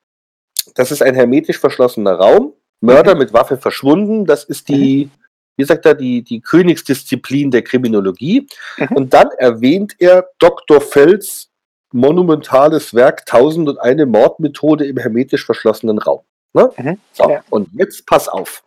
[0.74, 2.54] das ist ein hermetisch verschlossener Raum.
[2.80, 3.18] Mörder mhm.
[3.18, 4.24] mit Waffe verschwunden.
[4.24, 5.10] Das ist die, mhm.
[5.58, 8.46] wie sagt er, die, die Königsdisziplin der Kriminologie.
[8.78, 8.96] Mhm.
[8.96, 10.80] Und dann erwähnt er Dr.
[10.80, 11.50] Fels
[11.92, 16.20] monumentales Werk 1001 Mordmethode im hermetisch verschlossenen Raum.
[16.54, 16.70] Ne?
[16.78, 16.98] Mhm.
[17.12, 17.44] So, ja.
[17.50, 18.62] und jetzt pass auf.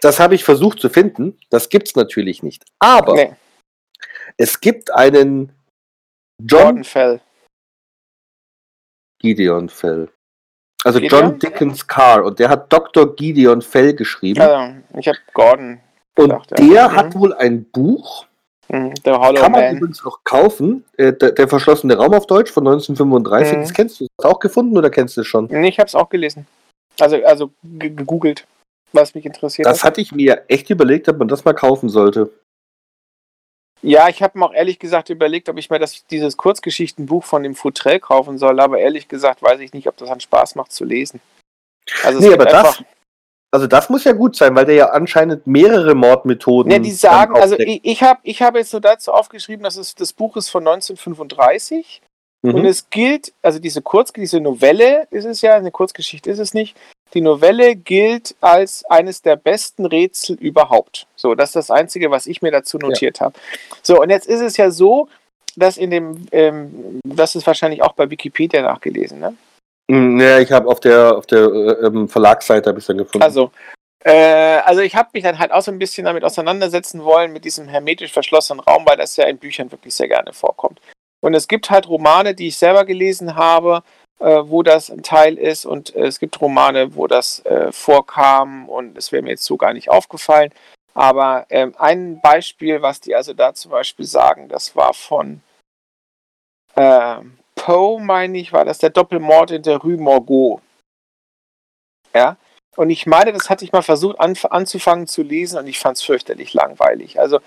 [0.00, 1.38] Das habe ich versucht zu finden.
[1.50, 2.64] Das gibt es natürlich nicht.
[2.78, 3.32] Aber nee.
[4.36, 5.52] es gibt einen
[6.42, 7.20] John Gordon Fell.
[9.20, 10.10] Gideon Fell.
[10.84, 11.20] Also Gideon?
[11.22, 13.14] John Dickens Carr und der hat Dr.
[13.16, 14.40] Gideon Fell geschrieben.
[14.42, 15.80] Also, ich habe Gordon.
[16.18, 16.56] und gedacht, ja.
[16.56, 16.96] der Mhm.
[16.96, 18.26] hat wohl ein Buch,
[18.68, 19.76] Mhm, The Hollow kann man Man.
[19.76, 23.56] übrigens auch kaufen, äh, der, der verschlossene Raum auf Deutsch von 1935.
[23.58, 23.60] Mhm.
[23.60, 25.46] Das kennst du das auch gefunden oder kennst du es schon?
[25.50, 26.46] Nee, ich habe es auch gelesen.
[26.98, 28.46] Also, also ge- gegoogelt,
[28.94, 29.92] was mich interessiert Das hat.
[29.92, 32.30] hatte ich mir echt überlegt, ob man das mal kaufen sollte.
[33.82, 37.42] Ja, ich habe mir auch ehrlich gesagt überlegt, ob ich mir das, dieses Kurzgeschichtenbuch von
[37.42, 40.72] dem Futrell kaufen soll, aber ehrlich gesagt weiß ich nicht, ob das an Spaß macht
[40.72, 41.20] zu lesen.
[42.02, 42.82] Also Nee, aber das,
[43.50, 46.72] also das muss ja gut sein, weil der ja anscheinend mehrere Mordmethoden.
[46.72, 49.94] Ne, die sagen, also ich, ich habe ich hab jetzt nur dazu aufgeschrieben, dass es,
[49.94, 52.00] das Buch ist von 1935
[52.44, 52.56] Mhm.
[52.56, 56.52] und es gilt, also diese Kurz, diese Novelle ist es ja, eine Kurzgeschichte ist es
[56.52, 56.76] nicht.
[57.12, 61.06] Die Novelle gilt als eines der besten Rätsel überhaupt.
[61.14, 63.34] So, das ist das Einzige, was ich mir dazu notiert habe.
[63.82, 65.08] So, und jetzt ist es ja so,
[65.56, 69.36] dass in dem, ähm, das ist wahrscheinlich auch bei Wikipedia nachgelesen, ne?
[69.88, 73.22] Mm, Ja, ich habe auf der, auf der äh, ähm, Verlagsseite habe ich dann gefunden.
[73.22, 73.52] Also,
[74.04, 77.44] äh, also ich habe mich dann halt auch so ein bisschen damit auseinandersetzen wollen, mit
[77.44, 80.80] diesem hermetisch verschlossenen Raum, weil das ja in Büchern wirklich sehr gerne vorkommt.
[81.20, 83.82] Und es gibt halt Romane, die ich selber gelesen habe,
[84.20, 88.68] äh, wo das ein Teil ist, und äh, es gibt Romane, wo das äh, vorkam,
[88.68, 90.52] und es wäre mir jetzt so gar nicht aufgefallen.
[90.94, 95.42] Aber ähm, ein Beispiel, was die also da zum Beispiel sagen, das war von
[96.76, 100.60] ähm, Poe, meine ich, war das der Doppelmord in der Rue Morgot.
[102.14, 102.36] Ja.
[102.76, 105.96] Und ich meine, das hatte ich mal versucht an, anzufangen zu lesen und ich fand
[105.96, 107.20] es fürchterlich langweilig.
[107.20, 107.40] Also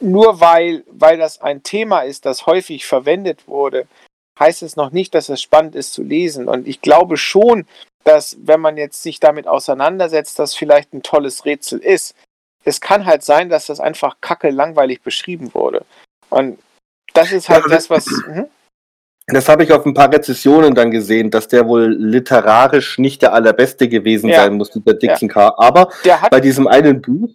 [0.00, 3.86] nur weil, weil das ein Thema ist, das häufig verwendet wurde,
[4.40, 6.48] heißt es noch nicht, dass es spannend ist zu lesen.
[6.48, 7.66] Und ich glaube schon,
[8.04, 12.14] dass wenn man jetzt sich damit auseinandersetzt, das vielleicht ein tolles Rätsel ist.
[12.64, 15.84] Es kann halt sein, dass das einfach kacke langweilig beschrieben wurde.
[16.30, 16.58] Und
[17.14, 18.06] das ist halt Ja, das, was.
[18.26, 18.46] Mhm.
[19.26, 23.32] Das habe ich auf ein paar Rezessionen dann gesehen, dass der wohl literarisch nicht der
[23.32, 24.42] allerbeste gewesen Ja.
[24.42, 25.54] sein muss, dieser Dixon Carr.
[25.56, 27.30] Aber Der hat bei diesem einen Buch,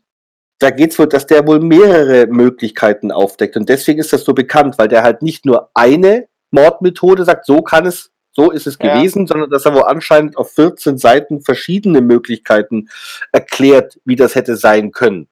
[0.59, 3.55] da geht es wohl, dass der wohl mehrere Möglichkeiten aufdeckt.
[3.55, 7.61] Und deswegen ist das so bekannt, weil der halt nicht nur eine Mordmethode sagt, so
[7.61, 8.95] kann es, so ist es Ja.
[8.95, 12.89] gewesen, sondern dass er wohl anscheinend auf 14 Seiten verschiedene Möglichkeiten
[13.31, 15.27] erklärt, wie das hätte sein können.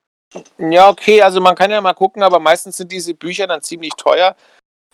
[0.58, 3.94] Ja, okay, also man kann ja mal gucken, aber meistens sind diese Bücher dann ziemlich
[3.96, 4.36] teuer.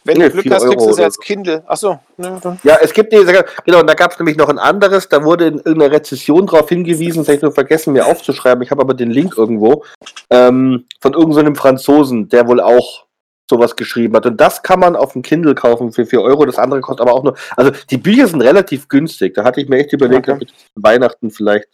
[0.05, 1.21] Wenn Nee, du Glück hast, kriegst du Euro sie als so.
[1.21, 1.63] Kindle.
[1.67, 2.39] Achso, ne.
[2.63, 5.47] Ja, es gibt diese, genau, und da gab es nämlich noch ein anderes, da wurde
[5.47, 8.93] in irgendeiner Rezession darauf hingewiesen, das habe ich nur vergessen, mir aufzuschreiben, ich habe aber
[8.93, 9.83] den Link irgendwo,
[10.29, 13.05] ähm, von irgendeinem Franzosen, der wohl auch
[13.49, 14.25] sowas geschrieben hat.
[14.27, 17.13] Und das kann man auf dem Kindle kaufen für 4 Euro, das andere kostet aber
[17.13, 20.45] auch nur, also die Bücher sind relativ günstig, da hatte ich mir echt überlegt, Okay.
[20.75, 21.67] Weihnachten vielleicht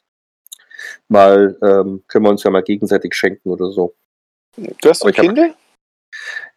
[1.09, 3.95] mal, ähm, können wir uns ja mal gegenseitig schenken oder so.
[4.57, 5.53] Du hast Aber ein ich hab- Kindle?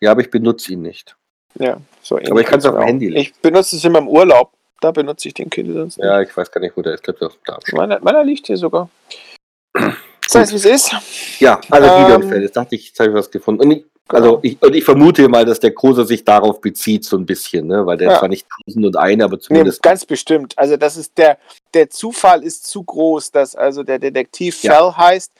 [0.00, 1.16] Ja, aber ich benutze ihn nicht.
[1.58, 2.84] Ja, so Aber ich kann's auf dem.
[2.84, 3.20] Handy lesen.
[3.22, 4.52] Ich benutze es immer im Urlaub.
[4.80, 6.06] Da benutze ich den Kindle sonst nicht.
[6.06, 7.00] Ja, ich weiß gar nicht, wo der ist.
[7.08, 7.58] Ich glaube, da.
[7.72, 8.88] Meiner, meiner liegt hier sogar.
[9.72, 10.92] Das heißt, wie es ist.
[11.40, 13.62] Ja, also Ähm, Fell, das dachte ich, jetzt habe ich was gefunden.
[13.62, 14.40] Und ich, also Genau.
[14.42, 17.84] ich, und ich vermute mal, dass der Große sich darauf bezieht, so ein bisschen, ne?
[17.86, 18.18] Weil der Ja.
[18.18, 19.82] zwar nicht tausend und eine, aber Nee, zumindest.
[19.82, 20.56] ganz bestimmt.
[20.58, 21.38] Also das ist der,
[21.74, 24.72] der Zufall ist zu groß, dass also der Detektiv Ja.
[24.74, 25.32] Fell heißt,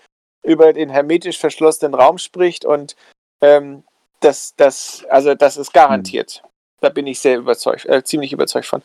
[0.45, 2.95] über den hermetisch verschlossenen Raum spricht und
[3.41, 3.83] ähm,
[4.21, 6.41] das, das, also das ist garantiert.
[6.43, 6.49] Hm.
[6.81, 8.83] Da bin ich sehr überzeugt, äh, ziemlich überzeugt von.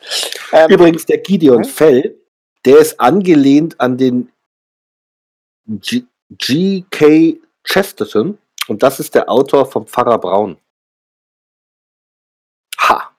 [0.51, 1.65] Ähm, Übrigens, der Gideon Mhm.
[1.65, 2.15] Fell,
[2.65, 4.29] der ist angelehnt an den
[6.29, 7.39] G.K.
[7.63, 10.57] Chesterton und das ist der Autor vom Pfarrer Braun.
[12.79, 13.11] Ha,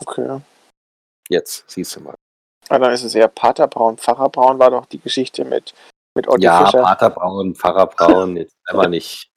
[0.00, 0.40] okay.
[1.28, 2.14] jetzt siehst du mal.
[2.68, 3.96] Ah, dann ist es eher Pater Braun.
[3.96, 5.72] Pfarrer Braun war doch die Geschichte mit,
[6.14, 6.82] mit Otto Ja, Fischer.
[6.82, 9.30] Pater Braun, Pfarrer Braun, jetzt einmal nicht,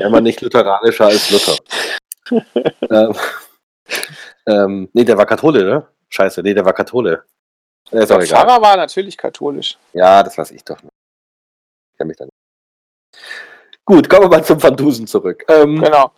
[0.00, 1.56] einmal nicht lutheranischer als Luther.
[2.90, 3.14] ähm,
[4.46, 5.86] ähm, nee, der war Kathole, ne?
[6.08, 7.24] Scheiße, nee, der war Kathole.
[7.90, 8.26] Ist Der egal.
[8.26, 9.78] Pfarrer war natürlich katholisch.
[9.92, 10.92] Ja, das weiß ich doch nicht.
[11.92, 12.34] Ich kenn mich da nicht.
[13.84, 15.44] Gut, kommen wir mal zum Van Dusen zurück.
[15.48, 16.10] Ähm, Genau.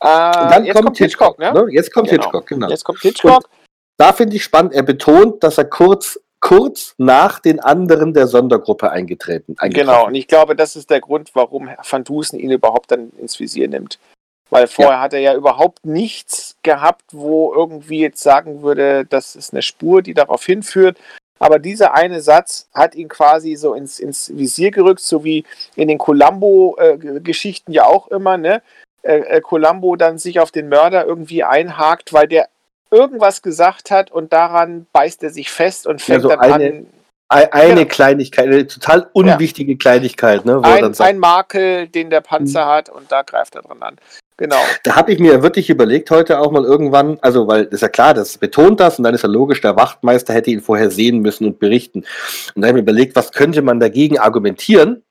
[0.00, 1.52] Äh, und dann jetzt kommt, Hitchcock, ne?
[1.52, 1.66] ne?
[1.70, 2.22] Jetzt kommt Genau.
[2.22, 2.68] Hitchcock, genau.
[2.68, 3.48] Jetzt kommt Hitchcock.
[3.96, 8.90] Da finde ich spannend, er betont, dass er kurz, kurz nach den anderen der Sondergruppe
[8.90, 12.92] eingetreten eingetroffen Genau, und ich glaube, das ist der Grund, warum Van Dusen ihn überhaupt
[12.92, 13.98] dann ins Visier nimmt.
[14.50, 19.52] Weil vorher hat er ja überhaupt nichts gehabt, wo irgendwie jetzt sagen würde, das ist
[19.52, 20.98] eine Spur, die darauf hinführt.
[21.38, 25.44] Aber dieser eine Satz hat ihn quasi so ins, ins Visier gerückt, so wie
[25.76, 28.62] in den Columbo-Geschichten ja auch immer, ne?
[29.02, 32.48] Äh, äh, Columbo dann sich auf den Mörder irgendwie einhakt, weil der
[32.90, 36.86] irgendwas gesagt hat und daran beißt er sich fest und fängt so dann eine- an,
[37.30, 37.88] Ei- Eine Genau.
[37.88, 40.60] Kleinigkeit, eine total unwichtige Kleinigkeit, ne?
[40.64, 43.96] Ein, sagt, ein Makel, den der Panzer hat und da greift er dran an.
[44.38, 44.56] Genau.
[44.84, 48.14] Da habe ich mir wirklich überlegt heute auch mal irgendwann, also weil ist ja klar,
[48.14, 51.46] das betont das und dann ist ja logisch, der Wachtmeister hätte ihn vorher sehen müssen
[51.46, 52.00] und berichten.
[52.54, 55.02] Und dann habe ich mir überlegt, was könnte man dagegen argumentieren?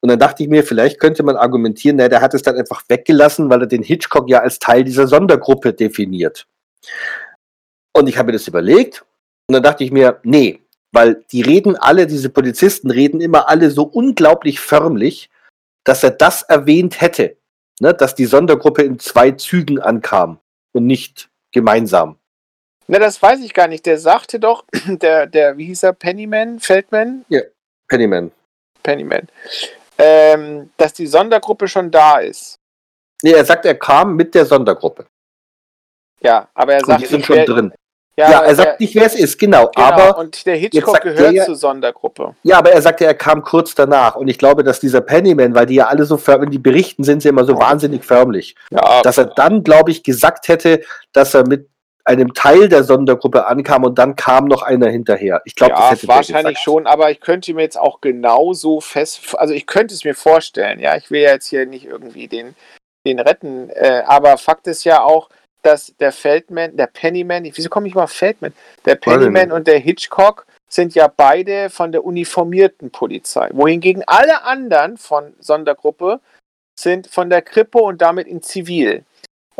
[0.00, 2.82] Und dann dachte ich mir, vielleicht könnte man argumentieren, na, der hat es dann einfach
[2.88, 6.46] weggelassen, weil er den Hitchcock ja als Teil dieser Sondergruppe definiert.
[7.92, 9.04] Und ich habe mir das überlegt
[9.46, 10.60] und dann dachte ich mir, nee,
[10.92, 15.30] weil die reden alle, diese Polizisten reden immer alle so unglaublich förmlich,
[15.84, 17.36] dass er das erwähnt hätte,
[17.80, 20.38] ne, dass die Sondergruppe in zwei Zügen ankam
[20.72, 22.16] und nicht gemeinsam.
[22.86, 23.86] Na, das weiß ich gar nicht.
[23.86, 27.24] Der sagte doch, der, der, wie hieß er, Pennyman, Feldman?
[27.88, 28.30] Pennyman.
[28.82, 29.28] Pennyman.
[29.98, 32.56] Ähm, dass die Sondergruppe schon da ist.
[33.22, 35.06] Nee, er sagt, er kam mit der Sondergruppe.
[36.22, 37.72] Ja, aber er Und sagt die sind schon wer- drin.
[38.20, 39.70] Ja, Ja, er sagt der- nicht, wer es ist, genau.
[39.74, 42.34] genau, Aber und der Hitchcock gehört der zur Sondergruppe.
[42.42, 44.14] Ja, aber er sagte, er kam kurz danach.
[44.14, 47.02] Und ich glaube, dass dieser Pennyman, weil die ja alle so förmlich, wenn die berichten,
[47.02, 48.56] sind sie immer so wahnsinnig förmlich.
[48.70, 50.82] Ja, Dass er dann, glaube ich, gesagt hätte,
[51.14, 51.68] dass er mit
[52.04, 55.40] einem Teil der Sondergruppe ankam und dann kam noch einer hinterher.
[55.44, 58.80] Ich glaube, das ja hätte der wahrscheinlich schon, aber ich könnte mir jetzt auch genauso
[58.80, 62.26] fest, also ich könnte es mir vorstellen, ja, ich will ja jetzt hier nicht irgendwie
[62.26, 62.54] den,
[63.06, 65.28] den retten, äh, aber Fakt ist ja auch,
[65.62, 68.52] dass der Feldman, der Pennyman, wieso komme ich mal auf Feldman?
[68.84, 74.96] Der Pennyman und der Hitchcock sind ja beide von der uniformierten Polizei, wohingegen alle anderen
[74.96, 76.20] von Sondergruppe
[76.78, 79.04] sind von der Kripo und damit in Zivil.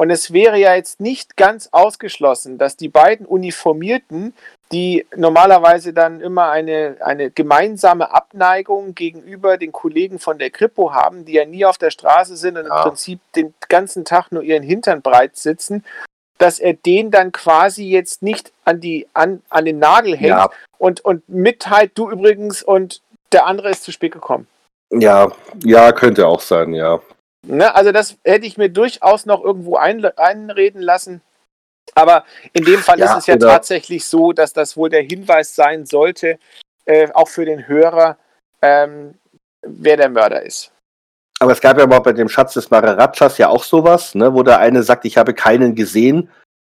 [0.00, 4.32] Und es wäre ja jetzt nicht ganz ausgeschlossen, dass die beiden Uniformierten,
[4.72, 11.26] die normalerweise dann immer eine, eine gemeinsame Abneigung gegenüber den Kollegen von der Kripo haben,
[11.26, 12.78] die ja nie auf der Straße sind und Ja.
[12.78, 15.84] im Prinzip den ganzen Tag nur ihren Hintern breit sitzen,
[16.38, 20.48] dass er den dann quasi jetzt nicht an, die, an, an den Nagel hängt Ja,
[20.78, 24.46] und, und mitteilt, du übrigens und der andere ist zu spät gekommen.
[24.90, 25.30] ja,
[25.62, 27.00] ja, könnte auch sein, ja.
[27.46, 27.74] Ne?
[27.74, 31.22] Also das hätte ich mir durchaus noch irgendwo ein, einreden lassen.
[31.94, 35.02] Aber in dem Fall Ja, ist es ja oder- tatsächlich so, dass das wohl der
[35.02, 36.38] Hinweis sein sollte,
[36.84, 38.16] äh, auch für den Hörer,
[38.62, 39.14] ähm,
[39.62, 40.70] wer der Mörder ist.
[41.40, 44.42] Aber es gab ja mal bei dem Schatz des Maharajas ja auch sowas, ne, wo
[44.42, 46.30] der eine sagt, ich habe keinen gesehen.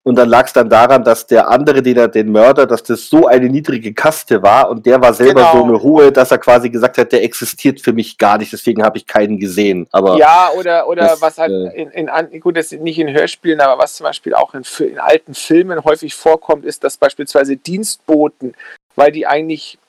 [0.07, 3.09] Und dann lag es dann daran, dass der andere, den er, den Mörder, dass das
[3.09, 5.57] so eine niedrige Kaste war und der war selber Genau.
[5.57, 8.83] so eine hohe, dass er quasi gesagt hat, der existiert für mich gar nicht, deswegen
[8.83, 9.87] habe ich keinen gesehen.
[9.91, 13.59] Aber Ja, oder, oder das, was halt äh, in, in, gut, das nicht in Hörspielen,
[13.59, 18.53] aber was zum Beispiel auch in, in alten Filmen häufig vorkommt, ist, dass beispielsweise Dienstboten,
[18.95, 19.79] weil die eigentlich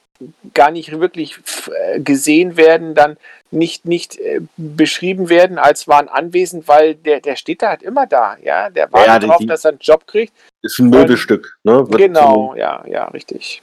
[0.54, 1.38] gar nicht wirklich
[1.68, 3.18] äh, gesehen werden, dann
[3.50, 8.06] nicht, nicht äh, beschrieben werden als waren anwesend, weil der, der steht da halt immer
[8.06, 8.70] da, ja.
[8.70, 10.32] Der wartet Ja, darauf, dass er einen Job kriegt.
[10.62, 11.88] ist ein Möbelstück, ne?
[11.88, 13.62] Wird genau, ja, ja, richtig.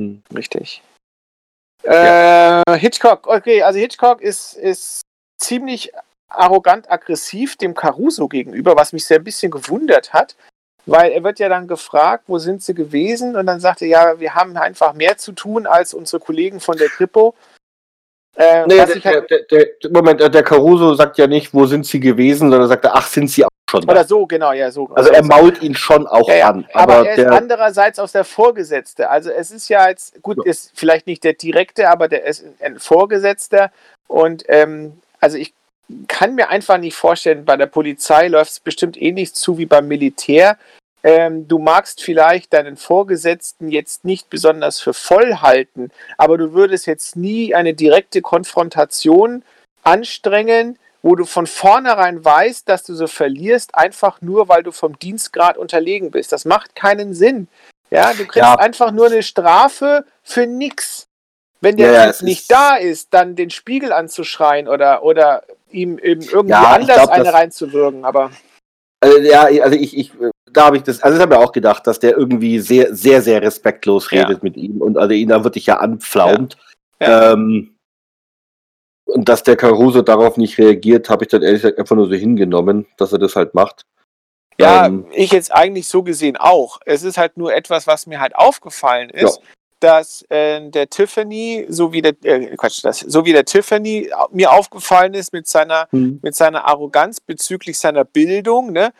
[0.00, 0.22] Hm.
[0.34, 0.82] Richtig.
[1.82, 5.00] Äh, Hitchcock, okay, also Hitchcock ist, ist
[5.38, 5.92] ziemlich
[6.28, 10.36] arrogant aggressiv dem Caruso gegenüber, was mich sehr ein bisschen gewundert hat,
[10.86, 13.36] weil er wird ja dann gefragt, wo sind sie gewesen?
[13.36, 16.76] Und dann sagt er, ja, wir haben einfach mehr zu tun als unsere Kollegen von
[16.76, 17.34] der Kripo.
[18.40, 22.00] Äh, Nee, der, halt, der, der, Moment, der Caruso sagt ja nicht, wo sind sie
[22.00, 23.92] gewesen, sondern sagt, er, ach, sind sie auch schon da.
[23.92, 24.88] oder so, genau, ja, so.
[24.94, 26.48] Also er mault ihn schon auch Ja, ja.
[26.48, 26.66] an.
[26.72, 29.10] Aber, Aber, er ist der, andererseits aus der Vorgesetzte.
[29.10, 30.50] Also es ist ja jetzt, gut, Ja.
[30.50, 33.70] ist vielleicht nicht der direkte, aber der ist ein Vorgesetzter.
[34.08, 35.52] Und ähm, also ich
[36.08, 39.86] kann mir einfach nicht vorstellen, bei der Polizei läuft es bestimmt ähnlich zu wie beim
[39.86, 40.56] Militär.
[41.02, 46.86] Ähm, du magst vielleicht deinen Vorgesetzten jetzt nicht besonders für voll halten, aber du würdest
[46.86, 49.42] jetzt nie eine direkte Konfrontation
[49.82, 54.98] anstrengen, wo du von vornherein weißt, dass du so verlierst, einfach nur, weil du vom
[54.98, 56.32] Dienstgrad unterlegen bist.
[56.32, 57.48] Das macht keinen Sinn.
[57.90, 58.54] Ja, du kriegst Ja.
[58.56, 61.06] einfach nur eine Strafe für nix.
[61.62, 65.98] Wenn der Ja, Typ nicht ist- da ist, dann den Spiegel anzuschreien oder, oder ihm
[65.98, 68.04] eben irgendwie Ja, anders glaub, eine reinzuwirken.
[68.04, 68.30] Aber
[69.02, 70.12] also, ja, also ich, ich,
[70.52, 73.22] da habe ich das, also ich habe mir auch gedacht, dass der irgendwie sehr, sehr,
[73.22, 74.22] sehr respektlos Ja.
[74.22, 76.56] redet mit ihm und also ihn da wirklich ja anpflaumt.
[77.00, 77.32] Ja.
[77.32, 77.74] Ähm,
[79.06, 82.14] und dass der Caruso darauf nicht reagiert, habe ich dann ehrlich gesagt einfach nur so
[82.14, 83.82] hingenommen, dass er das halt macht.
[84.58, 86.78] ja, Ähm, ich jetzt eigentlich so gesehen auch.
[86.86, 89.38] Es ist halt nur etwas, was mir halt aufgefallen ist.
[89.38, 89.42] Ja.
[89.82, 94.28] dass äh, der Tiffany, so wie der äh, Quatsch, das, so wie der Tiffany au-
[94.30, 96.20] mir aufgefallen ist mit seiner hm.
[96.22, 98.92] mit seiner Arroganz bezüglich seiner Bildung, ne?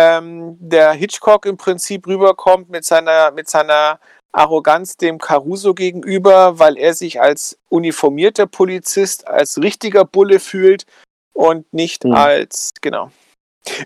[0.00, 3.98] Ähm, der Hitchcock im Prinzip rüberkommt mit seiner, mit seiner
[4.30, 10.86] Arroganz dem Caruso gegenüber, weil er sich als uniformierter Polizist, als richtiger Bulle fühlt
[11.32, 12.14] und nicht Mhm.
[12.14, 13.10] als, genau.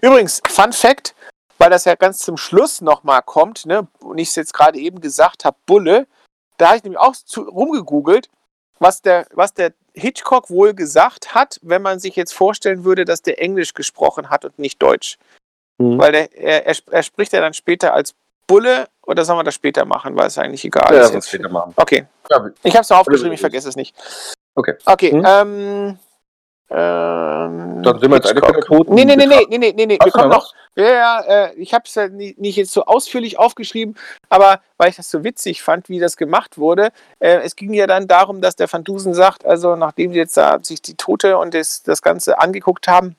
[0.03, 1.15] Übrigens, Fun Fact,
[1.57, 5.01] weil das ja ganz zum Schluss nochmal kommt, ne, und ich es jetzt gerade eben
[5.01, 6.07] gesagt habe, Bulle,
[6.59, 8.29] da habe ich nämlich auch zu, rumgegoogelt,
[8.79, 13.23] was der, was der Hitchcock wohl gesagt hat, wenn man sich jetzt vorstellen würde, dass
[13.23, 15.17] der Englisch gesprochen hat und nicht Deutsch.
[15.79, 15.99] Mhm.
[15.99, 18.15] Weil der, er, er, er spricht ja dann später als
[18.47, 21.07] Bulle oder sollen wir das später machen, weil es eigentlich egal Ja, ist.
[21.09, 21.29] das Jetzt.
[21.29, 21.73] später machen.
[21.77, 23.95] Okay, Ja, ich habe es aufgeschrieben, Oder- ich vergesse es nicht.
[24.55, 24.75] Okay.
[24.85, 25.25] Okay, Hm?
[25.27, 25.99] ähm,
[26.71, 28.95] ähm, Dann sind wir jetzt eigentlich bei Toten.
[28.95, 30.55] Nee, nee, nee, nee, nee, nee, nee, Wir kommen noch noch.
[30.75, 33.95] Ja, ja, äh, ich habe es ja nicht jetzt so ausführlich aufgeschrieben,
[34.31, 36.93] aber weil ich das so witzig fand, wie das gemacht wurde.
[37.19, 40.35] Äh, es ging ja dann darum, dass der Van Dusen sagt, also nachdem sie jetzt
[40.39, 43.17] da sich die Tote und das, das Ganze angeguckt haben,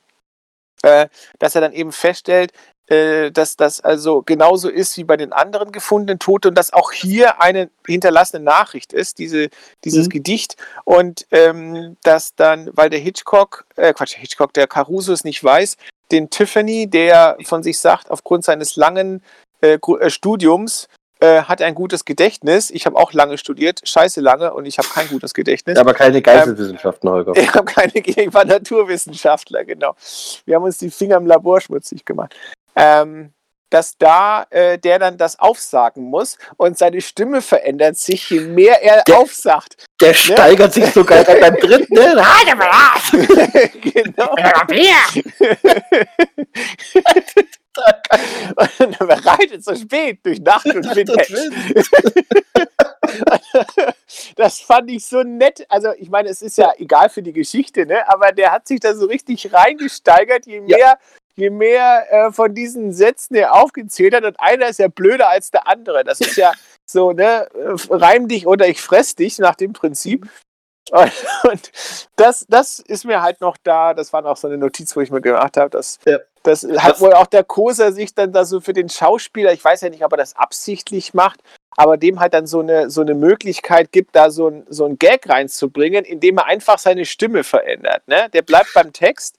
[0.84, 1.08] äh,
[1.38, 2.52] dass er dann eben feststellt,
[2.86, 6.92] äh, dass das also genauso ist wie bei den anderen gefundenen Toten und dass auch
[6.92, 9.48] hier eine hinterlassene Nachricht ist, diese,
[9.84, 10.10] dieses Mhm.
[10.10, 10.56] Gedicht.
[10.84, 15.42] Und ähm, dass dann, weil der Hitchcock, äh, Quatsch, der Hitchcock, der Caruso es nicht
[15.42, 15.76] weiß,
[16.12, 19.22] den Tiffany, der von sich sagt, aufgrund seines langen
[19.62, 19.78] äh,
[20.08, 20.88] Studiums,
[21.24, 22.70] äh, hat ein gutes Gedächtnis.
[22.70, 25.78] Ich habe auch lange studiert, scheiße lange, und ich habe kein gutes Gedächtnis.
[25.78, 27.32] Aber keine Geisteswissenschaften, Holger.
[27.44, 29.94] Ich habe keine, ich war Naturwissenschaftler, genau.
[30.44, 32.34] Wir haben uns die Finger im Labor schmutzig gemacht.
[32.76, 33.32] Ähm,
[33.70, 38.82] dass da äh, der dann das aufsagen muss und seine Stimme verändert sich, je mehr
[38.82, 39.76] er Der- aufsagt.
[40.00, 41.94] Der steigert sich sogar beim dritten.
[41.94, 42.14] Ne?
[43.80, 44.34] genau.
[48.78, 51.10] und er reitet so spät durch Nacht und Wind.
[54.36, 55.66] das fand ich so nett.
[55.68, 58.08] Also, ich meine, es ist ja egal für die Geschichte, ne?
[58.08, 60.76] aber der hat sich da so richtig reingesteigert, je Ja.
[60.76, 60.98] mehr,
[61.34, 64.24] je mehr äh, von diesen Sätzen er aufgezählt hat.
[64.24, 66.04] Und einer ist ja blöder als der andere.
[66.04, 66.52] Das ist ja
[66.86, 67.48] so, ne?
[67.54, 70.28] äh, Reim dich oder ich fress dich nach dem Prinzip.
[71.50, 71.72] Und,
[72.16, 73.94] das, das ist mir halt noch da.
[73.94, 75.98] Das war noch so eine Notiz, wo ich mir gemacht habe, dass.
[76.06, 76.18] Ja.
[76.42, 79.64] Das hat Das- wohl auch der Koser sich dann da so für den Schauspieler, ich
[79.64, 81.40] weiß ja nicht, ob er das absichtlich macht,
[81.74, 84.98] aber dem halt dann so eine, so eine Möglichkeit gibt, da so ein, so ein
[84.98, 88.06] Gag reinzubringen, indem er einfach seine Stimme verändert.
[88.08, 88.28] Ne?
[88.34, 89.36] Der bleibt beim Text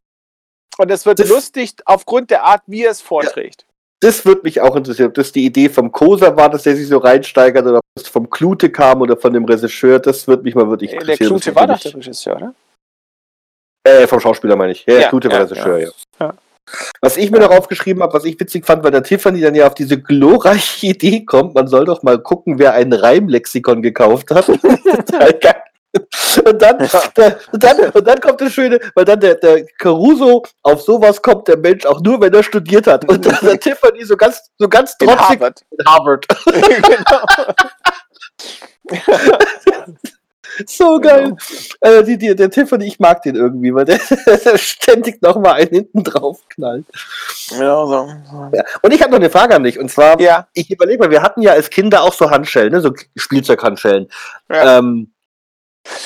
[0.80, 3.68] und es wird Das- lustig aufgrund der Art, wie er es vorträgt.
[4.02, 6.88] Das würde mich auch interessieren, ob das die Idee vom Koser war, dass der sich
[6.88, 10.00] so reinsteigert oder ob das vom Klute kam oder von dem Regisseur.
[10.00, 11.18] Das würde mich mal wirklich Äh, interessieren.
[11.20, 12.54] der Klute war doch der Regisseur, oder?
[13.88, 14.86] Äh, vom Schauspieler meine ich.
[14.86, 15.90] Ja, Ja, ja Klute war ja, Regisseur, ja.
[16.20, 16.34] Ja.
[17.00, 19.68] Was ich mir noch aufgeschrieben habe, was ich witzig fand, weil der Tiffany dann ja
[19.68, 24.46] auf diese glorreiche Idee kommt, man soll doch mal gucken, wer ein Reimlexikon gekauft hat.
[24.48, 25.62] Total geil.
[26.46, 26.78] Und dann,
[27.16, 31.22] der, und, dann, und dann kommt das Schöne, weil dann der, der Caruso auf sowas
[31.22, 33.10] kommt, der Mensch auch nur, wenn er studiert hat.
[33.10, 35.62] Und dann der Tiffany so ganz, so ganz In trotzig Harvard.
[35.72, 36.28] in Harvard.
[36.46, 37.26] genau.
[40.68, 41.36] So geil.
[41.82, 44.00] Äh, die, die, der Tiffany, ich mag den irgendwie, weil der,
[44.46, 46.86] der ständig nochmal einen hinten drauf knallt.
[47.50, 48.10] genau so.
[48.54, 48.64] Ja.
[48.82, 49.80] Und ich habe noch eine Frage an dich.
[49.80, 52.82] Und zwar, Ja, ich überlege mal, wir hatten ja als Kinder auch so Handschellen, ne?
[52.82, 54.08] so Spielzeughandschellen.
[54.50, 54.80] Ja.
[54.80, 55.12] Ähm,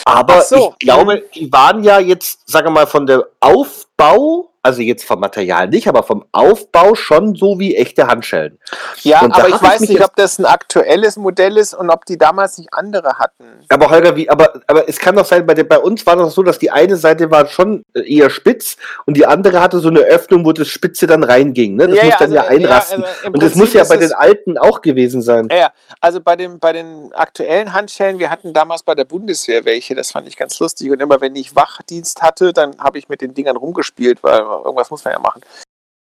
[0.06, 0.74] aber so.
[0.74, 5.20] ich glaube, die waren ja jetzt, sagen wir mal, von der Aufbau, also jetzt vom
[5.20, 8.58] Material nicht, aber vom Aufbau schon so wie echte Handschellen.
[9.02, 12.06] ja aber ich ich weiß mich nicht, ob das ein aktuelles Modell ist und ob
[12.06, 13.44] die damals nicht andere hatten.
[13.70, 16.34] Aber Holger, wie, aber, aber es kann doch sein, bei, der, bei uns war das
[16.34, 20.00] so, dass die eine Seite war schon eher spitz und die andere hatte so eine
[20.00, 21.76] Öffnung, wo das Spitze dann reinging.
[21.76, 21.88] Ne?
[21.88, 23.04] Das muss dann ja also, einrasten.
[23.04, 25.48] also im und das Prinzip muss ja bei den alten auch gewesen sein.
[25.52, 29.66] Ja, ja, also bei, dem, bei den aktuellen Handschellen, wir hatten damals bei der Bundeswehr
[29.66, 30.92] welche, das fand ich ganz lustig.
[30.92, 34.90] Und immer wenn ich Wachdienst hatte, dann habe ich mit den Dingern rumgespielt, weil irgendwas
[34.92, 35.42] muss man ja machen.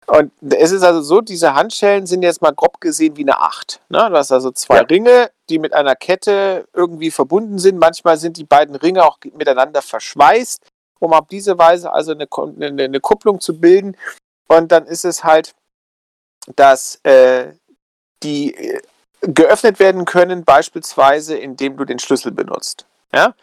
[0.07, 3.81] Und es ist also so, diese Handschellen sind jetzt mal grob gesehen wie eine Acht.
[3.89, 4.09] Ne?
[4.09, 4.83] Du hast also zwei Ja.
[4.83, 7.79] Ringe, die mit einer Kette irgendwie verbunden sind.
[7.79, 10.65] Manchmal sind die beiden Ringe auch miteinander verschweißt,
[11.01, 12.29] um auf diese Weise also eine,
[12.61, 13.97] eine, eine Kupplung zu bilden.
[14.47, 15.55] Und dann ist es halt,
[16.55, 17.53] dass äh,
[18.23, 18.81] die äh,
[19.23, 22.87] geöffnet werden können, beispielsweise indem du den Schlüssel benutzt.
[23.13, 23.35] Ja?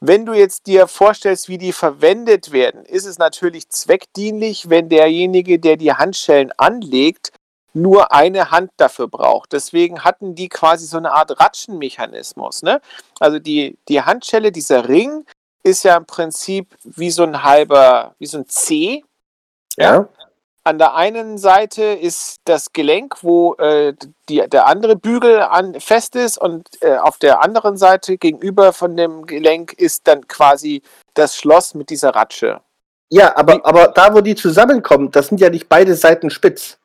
[0.00, 5.58] Wenn du jetzt dir vorstellst, wie die verwendet werden, ist es natürlich zweckdienlich, wenn derjenige,
[5.58, 7.32] der die Handschellen anlegt,
[7.72, 9.52] nur eine Hand dafür braucht.
[9.52, 12.62] Deswegen hatten die quasi so eine Art Ratschenmechanismus.
[12.62, 12.80] Ne?
[13.20, 15.24] Also die, die Handschelle, dieser Ring,
[15.62, 19.04] ist ja im Prinzip wie so ein halber, wie so ein C.
[19.76, 20.08] Ja.
[20.66, 23.94] An der einen Seite ist das Gelenk, wo äh,
[24.28, 28.96] die, der andere Bügel an, fest ist und äh, auf der anderen Seite gegenüber von
[28.96, 30.82] dem Gelenk ist dann quasi
[31.14, 32.62] das Schloss mit dieser Ratsche.
[33.10, 36.78] Ja, aber, aber da, wo die zusammenkommen, das sind ja nicht beide Seiten spitz.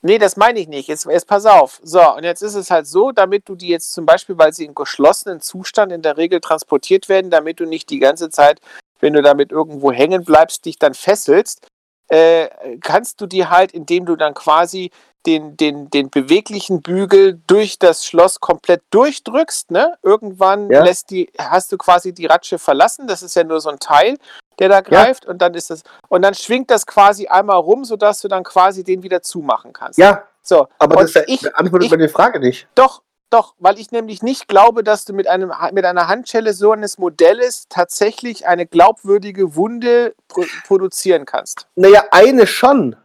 [0.00, 0.88] Nee, das meine ich nicht.
[0.88, 1.78] Jetzt, jetzt pass auf.
[1.82, 4.64] So, und jetzt ist es halt so, damit du die jetzt zum Beispiel, weil sie
[4.64, 8.62] in geschlossenen Zustand in der Regel transportiert werden, damit du nicht die ganze Zeit,
[8.98, 11.66] wenn du damit irgendwo hängen bleibst, dich dann fesselst,
[12.10, 12.48] äh,
[12.80, 14.90] kannst du die halt, indem du dann quasi
[15.26, 19.96] den, den, den beweglichen Bügel durch das Schloss komplett durchdrückst, ne?
[20.02, 20.82] Irgendwann Ja.
[20.82, 23.06] lässt die, hast du quasi die Ratsche verlassen.
[23.06, 24.16] Das ist ja nur so ein Teil,
[24.58, 28.20] der da greift und dann ist das, und dann schwingt das quasi einmal rum, sodass
[28.22, 29.98] du dann quasi den wieder zumachen kannst.
[29.98, 32.66] Ja, So, aber und das ich, beantwortet ich- meine Frage nicht.
[32.74, 36.72] doch, doch, weil ich nämlich nicht glaube, dass du mit, einem, mit einer Handschelle so
[36.72, 41.66] eines Modells tatsächlich eine glaubwürdige Wunde pro produzieren kannst.
[41.76, 42.96] Naja, eine schon.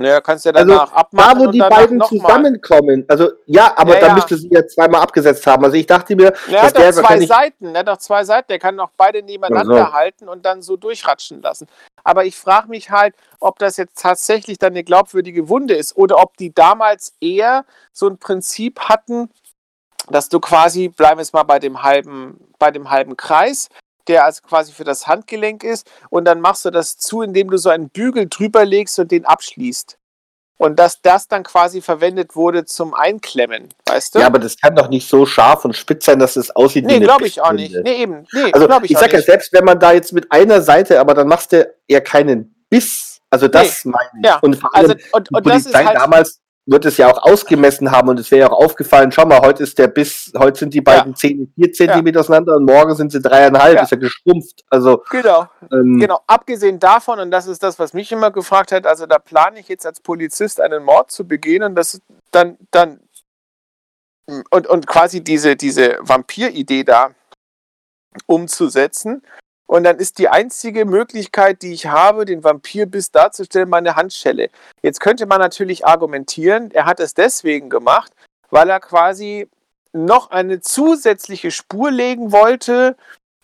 [0.00, 3.04] Naja, kannst ja Also, danach abmachen Da, wo die beiden noch zusammenkommen.
[3.08, 4.14] Also, ja, aber Ja, dann ja.
[4.14, 5.64] müsste sie ja zweimal abgesetzt haben.
[5.64, 7.26] Also, ich dachte mir, Er das wäre zwei.
[7.26, 9.92] Seiten, er hat doch zwei Seiten, der kann doch beide nebeneinander Ach so.
[9.94, 11.66] halten und dann so durchratschen lassen.
[12.04, 16.18] Aber ich frage mich halt, ob das jetzt tatsächlich dann eine glaubwürdige Wunde ist oder
[16.22, 19.30] ob die damals eher so ein Prinzip hatten,
[20.10, 23.68] dass du quasi, bleiben wir jetzt mal bei dem halben, bei dem halben Kreis,
[24.08, 27.58] der also quasi für das Handgelenk ist, und dann machst du das zu, indem du
[27.58, 29.98] so einen Bügel drüber legst und den abschließt.
[30.60, 34.18] Und dass das dann quasi verwendet wurde zum Einklemmen, weißt du?
[34.18, 36.96] Ja, aber das kann doch nicht so scharf und spitz sein, dass es aussieht Nee,
[36.96, 37.76] eine glaube ich auch nicht.
[37.84, 38.26] Nee, eben.
[38.32, 41.14] Nee, Also ich, ich, sag ja selbst, wenn man da jetzt mit einer Seite, aber
[41.14, 43.20] dann machst du ja keinen Biss.
[43.30, 44.26] Also das meine ich.
[44.26, 45.96] Ja, Und vor allem Also, und, die und das ist Polizei halt.
[45.96, 46.40] damals
[46.70, 49.62] wird es ja auch ausgemessen haben und es wäre ja auch aufgefallen, schau mal, heute
[49.62, 53.22] ist der Biss, heute sind die beiden Zähne vier Zentimeter auseinander und morgen sind sie
[53.22, 53.82] dreieinhalb, Ja.
[53.82, 54.64] ist ja geschrumpft.
[54.68, 56.20] Also Genau, ähm, genau.
[56.26, 59.68] Abgesehen davon, und das ist das, was mich immer gefragt hat, also da plane ich
[59.68, 62.02] jetzt als Polizist einen Mord zu begehen und das
[62.32, 63.00] dann, dann
[64.50, 67.12] und, und quasi diese, diese Vampir-Idee da
[68.26, 69.22] umzusetzen.
[69.68, 74.48] Und dann ist die einzige Möglichkeit, die ich habe, den Vampirbiss darzustellen, meine Handschelle.
[74.82, 78.12] Jetzt könnte man natürlich argumentieren, er hat es deswegen gemacht,
[78.48, 79.46] weil er quasi
[79.92, 82.96] noch eine zusätzliche Spur legen wollte,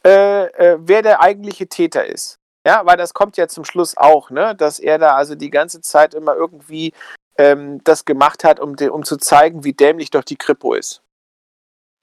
[0.02, 2.38] äh, äh, wer der eigentliche Täter ist.
[2.66, 5.82] Ja, weil das kommt ja zum Schluss auch, ne, dass er da also die ganze
[5.82, 6.94] Zeit immer irgendwie
[7.36, 11.02] ähm, das gemacht hat, um, um zu zeigen, wie dämlich doch die Kripo ist.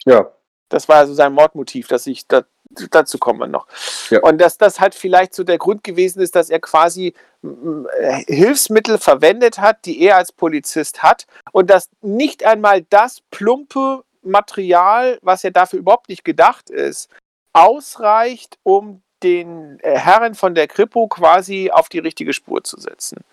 [0.06, 0.32] ja.
[0.70, 2.44] Das war also sein Mordmotiv, dass ich da,
[2.92, 3.68] dazu kommen wir noch.
[4.10, 4.22] Ja.
[4.22, 8.24] Und dass das halt vielleicht so der Grund gewesen ist, dass er quasi mm, äh,
[8.28, 15.18] Hilfsmittel verwendet hat, die er als Polizist hat und dass nicht einmal das plumpe Material,
[15.22, 17.10] was ja dafür überhaupt nicht gedacht ist,
[17.54, 23.24] ausreicht, um den äh, Herren von der Kripo quasi auf die richtige Spur zu setzen.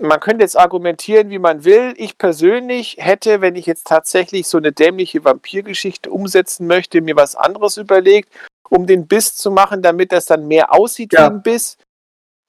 [0.00, 1.94] Man könnte jetzt argumentieren, wie man will.
[1.96, 7.34] Ich persönlich hätte, wenn ich jetzt tatsächlich so eine dämliche Vampirgeschichte umsetzen möchte, mir was
[7.34, 8.28] anderes überlegt,
[8.68, 11.20] um den Biss zu machen, damit das dann mehr aussieht Ja.
[11.30, 11.78] wie ein Biss.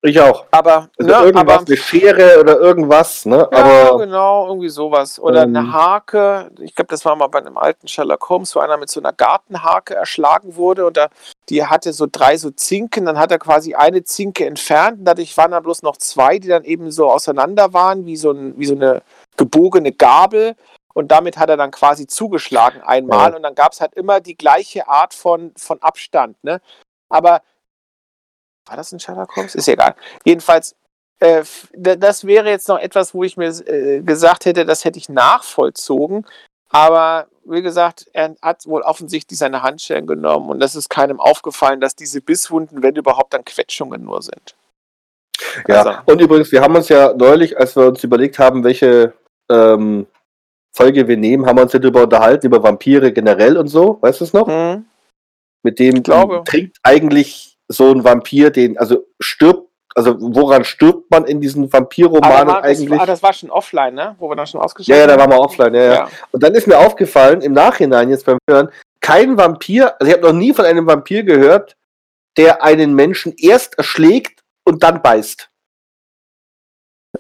[0.04, 0.46] Ich auch.
[0.52, 3.50] Aber, Also ne, irgendwas, aber eine Schere oder irgendwas, ne?
[3.52, 5.20] ja, aber genau, irgendwie sowas.
[5.20, 5.56] Oder Ähm.
[5.56, 6.52] eine Hake.
[6.60, 9.12] Ich glaube, das war mal bei einem alten Sherlock Holmes, wo einer mit so einer
[9.12, 11.08] Gartenhake erschlagen wurde und da,
[11.50, 13.06] die hatte so drei so Zinken.
[13.06, 16.48] Dann hat er quasi eine Zinke entfernt und dadurch waren dann bloß noch zwei, die
[16.48, 19.02] dann eben so auseinander waren, wie so, ein, wie so eine
[19.36, 20.56] gebogene Gabel.
[20.94, 23.32] Und damit hat er dann quasi zugeschlagen einmal.
[23.32, 23.36] Ja.
[23.36, 26.44] Und dann gab es halt immer die gleiche Art von, von Abstand.
[26.44, 26.62] Ne?
[27.10, 27.42] Aber
[28.68, 29.56] war das ein Sherlock Holmes?
[29.56, 29.96] Ist egal.
[30.26, 30.76] Jedenfalls,
[31.20, 31.44] äh,
[31.74, 36.26] das wäre jetzt noch etwas, wo ich mir äh, gesagt hätte, das hätte ich nachvollzogen.
[36.70, 41.80] Aber wie gesagt, er hat wohl offensichtlich seine Handschellen genommen und das ist keinem aufgefallen,
[41.80, 44.56] dass diese Bisswunden, wenn überhaupt, dann Quetschungen nur sind.
[45.68, 49.14] Ja, Also- und übrigens, wir haben uns ja neulich, als wir uns überlegt haben, welche
[49.50, 50.08] ähm,
[50.72, 54.20] Folge wir nehmen, haben wir uns ja darüber unterhalten, über Vampire generell und so, weißt
[54.20, 54.48] du es noch?
[54.48, 54.86] Hm?
[55.64, 56.44] Mit dem glaube.
[56.46, 62.48] trinkt eigentlich so ein Vampir den, also stirbt, also woran stirbt man in diesen Vampirromanen
[62.48, 63.00] das, eigentlich?
[63.00, 64.16] war, das war schon offline, ne?
[64.20, 65.32] Wo wir dann schon ja, ausgeschaltet ja, da haben.
[65.32, 65.94] waren wir offline, ja, ja.
[65.94, 66.10] Ja.
[66.32, 68.70] Und dann ist mir aufgefallen, im Nachhinein jetzt beim Hören,
[69.02, 71.76] kein Vampir, also ich habe noch nie von einem Vampir gehört,
[72.38, 75.50] der einen Menschen erst erschlägt und dann beißt.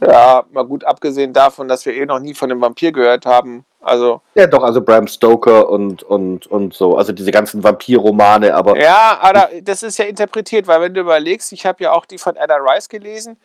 [0.01, 3.65] Ja, mal gut abgesehen davon, dass wir eh noch nie von dem Vampir gehört haben.
[3.81, 8.77] Also, Ja, doch, also Bram Stoker und, und, und so, also diese ganzen Vampirromane, aber
[8.77, 12.17] ja, aber das ist ja interpretiert, weil wenn du überlegst, ich habe ja auch die
[12.17, 13.37] von Ada Rice gelesen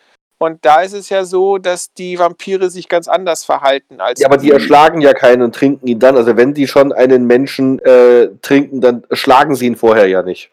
[0.42, 4.26] und da ist es ja so, dass die Vampire sich ganz anders verhalten als Ja,
[4.26, 6.16] aber die erschlagen ja keinen und trinken ihn dann.
[6.16, 10.50] Also wenn die schon einen Menschen äh, trinken, dann schlagen sie ihn vorher ja nicht.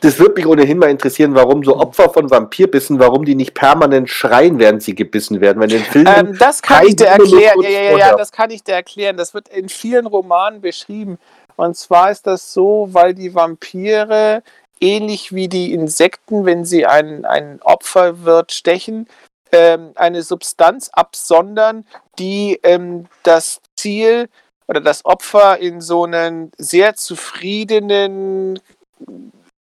[0.00, 4.08] Das würde mich ohnehin mal interessieren, warum so Opfer von Vampirbissen, warum die nicht permanent
[4.08, 5.60] schreien, während sie gebissen werden.
[5.60, 7.60] Weil in den Filmen, Ähm, das kann ich dir erklären.
[7.62, 9.16] Ja, ja, ja, ja, das kann ich dir erklären.
[9.16, 11.18] Das wird in vielen Romanen beschrieben.
[11.56, 14.42] Und zwar ist das so, weil die Vampire
[14.80, 19.06] ähnlich wie die Insekten, wenn sie ein, ein Opferwirt stechen,
[19.52, 21.84] ähm, eine Substanz absondern,
[22.18, 24.28] die ähm, das Ziel
[24.66, 28.60] oder das Opfer in so einen sehr zufriedenen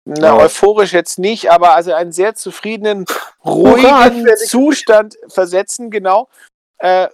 [0.06, 3.06] Na, euphorisch jetzt nicht, aber also einen sehr zufriedenen,
[3.46, 6.28] ruhigen Hurra, Zustand versetzen, genau.
[6.80, 7.08] Äh,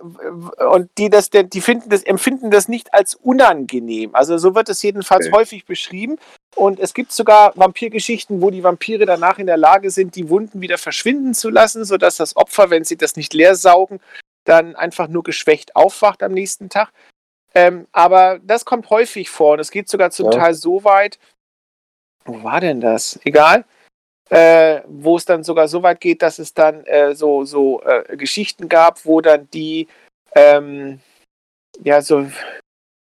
[0.72, 4.16] und die das die finden das, empfinden das nicht als unangenehm.
[4.16, 5.36] Also so wird es jedenfalls Okay.
[5.36, 6.18] häufig beschrieben.
[6.56, 10.62] Und es gibt sogar Vampirgeschichten, wo die Vampire danach in der Lage sind, die Wunden
[10.62, 14.00] wieder verschwinden zu lassen, sodass das Opfer, wenn sie das nicht leer saugen,
[14.46, 16.92] dann einfach nur geschwächt aufwacht am nächsten Tag.
[17.54, 20.40] Ähm, aber das kommt häufig vor und es geht sogar zum Ja.
[20.40, 21.20] Teil so weit,
[22.30, 23.20] wo war denn das?
[23.24, 23.66] Egal.
[24.30, 28.16] Äh, wo es dann sogar so weit geht, dass es dann äh, so, so äh,
[28.16, 29.88] Geschichten gab, wo dann die,
[30.36, 31.00] ähm,
[31.84, 32.28] ja, so,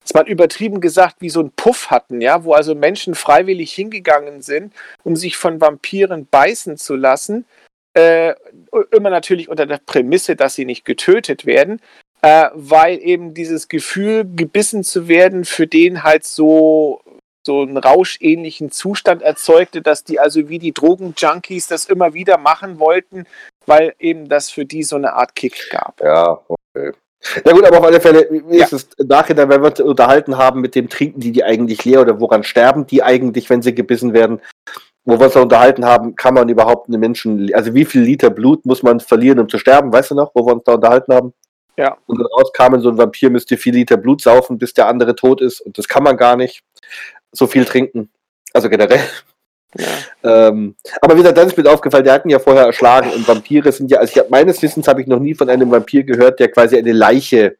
[0.04, 4.42] ist mal übertrieben gesagt, wie so ein Puff hatten, ja, wo also Menschen freiwillig hingegangen
[4.42, 7.44] sind, um sich von Vampiren beißen zu lassen.
[7.94, 8.34] Äh,
[8.90, 11.80] immer natürlich unter der Prämisse, dass sie nicht getötet werden,
[12.22, 17.00] äh, weil eben dieses Gefühl, gebissen zu werden, für den halt so
[17.44, 22.78] so einen rauschähnlichen Zustand erzeugte, dass die also wie die Drogenjunkies das immer wieder machen
[22.78, 23.26] wollten,
[23.66, 26.00] weil eben das für die so eine Art Kick gab.
[26.00, 26.92] Ja, okay.
[27.44, 28.64] Na gut, aber auf alle Fälle, wie Ja.
[28.64, 32.00] ist es nachher, wenn wir uns unterhalten haben mit dem Trinken die die eigentlich leer
[32.00, 34.40] oder woran sterben die eigentlich, wenn sie gebissen werden,
[35.04, 38.30] wo wir uns da unterhalten haben, kann man überhaupt einen Menschen, also wie viel Liter
[38.30, 41.14] Blut muss man verlieren, um zu sterben, weißt du noch, wo wir uns da unterhalten
[41.14, 41.32] haben?
[41.76, 41.96] Ja.
[42.06, 45.40] Und dann rauskamen, so ein Vampir müsste vier Liter Blut saufen, bis der andere tot
[45.40, 46.62] ist und das kann man gar nicht
[47.32, 48.10] so viel trinken.
[48.52, 49.00] Also generell.
[49.78, 50.48] Ja.
[50.48, 53.72] Ähm, aber wieder dann ist mir aufgefallen, der hat ihn ja vorher erschlagen und Vampire
[53.72, 56.40] sind ja, also ich hab, meines Wissens habe ich noch nie von einem Vampir gehört,
[56.40, 57.56] der quasi eine Leiche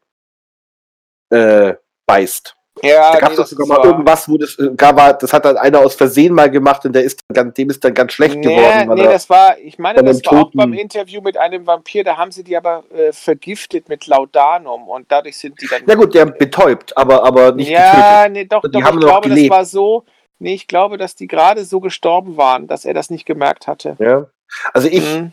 [1.31, 1.73] äh,
[2.05, 2.55] beißt.
[2.83, 5.13] Ja, Da gab es nee, doch das sogar mal irgendwas, wo das, äh, gar war,
[5.13, 7.93] das hat dann einer aus Versehen mal gemacht und der ist dann, dem ist dann
[7.93, 8.93] ganz schlecht Nee, geworden.
[8.95, 12.31] nee, das war, ich meine, das war auch beim Interview mit einem Vampir, da haben
[12.31, 15.81] sie die aber äh, vergiftet mit Laudanum und dadurch sind die dann.
[15.85, 19.29] na gut, der betäubt, aber, aber nicht ja, nee, doch, die doch, haben ich glaube,
[19.29, 19.51] das gelebt.
[19.53, 20.03] war so.
[20.39, 23.91] Nee, ich glaube, dass die gerade so gestorben waren, dass er das nicht gemerkt hatte.
[23.97, 24.07] getötet.
[24.07, 24.25] Ja.
[24.73, 25.31] Also ich, Mhm.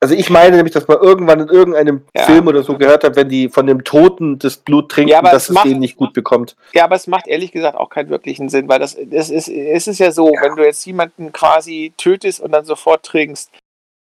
[0.00, 2.22] Also ich meine nämlich, dass man irgendwann in irgendeinem Ja.
[2.22, 5.48] Film oder so gehört hat, wenn die von dem Toten das Blut trinken, Ja, dass
[5.48, 6.56] es macht- den nicht gut bekommt.
[6.72, 9.86] Ja, aber es macht ehrlich gesagt auch keinen wirklichen Sinn, weil das, das ist, es
[9.88, 13.50] ist ja so, wenn du jetzt jemanden quasi tötest und dann sofort trinkst,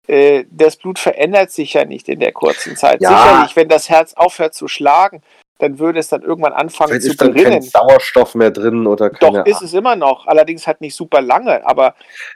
[0.07, 3.01] äh, das Blut verändert sich ja nicht in der kurzen Zeit.
[3.01, 3.09] Ja.
[3.09, 5.21] Sicherlich, wenn das Herz aufhört zu schlagen,
[5.59, 7.61] dann würde es dann irgendwann anfangen Vielleicht zu ist dann kein berinnen.
[7.61, 10.25] Sauerstoff mehr drin oder keine Doch, ist es immer noch.
[10.25, 11.95] Allerdings halt nicht super lange, aber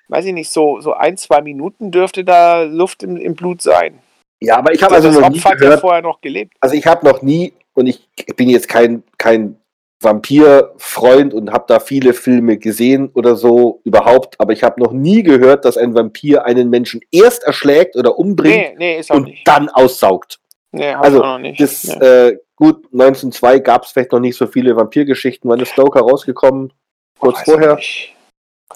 [0.09, 3.99] weiß ich nicht, so, so ein, zwei Minuten dürfte da Luft im, im Blut sein.
[4.41, 6.53] Ja, aber ich habe also das noch nie Opfer hat ja gehört, vorher noch gelebt.
[6.59, 9.57] also ich habe noch nie, und ich bin jetzt kein, kein
[10.01, 15.23] Vampir-Freund und habe da viele Filme gesehen oder so überhaupt, aber ich habe noch nie
[15.23, 19.47] gehört, dass ein Vampir einen Menschen erst erschlägt oder umbringt Nee, nee, und nicht.
[19.47, 20.39] dann aussaugt.
[20.73, 21.61] Nee, also, noch nicht.
[21.61, 22.05] Das, nee.
[22.05, 25.49] äh, gut, 1902 gab es vielleicht noch nicht so viele Vampirgeschichten.
[25.49, 26.73] Wann ist Stoker rausgekommen?
[27.19, 27.79] Kurz ich vorher.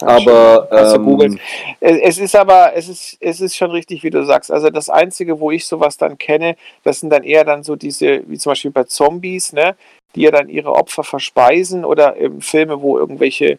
[0.00, 1.40] Aber ähm.
[1.80, 4.52] Es ist aber, es ist, es ist schon richtig, wie du sagst.
[4.52, 8.22] Also das Einzige, wo ich sowas dann kenne, das sind dann eher dann so diese,
[8.28, 9.74] wie zum Beispiel bei Zombies, ne,
[10.14, 13.58] die ja dann ihre Opfer verspeisen oder ähm, Filme, wo irgendwelche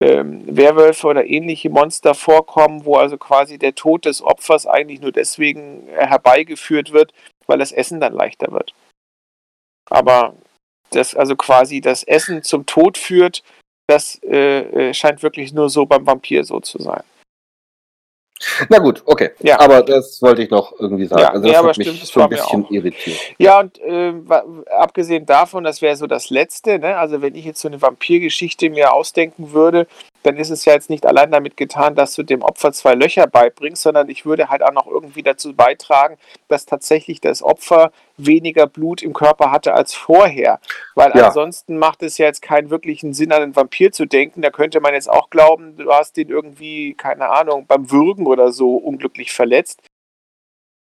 [0.00, 5.12] ähm, Werwölfe oder ähnliche Monster vorkommen, wo also quasi der Tod des Opfers eigentlich nur
[5.12, 7.12] deswegen herbeigeführt wird,
[7.50, 8.72] weil das Essen dann leichter wird.
[9.90, 10.34] Aber
[10.90, 13.42] das also quasi das Essen zum Tod führt,
[13.88, 17.02] das äh, äh, scheint wirklich nur so beim Vampir so zu sein.
[18.68, 19.30] Na gut, okay.
[19.40, 19.60] Ja.
[19.60, 21.22] Aber das wollte ich noch irgendwie sagen.
[21.22, 23.18] Ja, also das aber hat stimmt, mich das so ein bisschen irritiert.
[23.38, 24.14] Ja, und äh,
[24.78, 26.96] abgesehen davon, das wäre so das Letzte, ne?
[26.96, 29.86] also wenn ich jetzt so eine Vampirgeschichte mir ausdenken würde,
[30.22, 33.26] dann ist es ja jetzt nicht allein damit getan, dass du dem Opfer zwei Löcher
[33.26, 36.16] beibringst, sondern ich würde halt auch noch irgendwie dazu beitragen,
[36.48, 37.92] dass tatsächlich das Opfer
[38.26, 40.60] weniger Blut im Körper hatte als vorher.
[40.94, 41.28] Weil Ja.
[41.28, 44.42] ansonsten macht es ja jetzt keinen wirklichen Sinn, an einen Vampir zu denken.
[44.42, 48.52] Da könnte man jetzt auch glauben, du hast den irgendwie, keine Ahnung, beim Würgen oder
[48.52, 49.80] so unglücklich verletzt.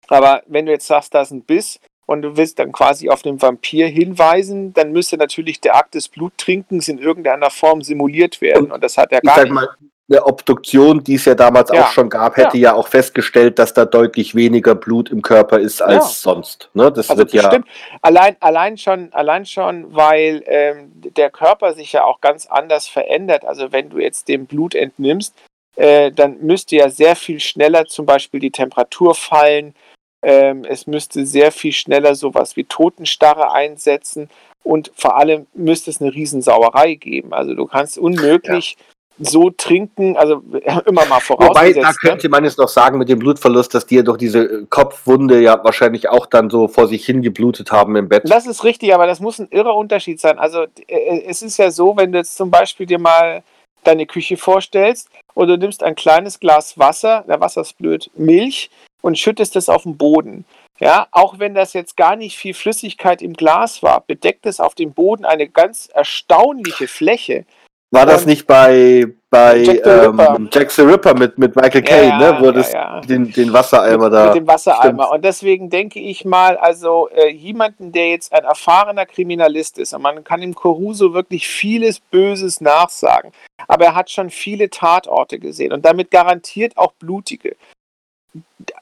[0.09, 3.23] Aber wenn du jetzt sagst, da ist ein Biss und du willst dann quasi auf
[3.23, 8.73] den Vampir hinweisen, dann müsste natürlich der Akt des Bluttrinkens in irgendeiner Form simuliert werden.
[8.73, 9.53] Und das hat er gar nicht.
[9.53, 9.69] mal,
[10.11, 11.83] eine Obduktion, die es ja damals Ja.
[11.85, 12.75] auch schon gab, hätte ja.
[12.75, 16.33] auch festgestellt, dass da deutlich weniger Blut im Körper ist als Ja.
[16.33, 16.69] sonst.
[16.75, 16.91] Ne?
[16.91, 17.43] Das Also wird ja.
[17.43, 17.67] bestimmt.
[18.03, 23.45] Allein, allein schon, allein schon, weil ähm, der Körper sich ja auch ganz anders verändert.
[23.45, 25.35] Also wenn du jetzt dem Blut entnimmst,
[25.77, 29.75] äh, dann müsste ja sehr viel schneller zum Beispiel die Temperatur fallen.
[30.23, 34.29] Ähm, es müsste sehr viel schneller sowas wie Totenstarre einsetzen
[34.65, 37.33] und vor allem müsste es eine Riesensauerei geben.
[37.33, 38.77] Also du kannst unmöglich
[39.21, 40.43] so trinken, also
[40.87, 41.85] immer mal Wobei, vorausgesetzt.
[41.85, 41.95] da ne?
[42.01, 45.41] könnte man jetzt noch sagen mit dem Blutverlust, dass die ja durch diese äh, Kopfwunde
[45.41, 48.23] ja wahrscheinlich auch dann so vor sich hin geblutet haben im Bett.
[48.27, 50.39] Das ist richtig, aber das muss ein irrer Unterschied sein.
[50.39, 53.43] Also äh, es ist ja so, wenn du jetzt zum Beispiel dir mal
[53.85, 58.71] deine Küche vorstellst und du nimmst ein kleines Glas Wasser, der Wasser ist blöd, Milch
[59.03, 60.45] und schüttest es auf den Boden.
[60.81, 64.75] Ja, auch wenn das jetzt gar nicht viel Flüssigkeit im Glas war, bedeckt es auf
[64.75, 67.45] dem Boden eine ganz erstaunliche Fläche.
[67.93, 70.49] War das nicht bei, bei Jack the ähm, Ripper.
[70.53, 72.41] Jack the Ripper mit, mit Michael Caine, Ja, ne?
[72.41, 73.01] Wo ja, das ja.
[73.01, 74.27] Den, den Wassereimer mit, da.
[74.27, 75.03] mit dem Wassereimer.
[75.03, 75.15] Stimmt.
[75.17, 80.03] Und deswegen denke ich mal, also äh, jemanden, der jetzt ein erfahrener Kriminalist ist, und
[80.03, 83.33] man kann dem Caruso wirklich vieles Böses nachsagen,
[83.67, 87.57] aber er hat schon viele Tatorte gesehen und damit garantiert auch blutige.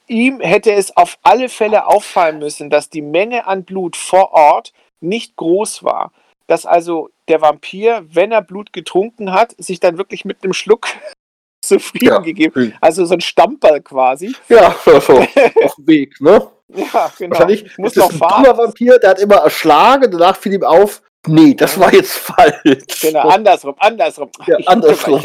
[0.07, 4.75] Ihm hätte es auf alle Fälle auffallen müssen, dass die Menge an Blut vor Ort
[5.01, 6.13] nicht groß war.
[6.49, 10.89] Dass also der Vampir, wenn er Blut getrunken hat, sich dann wirklich mit einem Schluck
[11.65, 12.19] zufrieden Ja.
[12.19, 12.75] gegeben.
[12.81, 14.35] Also so ein Stamperl quasi.
[14.49, 16.49] Ja, so, auf dem Weg, ne?
[16.75, 17.31] Ja, genau.
[17.33, 18.45] Wahrscheinlich Ich muss noch ein fahren.
[18.45, 23.01] dummer Vampir, der hat immer erschlagen, danach fiel ihm auf, nee, das war jetzt falsch.
[23.01, 24.31] Genau, andersrum, andersrum.
[24.47, 25.21] Ja, Ich andersrum.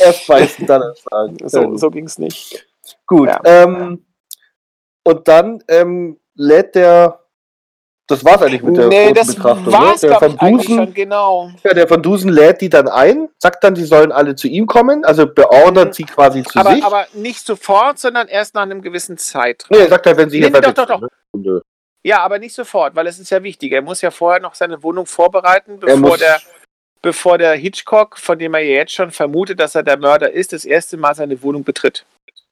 [0.00, 1.36] Erst beißen, dann erschlagen.
[1.48, 2.66] So, so ging es nicht.
[3.06, 3.28] Gut.
[3.28, 3.40] Ja.
[3.44, 4.04] Ähm,
[5.04, 7.20] und dann ähm, lädt der.
[8.06, 9.72] Das war's eigentlich mit der nee, das Betrachtung.
[9.72, 10.10] war es, ne?
[10.10, 11.50] Der eigentlich Dusen, schon, genau.
[11.62, 14.66] ja, der von Dusen lädt die dann ein, sagt dann, die sollen alle zu ihm
[14.66, 16.84] kommen, also beordert sie quasi zu Aber, sich.
[16.84, 19.76] aber nicht sofort, sondern erst nach einem gewissen Zeitraum.
[19.78, 21.00] nee, er sagt er, wenn sie Nee, hier nee, doch, doch,
[21.32, 21.62] sind, ne?
[22.02, 23.72] Ja, aber nicht sofort, weil es ist ja wichtig.
[23.72, 26.38] Er muss ja vorher noch seine Wohnung vorbereiten, Er bevor der,
[27.00, 30.52] bevor der Hitchcock, von dem er ja jetzt schon vermutet, dass er der Mörder ist,
[30.52, 32.04] das erste Mal seine Wohnung betritt.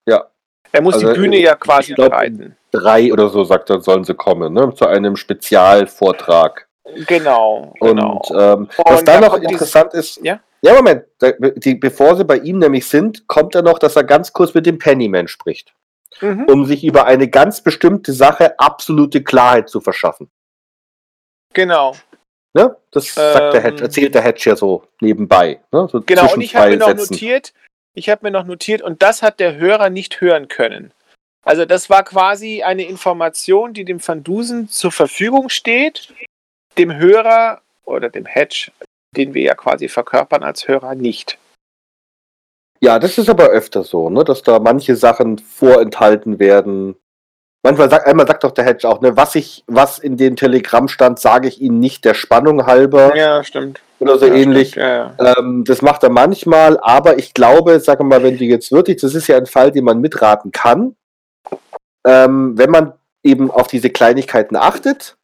[0.09, 0.24] Ja.
[0.73, 2.57] Er muss Also, die Bühne ja quasi glaub, bereiten.
[2.73, 4.74] Drei oder so, sagt er, sollen sie kommen, ne?
[4.74, 6.66] Zu einem Spezialvortrag.
[7.07, 8.23] Genau, Und genau.
[8.35, 10.40] ähm, was Und da noch interessant ist, Ja?
[10.62, 11.05] ja Moment,
[11.57, 14.66] die, bevor sie bei ihm nämlich sind, kommt er noch, dass er ganz kurz mit
[14.66, 15.73] dem Pennyman spricht,
[16.20, 16.44] Mhm.
[16.49, 20.31] um sich über eine ganz bestimmte Sache absolute Klarheit zu verschaffen.
[21.55, 21.94] Genau.
[22.55, 22.77] Ne?
[22.90, 23.70] Das sagt der Ähm.
[23.70, 25.61] Hedge, erzählt der Hedge ja so nebenbei.
[25.73, 25.89] Ne?
[25.90, 27.15] So Genau, und ich habe mir noch Sätzen.
[27.15, 27.53] notiert,
[27.94, 30.93] ich habe mir noch notiert, und das hat der Hörer nicht hören können.
[31.44, 36.14] Also das war quasi eine Information, die dem Van Dusen zur Verfügung steht,
[36.78, 38.70] dem Hörer oder dem Hedge,
[39.16, 41.39] den wir ja quasi verkörpern als Hörer, nicht.
[42.81, 44.24] Ja, das ist aber öfter so, ne?
[44.24, 46.97] dass da manche Sachen vorenthalten werden.
[47.64, 50.89] Manchmal sagt, einmal sagt doch der Hedge auch, ne, was ich, was in dem Telegramm
[50.89, 53.81] stand, sage ich Ihnen nicht der Spannung halber Ja, stimmt.
[54.01, 54.70] oder so ja, ähnlich.
[54.70, 54.85] Stimmt.
[54.85, 55.35] Ja, ja.
[55.39, 59.14] Ähm, das macht er manchmal, aber ich glaube, sag mal, wenn du jetzt wirklich, das
[59.14, 60.97] ist ja ein Fall, den man mitraten kann,
[62.07, 62.93] ähm, wenn man
[63.23, 65.16] eben auf diese Kleinigkeiten achtet.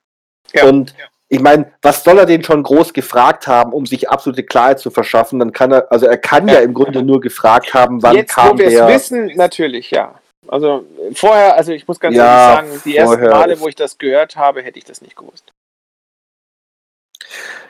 [0.53, 0.95] Ja, Und
[1.29, 4.91] ich meine, was soll er den schon groß gefragt haben, um sich absolute Klarheit zu
[4.91, 5.39] verschaffen?
[5.39, 6.61] Dann kann er, also er kann ja, Ja.
[6.61, 10.15] im Grunde nur gefragt haben, wann Jetzt, kam wo wir es wissen, natürlich, ja.
[10.47, 13.99] Also vorher, also ich muss ganz Ja, ehrlich sagen, die ersten Male, wo ich das
[13.99, 15.53] gehört habe, hätte ich das nicht gewusst.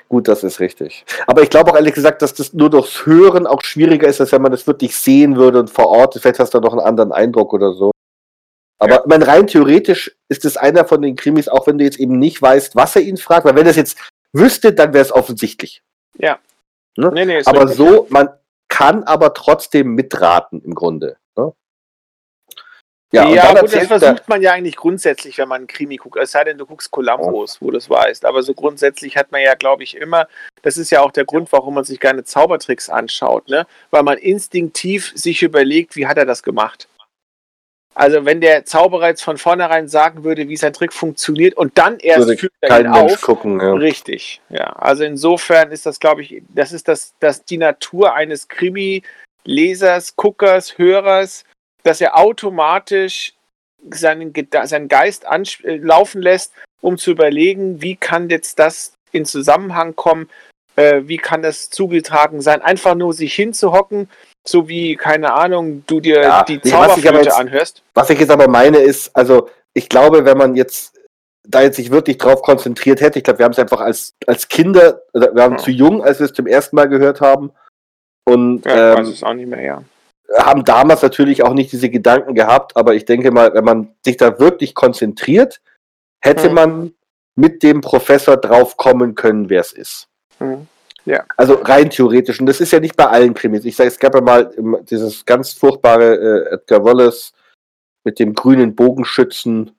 [0.09, 1.05] Gut, das ist richtig.
[1.26, 4.32] Aber ich glaube auch ehrlich gesagt, dass das nur durchs Hören auch schwieriger ist, als
[4.32, 7.12] wenn man das wirklich sehen würde und vor Ort, vielleicht hast du noch einen anderen
[7.12, 7.90] Eindruck oder so.
[8.78, 9.02] Aber Ja.
[9.06, 12.40] meine, rein theoretisch ist es einer von den Krimis, auch wenn du jetzt eben nicht
[12.40, 13.98] weißt, was er ihn fragt, weil wenn er es jetzt
[14.32, 15.82] wüsste, dann wäre es offensichtlich.
[16.16, 16.38] Ja.
[16.96, 17.10] Ne?
[17.12, 18.28] Nee, nee, Aber so, man
[18.68, 21.16] kann aber trotzdem mitraten im Grunde.
[21.36, 21.52] Ne?
[23.10, 26.18] Ja, und dann gut, das versucht man ja eigentlich grundsätzlich, wenn man einen Krimi guckt.
[26.18, 28.26] Es sei denn, du guckst Columbus, wo du es weißt.
[28.26, 30.28] Aber so grundsätzlich hat man ja, glaube ich, immer,
[30.62, 33.66] das ist ja auch der Grund, warum man sich gerne Zaubertricks anschaut, ne?
[33.90, 36.86] Weil man instinktiv sich überlegt, wie hat er das gemacht?
[37.98, 41.98] Also wenn der Zauberer jetzt von vornherein sagen würde, wie sein Trick funktioniert und dann
[41.98, 43.58] erst Würde führt er kein ihn Mensch auf, gucken.
[43.58, 43.72] Ja.
[43.72, 44.66] Richtig, ja.
[44.74, 50.78] Also insofern ist das, glaube ich, das ist das, das die Natur eines Krimi-Lesers, Guckers,
[50.78, 51.44] Hörers,
[51.82, 53.34] dass er automatisch
[53.90, 55.24] seinen, seinen Geist
[55.64, 60.28] äh, laufen lässt, um zu überlegen, wie kann jetzt das in Zusammenhang kommen,
[60.78, 64.09] äh, wie kann das zugetragen sein, einfach nur sich hinzuhocken,
[64.46, 67.82] so wie, keine Ahnung, du dir Ja, die Zauberflöte anhörst.
[67.94, 70.94] Was ich jetzt aber meine ist, also ich glaube, wenn man jetzt
[71.46, 74.48] da jetzt sich wirklich drauf konzentriert hätte, ich glaube, wir haben es einfach als, als
[74.48, 75.59] Kinder, wir waren Ja.
[75.59, 77.50] zu jung, als wir es zum ersten Mal gehört haben
[78.26, 79.82] und Ja, ich weiß ähm, es auch nicht mehr, ja.
[80.36, 84.16] haben damals natürlich auch nicht diese Gedanken gehabt, aber ich denke mal, wenn man sich
[84.18, 85.60] da wirklich konzentriert,
[86.22, 86.55] hätte Hm.
[86.55, 86.92] man
[87.34, 90.09] mit dem Professor drauf kommen können, wer es ist.
[90.39, 90.66] Hm.
[91.39, 92.39] Also rein theoretisch.
[92.39, 93.65] Und das ist ja nicht bei allen Krimis.
[93.65, 96.15] Ich sage, es gab ja mal ähm, dieses ganz furchtbare
[96.51, 97.32] äh, Edgar Wallace
[98.05, 99.73] mit dem grünen Bogenschützen,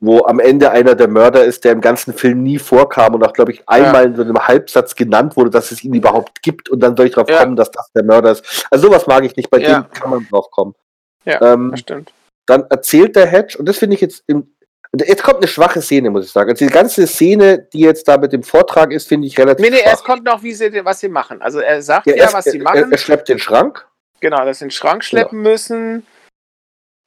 [0.00, 3.34] wo am Ende einer der Mörder ist, der im ganzen Film nie vorkam und auch,
[3.34, 6.80] glaube ich, einmal in so einem Halbsatz genannt wurde, dass es ihn überhaupt gibt und
[6.80, 7.40] dann soll ich drauf Ja.
[7.42, 8.66] kommen, dass das der Mörder ist.
[8.70, 9.50] Also sowas mag ich nicht.
[9.50, 9.82] Bei Ja.
[9.82, 10.74] dem kann man drauf kommen.
[11.26, 12.12] Ja, ähm, Das stimmt.
[12.46, 14.54] dann erzählt der Hedge, und das finde ich jetzt im,
[14.96, 16.50] Jetzt kommt eine schwache Szene, muss ich sagen.
[16.50, 19.70] Also die ganze Szene, die jetzt da mit dem Vortrag ist, finde ich relativ Nee,
[19.70, 19.92] nee, schwach.
[19.94, 21.42] es kommt noch, wie sie, was sie machen.
[21.42, 22.76] Also er sagt Ja, ja, erst- was sie machen.
[22.84, 23.86] Er, er schleppt den Schrank.
[24.20, 26.06] genau, dass sie den Schrank schleppen müssen.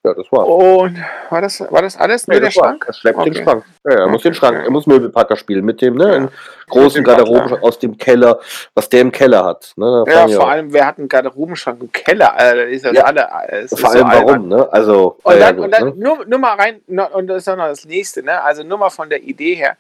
[0.04, 0.48] Ja, das war's.
[0.48, 0.98] Und
[1.30, 2.26] war das, war das alles?
[2.28, 2.66] Nur Nee, der das war's.
[2.70, 2.86] Schrank?
[2.88, 3.44] Er schleppt den Okay.
[3.44, 3.66] Schrank.
[3.84, 6.08] Ja, er muss Okay, den Schrank, er muss Möbelpacker spielen mit dem, ne?
[6.08, 6.16] Ja.
[6.16, 6.30] Einen
[6.70, 8.40] großen Garderoben aus dem Keller,
[8.74, 9.74] was der im Keller hat.
[9.76, 10.04] Ne?
[10.08, 12.34] Ja, vor auch- allem, wer hat einen Garderobenschrank im Keller?
[12.36, 13.04] Das ist ja, Ja.
[13.04, 13.30] alle.
[13.50, 14.28] Es ist Vor so allem albern.
[14.28, 14.74] warum, ne?
[14.74, 15.94] Also, Und dann, gut, und dann ne?
[15.98, 18.42] nur, nur mal rein, nur- und das ist auch noch das nächste, ne?
[18.42, 19.78] Also nur mal von der Idee her.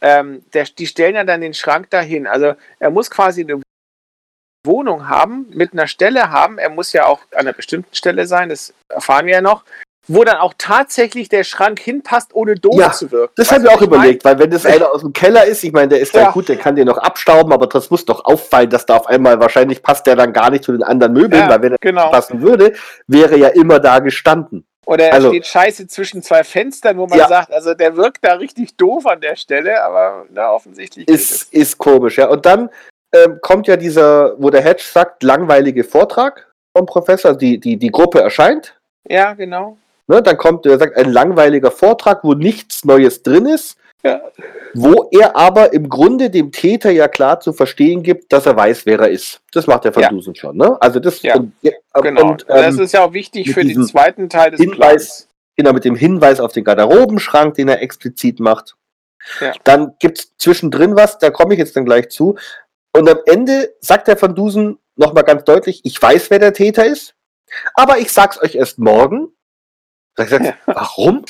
[0.00, 2.26] Ähm, der, die stellen ja dann den Schrank dahin.
[2.26, 3.60] Also er muss quasi eine
[4.64, 6.58] Wohnung haben, mit einer Stelle haben.
[6.58, 9.64] Er muss ja auch an einer bestimmten Stelle sein, das erfahren wir ja noch,
[10.06, 13.32] wo dann auch tatsächlich der Schrank hinpasst, ohne doof Ja, zu wirken.
[13.36, 13.88] Das haben wir auch mein?
[13.88, 16.48] überlegt, weil wenn das einer aus dem Keller ist, ich meine, der ist ja gut,
[16.48, 19.82] der kann den noch abstauben, aber das muss doch auffallen, dass da auf einmal wahrscheinlich
[19.82, 22.10] passt der dann gar nicht zu den anderen Möbeln, Ja, weil wenn er genau.
[22.10, 22.74] passen würde,
[23.06, 24.66] wäre er ja immer da gestanden.
[24.84, 27.28] Oder er Also- steht scheiße zwischen zwei Fenstern, wo man Ja.
[27.28, 31.06] sagt, also der wirkt da richtig doof an der Stelle, aber na, offensichtlich.
[31.08, 32.26] Ist, ist komisch, ja.
[32.28, 32.68] Und dann
[33.12, 37.90] ähm, kommt ja dieser, wo der Hedge sagt, langweilige Vortrag vom Professor, die, die, die
[37.90, 38.78] Gruppe erscheint.
[39.08, 39.76] Ja, genau.
[40.06, 44.20] Ne, dann kommt, er sagt, ein langweiliger Vortrag, wo nichts Neues drin ist, Ja.
[44.74, 48.86] wo er aber im Grunde dem Täter ja klar zu verstehen gibt, dass er weiß,
[48.86, 49.40] wer er ist.
[49.52, 50.08] Das macht der Van Ja.
[50.10, 50.76] Dusen schon, ne?
[50.80, 51.72] Also das Ja, und, ja,
[52.02, 52.30] Genau.
[52.30, 55.28] und das ähm, ist ja auch wichtig für den zweiten Teil des Hinweis- Plans.
[55.56, 58.74] genau mit dem Hinweis auf den Garderobenschrank, den er explizit macht.
[59.40, 59.52] Ja.
[59.64, 62.36] Dann gibt es zwischendrin was, da komme ich jetzt dann gleich zu.
[62.92, 66.84] Und am Ende sagt der Van Dusen nochmal ganz deutlich, ich weiß, wer der Täter
[66.84, 67.14] ist,
[67.74, 69.32] aber ich sag's euch erst morgen.
[70.16, 71.24] Da ich gesagt, warum?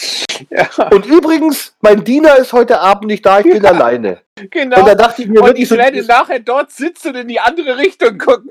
[0.48, 3.70] Ja, Und übrigens, mein Diener ist heute Abend nicht da, ich bin Ja.
[3.70, 4.22] alleine.
[4.50, 4.80] genau.
[4.80, 7.40] Und da dachte ich mir wirklich ich so, werde nachher dort sitzen und in die
[7.40, 8.50] andere Richtung gucken.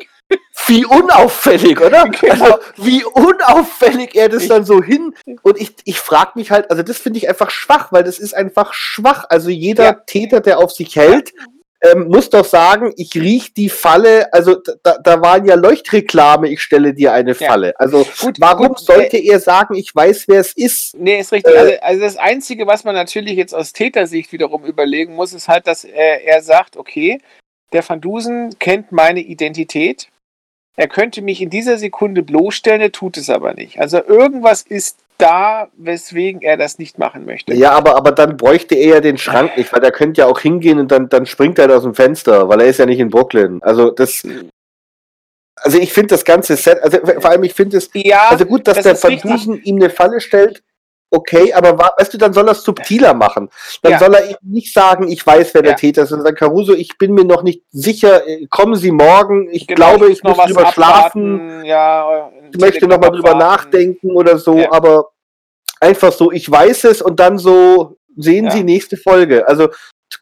[0.68, 2.04] wie unauffällig, oder?
[2.22, 2.32] Genau.
[2.46, 5.16] Also, wie unauffällig er das dann so hin.
[5.42, 8.36] Und ich, ich frage mich halt, also das finde ich einfach schwach, weil das ist
[8.36, 9.26] einfach schwach.
[9.30, 9.94] Also jeder Ja.
[9.94, 11.34] Täter, der auf sich hält,
[11.82, 16.62] ähm, muss doch sagen, ich riech die Falle, also da, da waren ja Leuchtreklame, ich
[16.62, 17.48] stelle dir eine Ja.
[17.48, 17.74] Falle.
[17.80, 20.98] Also Gut, warum gut, sollte er sagen, ich weiß, wer es ist?
[20.98, 21.54] Nee, ist richtig.
[21.54, 25.48] Äh, also, also das Einzige, was man natürlich jetzt aus Tätersicht wiederum überlegen muss, ist
[25.48, 27.20] halt, dass er, er sagt, okay,
[27.72, 30.10] der Van Dusen kennt meine Identität.
[30.76, 33.80] Er könnte mich in dieser Sekunde bloßstellen, er tut es aber nicht.
[33.80, 37.54] Also irgendwas ist da, weswegen er das nicht machen möchte.
[37.54, 40.40] Ja, aber, aber dann bräuchte er ja den Schrank nicht, weil der könnte ja auch
[40.40, 43.00] hingehen und dann, dann springt er da aus dem Fenster, weil er ist ja nicht
[43.00, 43.62] in Brooklyn.
[43.62, 44.26] Also das,
[45.58, 48.68] also ich finde das ganze Set, also vor allem ich finde es, Ja, also gut,
[48.68, 49.20] dass das der Van.
[49.20, 50.64] Dusen ihm eine Falle stellt,
[51.12, 53.50] okay, aber weißt du, dann soll er es subtiler machen.
[53.82, 54.00] Dann Ja.
[54.00, 55.78] soll er eben nicht sagen, ich weiß, wer der Ja.
[55.78, 59.50] Täter ist, sondern sagen, Caruso, ich bin mir noch nicht sicher, äh, kommen Sie morgen,
[59.52, 64.38] ich genau, glaube, ich, muss drüber schlafen, Ja, ich möchte noch mal drüber nachdenken oder
[64.38, 65.10] so, aber
[65.80, 68.52] einfach so, ich weiß es und dann so, sehen.
[68.52, 69.48] Sie nächste Folge.
[69.48, 69.70] Also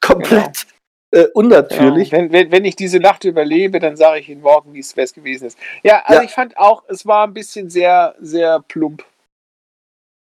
[0.02, 0.68] komplett
[1.12, 2.12] äh, unnatürlich.
[2.12, 4.94] Ja, wenn, wenn, wenn ich diese Nacht überlebe, dann sage ich Ihnen morgen, wie es
[4.94, 5.58] gewesen ist.
[5.84, 6.26] Ja, also Ja.
[6.26, 9.04] ich fand auch, es war ein bisschen sehr, sehr plump.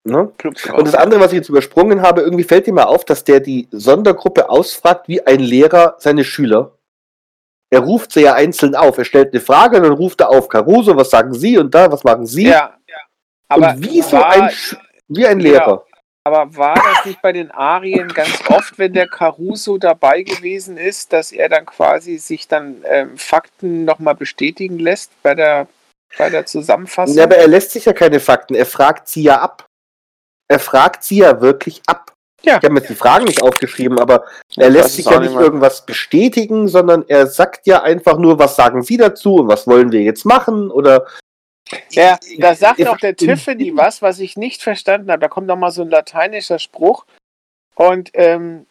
[0.04, 0.32] Ne?
[0.74, 3.40] Und das andere, was ich jetzt übersprungen habe, irgendwie fällt dir mal auf, dass der
[3.40, 6.78] die Sondergruppe ausfragt, wie ein Lehrer seine Schüler.
[7.70, 8.98] Er ruft sie ja einzeln auf.
[8.98, 10.50] Er stellt eine Frage und dann ruft er auf.
[10.50, 11.58] Caruso, was sagen Sie?
[11.58, 12.48] Und da, was machen Sie?
[12.48, 12.96] Ja, ja.
[13.48, 14.76] Aber und wie so war, ein, Sch-
[15.08, 15.52] wie ein Ja.
[15.52, 15.86] Lehrer.
[16.24, 21.14] aber war das nicht bei den Arien ganz oft, wenn der Caruso dabei gewesen ist,
[21.14, 25.68] dass er dann quasi sich dann ähm, Fakten nochmal bestätigen lässt bei der,
[26.18, 27.16] bei der Zusammenfassung?
[27.16, 28.56] Ja, aber er lässt sich ja keine Fakten.
[28.56, 29.66] Er fragt sie ja ab.
[30.52, 32.12] Er fragt sie ja wirklich ab.
[32.44, 32.58] Ja.
[32.58, 34.26] Ich habe mir jetzt die Fragen nicht aufgeschrieben, aber
[34.58, 35.44] er ich lässt sich ja auch nicht mehr.
[35.44, 39.94] irgendwas bestätigen, sondern er sagt ja einfach nur, was sagen Sie dazu und was wollen
[39.94, 41.06] wir jetzt machen oder
[41.92, 45.22] Ja, da sagt doch der Tiffany was, was ich nicht verstanden habe.
[45.22, 47.06] Da kommt noch mal so ein lateinischer Spruch.
[47.76, 48.66] Und ähm,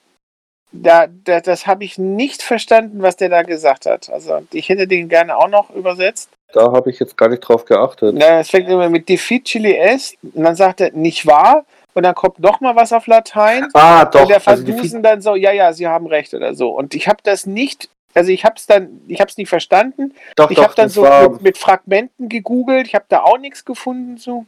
[0.72, 4.10] da, da, das habe ich nicht verstanden, was der da gesagt hat.
[4.10, 6.28] Also ich hätte den gerne auch noch übersetzt.
[6.52, 8.14] Da habe ich jetzt gar nicht drauf geachtet.
[8.18, 11.64] Na, Es fängt immer mit difficile est und dann sagt er nicht wahr
[11.94, 14.22] und dann kommt noch mal was auf Latein Ah, doch.
[14.22, 16.70] und der also Verdusen dann so, ja, ja, Sie haben recht oder so.
[16.70, 20.14] Und ich habe das nicht, also ich habe es dann, ich habe es nicht verstanden.
[20.36, 24.16] doch, Ich habe dann so mit, mit Fragmenten gegoogelt, ich habe da auch nichts gefunden
[24.18, 24.44] so.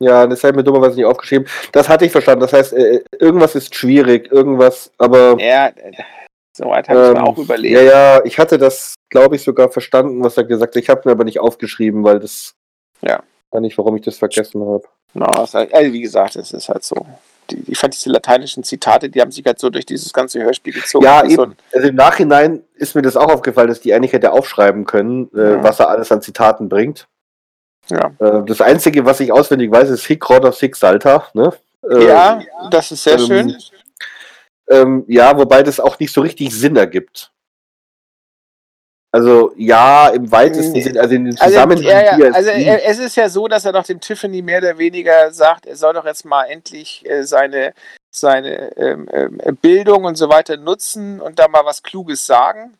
[0.00, 1.46] ja, das habe ich mir dummerweise nicht aufgeschrieben.
[1.72, 2.40] Das hatte ich verstanden.
[2.40, 5.70] Das heißt, äh, irgendwas ist schwierig, irgendwas, aber Ja,
[6.56, 7.74] soweit habe ich ähm, mir auch überlegt.
[7.74, 10.82] ja, ja, ich hatte das, glaube ich, sogar verstanden, was er gesagt hat.
[10.82, 12.54] Ich habe mir aber nicht aufgeschrieben, weil das,
[13.02, 13.22] Ja.
[13.50, 14.84] war nicht, warum ich das vergessen habe.
[15.14, 17.06] No, also wie gesagt, es ist halt so.
[17.50, 20.72] Die, ich fand diese lateinischen Zitate, die haben sich halt so durch dieses ganze Hörspiel
[20.74, 21.04] gezogen.
[21.04, 21.56] Ja, so eben.
[21.72, 25.52] Also im Nachhinein ist mir das auch aufgefallen, dass die eigentlich hätte aufschreiben können, äh,
[25.52, 25.62] Ja.
[25.62, 27.06] was er alles an Zitaten bringt.
[27.88, 28.10] Ja.
[28.18, 31.28] Äh, das Einzige, was ich auswendig weiß, ist Hick Rod of Six Salta.
[31.34, 31.52] Ne?
[31.88, 33.56] Äh, ja, das ist sehr ähm, schön.
[34.68, 37.32] Ähm, ja, wobei das auch nicht so richtig Sinn ergibt.
[39.12, 40.82] Also ja, im weitesten Nee.
[40.82, 43.30] Sinne, also in den Also, Zusammenhang ja, wie ja, es also er, es ist ja
[43.30, 46.44] so, dass er doch dem Tiffany mehr oder weniger sagt, er soll doch jetzt mal
[46.44, 47.72] endlich äh, seine,
[48.10, 52.76] seine ähm, ähm, Bildung und so weiter nutzen und da mal was Kluges sagen.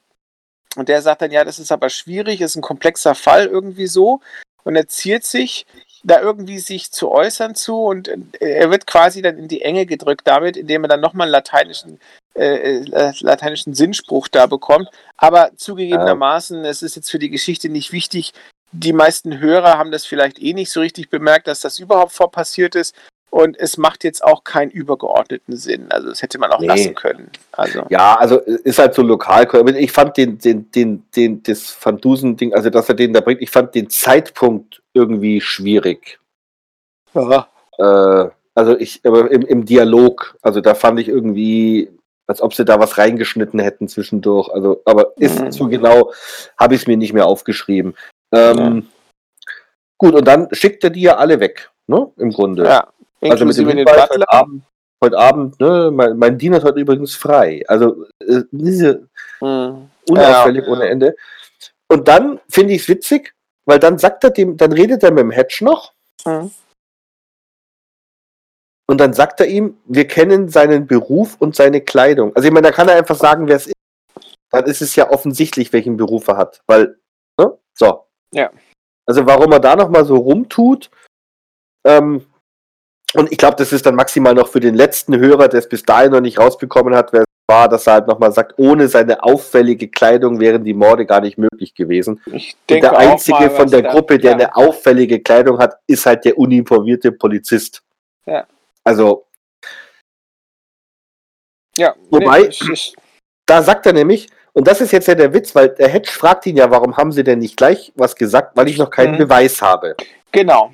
[0.77, 4.21] Und der sagt dann, ja, das ist aber schwierig, ist ein komplexer Fall irgendwie so.
[4.63, 5.65] Und er ziert sich,
[6.07, 9.87] da irgendwie sich zu äußern zu und äh, er wird quasi dann in die Enge
[9.87, 11.99] gedrückt damit, indem er dann nochmal einen lateinischen,
[12.35, 14.89] äh, äh, lateinischen Sinnspruch da bekommt.
[15.17, 18.33] Aber zugegebenermaßen, es ist jetzt für die Geschichte nicht wichtig.
[18.71, 22.77] Die meisten Hörer haben das vielleicht eh nicht so richtig bemerkt, dass das überhaupt vorpassiert
[22.77, 22.95] ist.
[23.31, 25.87] Und es macht jetzt auch keinen übergeordneten Sinn.
[25.91, 26.69] Also das hätte man auch Nee.
[26.69, 27.31] lassen können.
[27.53, 29.47] Also Ja, also ist halt so lokal.
[29.77, 33.43] Ich fand den, den, den, den, das Van Dusen-Ding, also dass er den da bringt,
[33.43, 36.19] ich fand den Zeitpunkt irgendwie schwierig.
[37.15, 37.49] ja.
[37.79, 41.91] Äh, also ich, aber im, im Dialog, also da fand ich irgendwie,
[42.27, 44.49] als ob sie da was reingeschnitten hätten zwischendurch.
[44.49, 45.53] Also, aber ist Mhm.
[45.53, 46.11] zu genau,
[46.59, 47.95] habe ich es mir nicht mehr aufgeschrieben.
[48.33, 48.87] Ähm,
[49.99, 52.11] Gut, und dann schickt er die ja alle weg, ne?
[52.17, 52.65] Im Grunde.
[52.65, 52.89] ja.
[53.23, 54.09] Also mit dem den Hinweis, Butler.
[54.15, 54.63] heute Abend,
[55.03, 57.65] heute Abend, ne, mein, mein Diener ist heute übrigens frei.
[57.69, 59.09] Also äh, diese
[59.41, 59.91] Mhm.
[60.09, 60.73] unauffällig Ja.
[60.73, 61.17] ohne Ende.
[61.89, 63.35] Und dann finde ich es witzig,
[63.67, 65.93] weil dann sagt er dem, dann redet er mit dem Hedge noch
[66.25, 66.51] Mhm.
[68.89, 72.35] und dann sagt er ihm, wir kennen seinen Beruf und seine Kleidung.
[72.37, 73.75] Also ich meine, da kann er einfach sagen, wer es ist.
[74.51, 76.63] Dann ist es ja offensichtlich, welchen Beruf er hat.
[76.67, 76.99] Weil,
[77.39, 77.59] ne?
[77.75, 78.07] So.
[78.33, 78.51] Ja.
[79.07, 80.91] Also warum er da nochmal so rumtut,
[81.87, 82.25] ähm,
[83.19, 85.83] und ich glaube, das ist dann maximal noch für den letzten Hörer, der es bis
[85.83, 89.23] dahin noch nicht rausbekommen hat, wer es war, dass er halt nochmal sagt, ohne seine
[89.23, 92.21] auffällige Kleidung wären die Morde gar nicht möglich gewesen.
[92.27, 94.37] Ich Und denke der auch einzige mal, von der da- Gruppe, der ja.
[94.37, 97.83] eine auffällige Kleidung hat, ist halt der uniformierte Polizist.
[98.27, 98.47] Ja.
[98.85, 99.27] Also,
[101.77, 102.95] Ja, Wobei- nee, ich, ich,
[103.47, 106.47] da sagt er nämlich, und das ist jetzt ja der Witz, weil der Hedge fragt
[106.47, 109.19] ihn ja, warum haben sie denn nicht gleich was gesagt, weil ich noch keinen Mhm.
[109.19, 109.95] Beweis habe.
[110.33, 110.73] genau.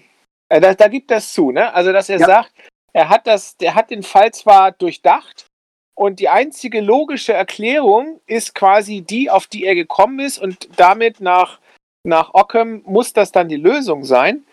[0.52, 1.72] Äh, Da, da gibt das zu, ne?
[1.72, 2.26] Also, dass er Ja.
[2.26, 2.52] sagt,
[2.92, 5.46] er hat das, der hat den Fall zwar durchdacht
[5.94, 11.20] und die einzige logische Erklärung ist quasi die, auf die er gekommen ist und damit
[11.20, 11.58] nach,
[12.04, 14.44] nach Ockham muss das dann die Lösung sein.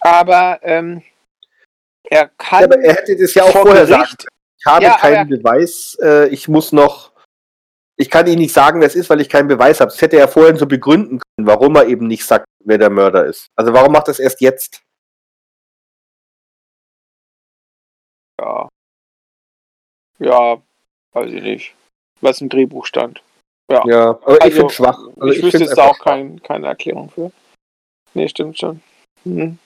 [0.00, 1.02] Aber ähm,
[2.10, 4.26] er kann Ja, aber er hätte das ja auch vor vorher Gericht,
[4.58, 7.12] Ich habe Ja, keinen Beweis, äh, ich muss noch,
[7.96, 9.92] ich kann Ihnen nicht sagen, wer es ist, weil ich keinen Beweis habe.
[9.92, 13.26] Das hätte er vorhin so begründen können, warum er eben nicht sagt, wer der Mörder
[13.26, 13.46] ist.
[13.54, 14.82] Also warum macht er es erst jetzt?
[18.40, 18.68] Ja,
[20.18, 20.62] ja,
[21.12, 21.74] weiß ich nicht,
[22.20, 23.22] was im Drehbuch stand.
[23.70, 23.80] Ja,
[24.10, 24.98] aber ich Also, finde schwach.
[25.18, 27.32] Also ich wüsste find's jetzt da auch kein, keine Erklärung für.
[28.14, 28.80] Nee, stimmt schon.
[29.24, 29.58] Mhm.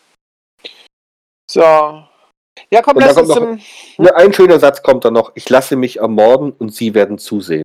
[1.51, 1.61] So.
[1.61, 4.05] Ja, komm, Und lass dann uns kommt zum.
[4.05, 5.33] Ne, ein schöner Satz kommt da noch.
[5.35, 7.63] Ich lasse mich ermorden und Sie werden zusehen.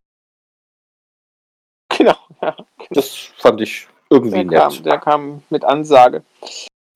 [1.98, 2.56] Genau, ja.
[2.90, 4.86] Das fand ich irgendwie Der kam, nett.
[4.86, 6.24] der kam mit Ansage.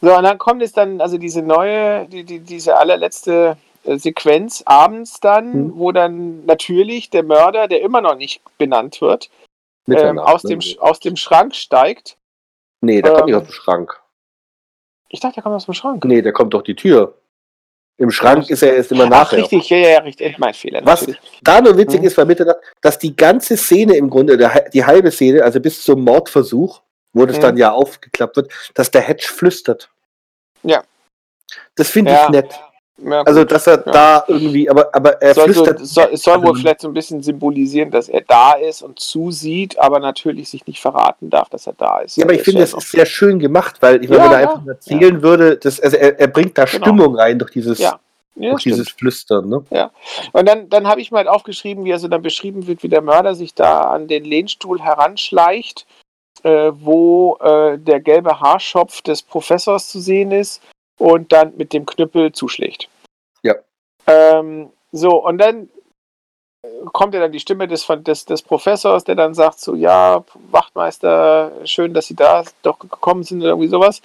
[0.01, 5.19] So, und dann kommt es dann, also diese neue, die, die, diese allerletzte Sequenz abends
[5.19, 5.71] dann, Hm.
[5.77, 9.29] wo dann natürlich der Mörder, der immer noch nicht benannt wird,
[9.89, 10.57] ähm, aus, ne?
[10.57, 12.17] dem, aus dem Schrank steigt.
[12.81, 13.99] Nee, der kommt nicht ähm, aus dem Schrank.
[15.09, 16.05] Ich dachte, der kommt aus dem Schrank.
[16.05, 17.15] Nee, der kommt durch die Tür.
[17.97, 19.39] Im Schrank Ach, ist er erst immer Ach, nachher.
[19.39, 20.37] richtig, ja, ja, ja, richtig.
[20.37, 20.81] Mein Fehler.
[20.85, 21.39] Was natürlich.
[21.41, 22.07] da nur witzig Mhm.
[22.07, 24.37] ist bei Mitternacht, dass die ganze Szene im Grunde,
[24.71, 26.81] die halbe Szene, also bis zum Mordversuch,
[27.11, 27.41] wo das Mhm.
[27.41, 29.89] dann ja aufgeklappt wird, dass der Hedge flüstert.
[30.63, 30.83] Ja.
[31.75, 32.23] Das finde Ja.
[32.25, 32.59] ich nett.
[33.03, 33.91] Ja, Also, dass er Ja.
[33.91, 35.85] da irgendwie, aber, aber er soll so, flüstert.
[35.87, 38.99] soll, es soll wohl Also- vielleicht so ein bisschen symbolisieren, dass er da ist und
[38.99, 42.17] zusieht, aber natürlich sich nicht verraten darf, dass er da ist.
[42.17, 44.25] Ja, aber ich Das finde, ja noch- ist sehr schön gemacht, weil ich meine, Ja,
[44.25, 46.85] wenn er ja, einfach erzählen würde, das, also er, er bringt da Genau.
[46.85, 47.99] Stimmung rein durch dieses, Ja,
[48.35, 48.65] ja, stimmt.
[48.65, 49.47] dieses Flüstern.
[49.49, 49.63] Ne?
[50.33, 53.33] Und dann, dann habe ich mal aufgeschrieben, wie also dann beschrieben wird, wie der Mörder
[53.35, 55.85] sich da an den Lehnstuhl heranschleicht,
[56.43, 60.61] äh, wo äh, der gelbe Haarschopf des Professors zu sehen ist
[60.99, 62.87] und dann mit dem Knüppel zuschlägt.
[63.41, 63.55] Ja.
[64.05, 65.69] Ähm, so, und dann
[66.91, 71.51] kommt ja dann die Stimme des, des, des Professors, der dann sagt so, ja, Wachtmeister,
[71.65, 74.01] schön, dass Sie da doch gekommen sind oder irgendwie sowas.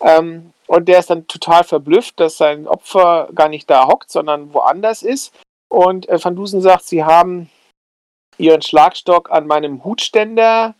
[0.00, 4.54] Ähm, und der ist dann total verblüfft, dass sein Opfer gar nicht da hockt, sondern
[4.54, 5.34] woanders ist.
[5.68, 7.50] Und äh, Van Dusen sagt, sie haben
[8.38, 10.74] ihren Schlagstock an meinem Hutständer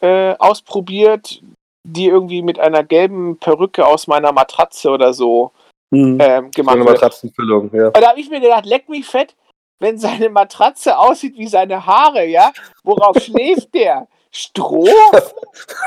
[0.00, 1.42] äh, ausprobiert,
[1.84, 5.52] die irgendwie mit einer gelben Perücke aus meiner Matratze oder so
[5.92, 6.18] Mhm.
[6.20, 6.94] ähm, so gemacht eine wird.
[6.94, 7.86] Matratzenfüllung, ja.
[7.88, 9.36] Und da habe ich mir gedacht, leck mich fett,
[9.78, 12.50] wenn seine Matratze aussieht wie seine Haare, ja?
[12.82, 14.08] Worauf schläft der?
[14.30, 14.88] Stroh?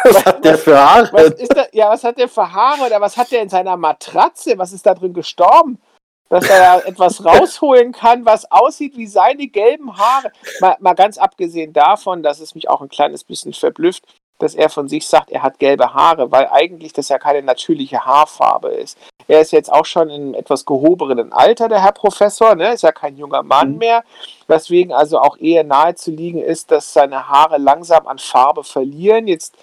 [0.04, 1.10] Was hat der für Haare?
[1.12, 3.76] Was ist da, ja, was hat der für Haare oder was hat der in seiner
[3.76, 4.56] Matratze?
[4.60, 5.80] Was ist da drin gestorben?
[6.28, 10.32] dass er da etwas rausholen kann, was aussieht wie seine gelben Haare.
[10.60, 14.04] Mal, mal ganz abgesehen davon, dass es mich auch ein kleines bisschen verblüfft,
[14.40, 18.06] dass er von sich sagt, er hat gelbe Haare, weil eigentlich das ja keine natürliche
[18.06, 18.98] Haarfarbe ist.
[19.28, 22.74] Er ist jetzt auch schon in etwas gehobenen Alter, der Herr Professor, ne?
[22.74, 23.78] ist ja kein junger Mann mhm.
[23.78, 24.04] mehr,
[24.48, 29.28] weswegen also auch eher nahe zu liegen ist, dass seine Haare langsam an Farbe verlieren.
[29.28, 29.56] Jetzt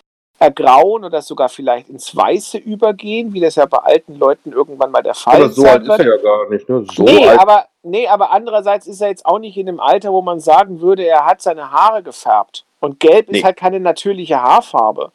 [0.42, 5.02] ergrauen oder sogar vielleicht ins Weiße übergehen, wie das ja bei alten Leuten irgendwann mal
[5.02, 5.44] der Fall ist.
[5.44, 6.68] Aber so alt ist er ja gar nicht.
[6.68, 6.84] Ne?
[6.92, 10.20] So nee, aber, nee, aber andererseits ist er jetzt auch nicht in dem Alter, wo
[10.20, 12.64] man sagen würde, er hat seine Haare gefärbt.
[12.82, 13.38] Und gelb nee.
[13.38, 15.12] ist halt keine natürliche Haarfarbe.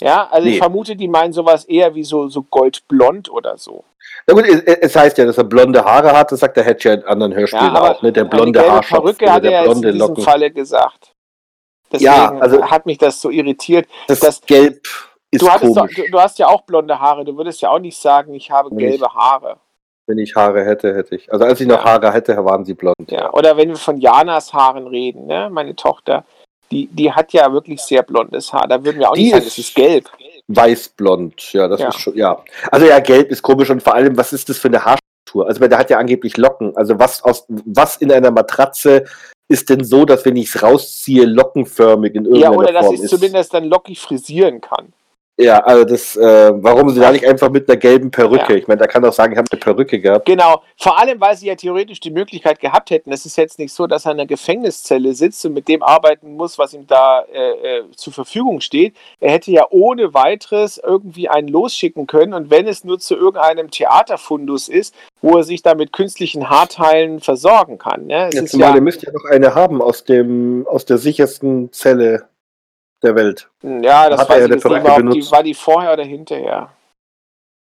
[0.00, 0.54] Ja, also nee.
[0.54, 3.84] ich vermute, die meinen sowas eher wie so, so goldblond oder so.
[4.26, 6.94] Na gut, es, heißt ja, dass er blonde Haare hat, das sagt der Hedge ja
[6.94, 8.12] in anderen Hörspielen ja, auch, ne?
[8.12, 9.02] Der blonde Haarschopf.
[9.02, 11.12] Perücke hat er in diesem Falle gesagt.
[11.90, 13.88] Deswegen ja, also hat mich das so irritiert.
[14.06, 14.86] Das dass, Gelb
[15.32, 17.24] ist du, doch, du, du, hast ja auch blonde Haare.
[17.24, 19.58] Du würdest ja auch nicht sagen, ich habe gelbe Haare.
[20.06, 21.32] Wenn ich Haare hätte, hätte ich.
[21.32, 21.84] Also als ich noch.
[21.84, 23.10] Haare hätte, waren sie blond.
[23.10, 25.48] Ja, oder wenn wir von Janas Haaren reden, ne?
[25.50, 26.24] meine Tochter,
[26.72, 28.66] die, die hat ja wirklich sehr blondes Haar.
[28.66, 30.10] Da würden wir auch die nicht sagen, es ist gelb.
[30.48, 31.88] Weißblond, ja, das ja.
[31.88, 32.42] ist schon, ja.
[32.70, 35.46] Also ja, gelb ist komisch und vor allem, was ist das für eine Haarstruktur?
[35.46, 36.76] Also der hat ja angeblich Locken.
[36.76, 39.04] Also was aus was in einer Matratze
[39.48, 42.70] ist denn so, dass wenn ich es rausziehe, lockenförmig in irgendeiner Form ist.
[42.70, 44.92] Ja, oder dass ich es zumindest dann lockig frisieren kann.
[45.38, 48.52] Ja, also das, äh, warum sie da nicht einfach mit einer gelben Perücke?
[48.52, 48.58] Ja.
[48.58, 50.26] Ich meine, da kann doch sagen, ich habe eine Perücke gehabt.
[50.26, 53.10] Genau, vor allem, weil sie ja theoretisch die Möglichkeit gehabt hätten.
[53.12, 56.36] Es ist jetzt nicht so, dass er in einer Gefängniszelle sitzt und mit dem arbeiten
[56.36, 58.94] muss, was ihm da äh, äh, zur Verfügung steht.
[59.20, 63.70] Er hätte ja ohne weiteres irgendwie einen losschicken können und wenn es nur zu irgendeinem
[63.70, 68.06] Theaterfundus ist, wo er sich da mit künstlichen Haarteilen versorgen kann.
[68.06, 68.28] Ne?
[68.28, 71.72] Es ja, zumal ja, er müsste ja noch eine haben aus, dem, aus der sichersten
[71.72, 72.28] Zelle
[73.02, 73.48] der Welt.
[73.62, 76.70] Ja, das war, ja die, die, war die vorher oder hinterher?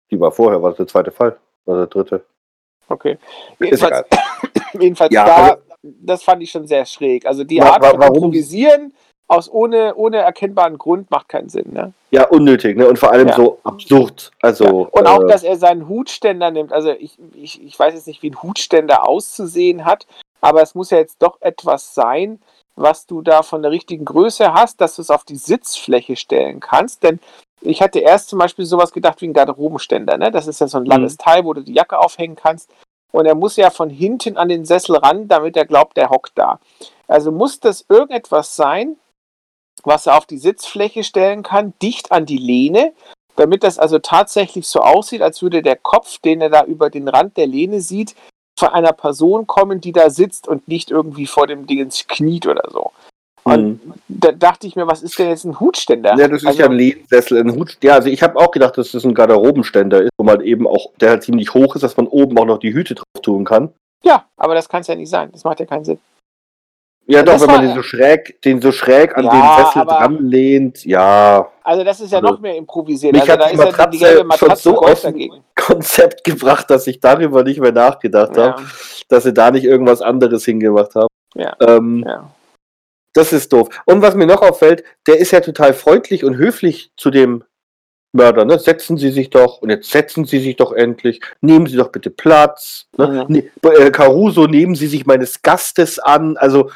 [0.10, 1.38] Die war vorher, war das der zweite Fall.
[1.66, 2.26] War der dritte.
[2.88, 3.18] Okay.
[3.60, 4.08] Jedenfalls,
[4.74, 7.26] jedenfalls ja, da, also, das fand ich schon sehr schräg.
[7.26, 8.94] Also die Art von improvisieren
[9.32, 11.94] aus ohne, ohne erkennbaren Grund macht keinen Sinn, ne?
[12.10, 12.86] Ja, unnötig, ne?
[12.86, 13.36] Und vor allem ja.
[13.36, 14.32] so absurd.
[14.42, 14.72] Also, ja.
[14.72, 16.74] Und äh, auch, dass er seinen Hutständer nimmt.
[16.74, 20.06] Also ich, ich, ich weiß jetzt nicht, wie ein Hutständer auszusehen hat,
[20.42, 22.42] aber es muss ja jetzt doch etwas sein,
[22.76, 26.60] was du da von der richtigen Größe hast, dass du es auf die Sitzfläche stellen
[26.60, 27.04] kannst.
[27.04, 27.20] Denn
[27.62, 30.18] ich hatte erst zum Beispiel sowas gedacht wie ein Garderobenständer.
[30.18, 30.32] Ne?
[30.32, 31.18] Das ist ja so ein langes mhm.
[31.18, 32.72] Teil, wo du die Jacke aufhängen kannst.
[33.12, 36.32] Und er muss ja von hinten an den Sessel ran, damit er glaubt, der hockt
[36.36, 36.60] da.
[37.08, 38.96] Also muss das irgendetwas sein,
[39.84, 42.94] was er auf die Sitzfläche stellen kann, dicht an die Lehne,
[43.36, 47.08] damit das also tatsächlich so aussieht, als würde der Kopf, den er da über den
[47.08, 48.16] Rand der Lehne sieht,
[48.62, 52.46] von einer Person kommen, die da sitzt und nicht irgendwie vor dem Ding ins kniet
[52.46, 52.92] oder so.
[53.44, 53.94] Und mhm.
[54.08, 56.16] da dachte ich mir, was ist denn jetzt ein Hutständer?
[56.16, 57.40] Ja, das ist also, ja ein Lehnsessel.
[57.40, 60.42] Ein Hut, ja, also ich habe auch gedacht, dass das ein Garderobenständer ist, wo man
[60.42, 63.22] eben auch, der halt ziemlich hoch ist, dass man oben auch noch die Hüte drauf
[63.24, 63.74] tun kann.
[64.04, 65.32] Ja, aber das kann es ja nicht sein.
[65.32, 65.98] Das macht ja keinen Sinn.
[67.12, 70.26] Ja, doch, wenn man den so schräg, den so schräg an ja, den Sessel dran
[70.26, 71.52] lehnt, ja.
[71.64, 73.14] Also das ist ja also, noch mehr improvisiert.
[73.14, 76.70] Mich also hat da die ist Matratze, ja die Matratze so aus dem Konzept gebracht,
[76.70, 78.54] dass ich darüber nicht mehr nachgedacht ja.
[78.54, 78.64] habe,
[79.10, 81.08] dass sie da nicht irgendwas anderes hingemacht haben.
[81.36, 81.56] Ja.
[81.60, 82.32] Ähm, ja.
[83.14, 83.68] Das ist doof.
[83.86, 87.44] Und was mir noch auffällt, der ist ja total freundlich und höflich zu dem
[88.14, 88.60] Mörder, ne?
[88.60, 92.10] Setzen Sie sich doch, und jetzt setzen Sie sich doch endlich, nehmen Sie doch bitte
[92.10, 92.88] Platz.
[92.98, 93.26] Ne?
[93.28, 93.36] Mhm.
[93.36, 96.36] Ne, äh, Caruso, nehmen Sie sich meines Gastes an.
[96.38, 96.70] Also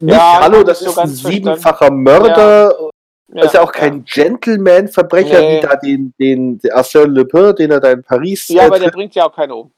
[0.00, 2.72] nicht, ja, hallo, das ist so ein siebenfacher Mörder.
[2.72, 2.90] Ja.
[3.28, 4.04] Ja, ist ja auch kein.
[4.04, 5.56] Gentleman-Verbrecher nee.
[5.56, 8.46] wie da den, den, den Arsène Le Pen, den er da in Paris.
[8.48, 9.72] Ja, aber der bringt ja auch keine um.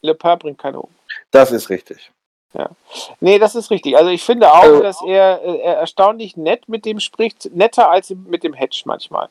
[0.00, 0.88] Le Pen bringt keine um.
[1.30, 2.10] Das ist richtig.
[2.54, 2.70] Ja.
[3.20, 3.96] Nee, das ist richtig.
[3.96, 7.90] Also ich finde auch, also, dass er, äh, er erstaunlich nett mit dem spricht, netter
[7.90, 9.28] als mit dem Hedge manchmal.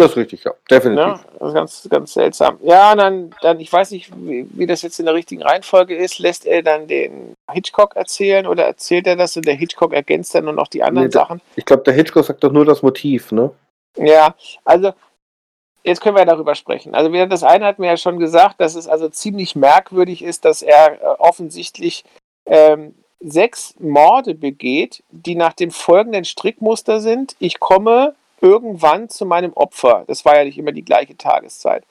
[0.00, 1.04] Das ist richtig, ja, definitiv.
[1.04, 2.58] Ja, das ist ganz, ganz seltsam.
[2.62, 6.18] Ja, dann, dann, ich weiß nicht, wie, wie, das jetzt in der richtigen Reihenfolge ist.
[6.18, 10.44] Lässt er dann den Hitchcock erzählen oder erzählt er das und der Hitchcock ergänzt dann
[10.44, 11.42] nur noch die anderen nee, Sachen?
[11.54, 13.50] Ich glaube, der Hitchcock sagt doch nur das Motiv, ne?
[13.98, 14.94] Ja, also
[15.84, 16.94] jetzt können wir darüber sprechen.
[16.94, 20.62] Also das eine hat mir ja schon gesagt, dass es also ziemlich merkwürdig ist, dass
[20.62, 22.04] er äh, offensichtlich
[22.46, 27.36] ähm, sechs Morde begeht, die nach dem folgenden Strickmuster sind.
[27.38, 31.84] Ich komme irgendwann zu meinem Opfer, das war ja nicht immer die gleiche Tageszeit,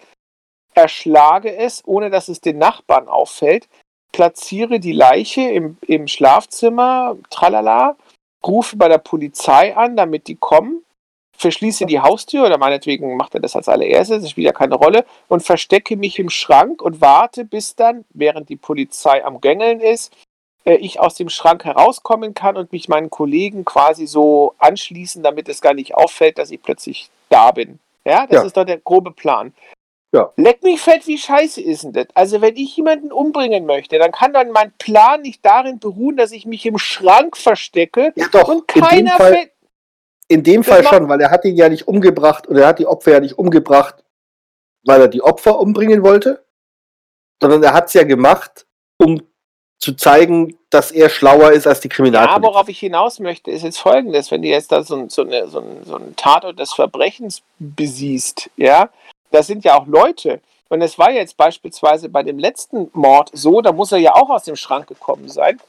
[0.73, 3.67] erschlage es, ohne dass es den Nachbarn auffällt,
[4.11, 7.97] platziere die Leiche im, im Schlafzimmer, tralala,
[8.45, 10.83] rufe bei der Polizei an, damit die kommen,
[11.37, 15.05] verschließe die Haustür oder meinetwegen macht er das als allererstes, das spielt ja keine Rolle,
[15.27, 20.13] und verstecke mich im Schrank und warte, bis dann, während die Polizei am Gängeln ist,
[20.65, 25.49] äh, ich aus dem Schrank herauskommen kann und mich meinen Kollegen quasi so anschließen, damit
[25.49, 27.79] es gar nicht auffällt, dass ich plötzlich da bin.
[28.05, 28.43] Ja, das ja.
[28.43, 29.53] ist doch der grobe Plan.
[30.11, 30.33] Ja.
[30.37, 32.07] Leck mich fett, wie scheiße ist denn das?
[32.15, 36.31] Also, wenn ich jemanden umbringen möchte, dann kann dann mein Plan nicht darin beruhen, dass
[36.31, 39.51] ich mich im Schrank verstecke ja, doch, und keiner fällt.
[40.27, 42.85] In dem Fall schon, weil er hat ihn ja nicht umgebracht oder er hat die
[42.85, 44.03] Opfer ja nicht umgebracht,
[44.83, 46.45] weil er die Opfer umbringen wollte,
[47.41, 48.67] sondern er hat es ja gemacht,
[48.97, 49.21] um
[49.79, 52.35] zu zeigen, dass er schlauer ist als die Kriminalpolizei.
[52.35, 55.47] Ja, worauf ich hinaus möchte, ist jetzt folgendes, wenn du jetzt da so, so, eine,
[55.47, 58.89] so, ein, so einen Tatort des Verbrechens besiehst, ja,
[59.31, 60.41] das sind ja auch Leute.
[60.67, 64.29] Und es war jetzt beispielsweise bei dem letzten Mord so, da muss er ja auch
[64.29, 65.59] aus dem Schrank gekommen sein.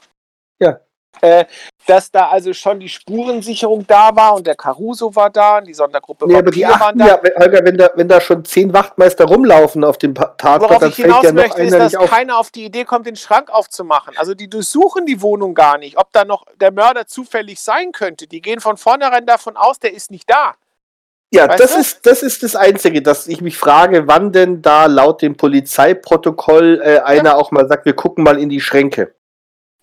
[0.59, 0.79] Ja.
[1.19, 1.45] Äh,
[1.87, 5.73] dass da also schon die Spurensicherung da war und der Caruso war da und die
[5.73, 7.05] Sondergruppe nee, aber die waren da.
[7.05, 10.89] Ja, Holger, wenn da, wenn da schon zehn Wachtmeister rumlaufen auf dem Tatort, Worauf dann
[10.89, 12.09] ich hinaus ja möchte, ist, dass auf.
[12.09, 14.17] keiner auf die Idee kommt, den Schrank aufzumachen.
[14.17, 18.27] Also die durchsuchen die Wohnung gar nicht, ob da noch der Mörder zufällig sein könnte.
[18.27, 20.55] Die gehen von vornherein davon aus, der ist nicht da.
[21.33, 25.21] Ja, das ist, das ist das Einzige, dass ich mich frage, wann denn da laut
[25.21, 27.35] dem Polizeiprotokoll äh, einer ja.
[27.35, 29.13] auch mal sagt, wir gucken mal in die Schränke.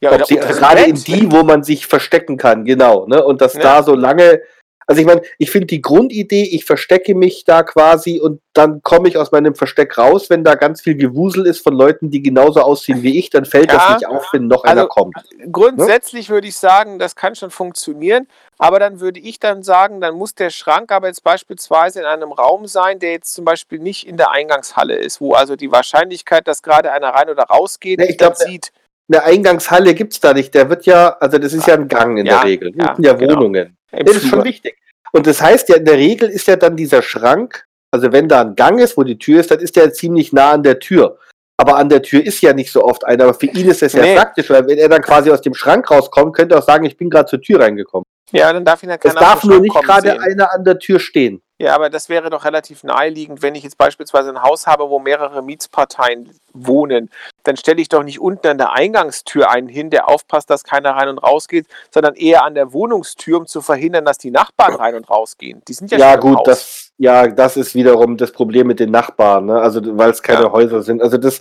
[0.01, 3.07] Ja, Ob sie, gerade in die, wo man sich verstecken kann, genau.
[3.07, 3.25] Ne?
[3.25, 3.61] Und dass ja.
[3.61, 4.41] da so lange
[4.89, 9.09] also ich meine, ich finde die Grundidee, ich verstecke mich da quasi und dann komme
[9.09, 12.63] ich aus meinem Versteck raus, wenn da ganz viel Gewusel ist von Leuten, die genauso
[12.63, 15.15] aussehen wie ich, dann fällt ja, das nicht auf, wenn noch also einer kommt.
[15.53, 16.37] Grundsätzlich ne?
[16.37, 20.35] würde ich sagen, das kann schon funktionieren, aber dann würde ich dann sagen, dann muss
[20.35, 24.17] der Schrank aber jetzt beispielsweise in einem Raum sein, der jetzt zum Beispiel nicht in
[24.17, 28.17] der Eingangshalle ist, wo also die Wahrscheinlichkeit, dass gerade einer rein oder rausgeht, nee, ich
[28.17, 28.73] glaub, sieht.
[29.11, 30.55] Eine Eingangshalle gibt es da nicht.
[30.55, 32.73] Der wird ja, also das ist ja ein Gang in ja, der Regel.
[32.77, 33.37] Ja, ja genau.
[33.37, 33.77] Wohnungen.
[33.91, 34.77] Das ist schon wichtig.
[35.13, 38.43] Und das heißt ja, in der Regel ist ja dann dieser Schrank, also wenn da
[38.43, 41.19] ein Gang ist, wo die Tür ist, dann ist der ziemlich nah an der Tür.
[41.57, 43.25] Aber an der Tür ist ja nicht so oft einer.
[43.25, 44.15] Aber für ihn ist das nee.
[44.15, 46.85] ja praktisch, weil wenn er dann quasi aus dem Schrank rauskommt, könnte er auch sagen,
[46.85, 48.05] ich bin gerade zur Tür reingekommen.
[48.31, 51.01] Ja, dann darf ihn ja keiner Es darf nur nicht gerade einer an der Tür
[51.01, 51.43] stehen.
[51.61, 55.01] Ja, aber das wäre doch relativ naheliegend, wenn ich jetzt beispielsweise ein Haus habe, wo
[55.01, 57.11] mehrere Mietsparteien wohnen.
[57.43, 60.93] Dann stelle ich doch nicht unten an der Eingangstür einen hin, der aufpasst, dass keiner
[60.93, 64.75] rein und raus geht, sondern eher an der Wohnungstür, um zu verhindern, dass die Nachbarn
[64.77, 65.61] rein und raus gehen.
[65.67, 69.47] Die sind ja, ja gut, das ja, das ist wiederum das Problem mit den Nachbarn,
[69.47, 69.61] ne?
[69.61, 70.53] Also weil es keine ja.
[70.53, 71.03] Häuser sind.
[71.03, 71.41] Also das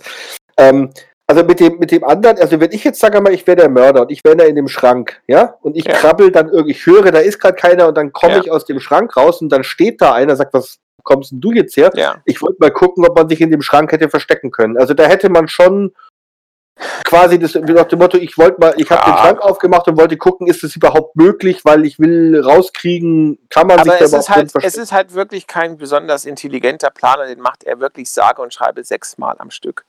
[0.56, 0.92] ähm,
[1.30, 3.68] also mit dem, mit dem anderen, also wenn ich jetzt sage mal, ich wäre der
[3.68, 5.92] Mörder und ich wäre da in dem Schrank, ja, und ich ja.
[5.92, 8.40] krabbel dann irgendwie, ich höre, da ist gerade keiner und dann komme ja.
[8.40, 11.52] ich aus dem Schrank raus und dann steht da einer, sagt, was kommst denn du
[11.52, 11.90] jetzt her?
[11.94, 12.16] Ja.
[12.24, 14.78] Ich wollte mal gucken, ob man sich in dem Schrank hätte verstecken können.
[14.78, 15.92] Also da hätte man schon
[17.04, 20.16] quasi das nach dem Motto, ich wollte mal, ich habe den Schrank aufgemacht und wollte
[20.16, 24.30] gucken, ist das überhaupt möglich, weil ich will rauskriegen, kann man Aber sich es ist
[24.30, 28.54] halt, es ist halt wirklich kein besonders intelligenter Planer, den macht er wirklich sage und
[28.54, 29.84] schreibe sechsmal am Stück.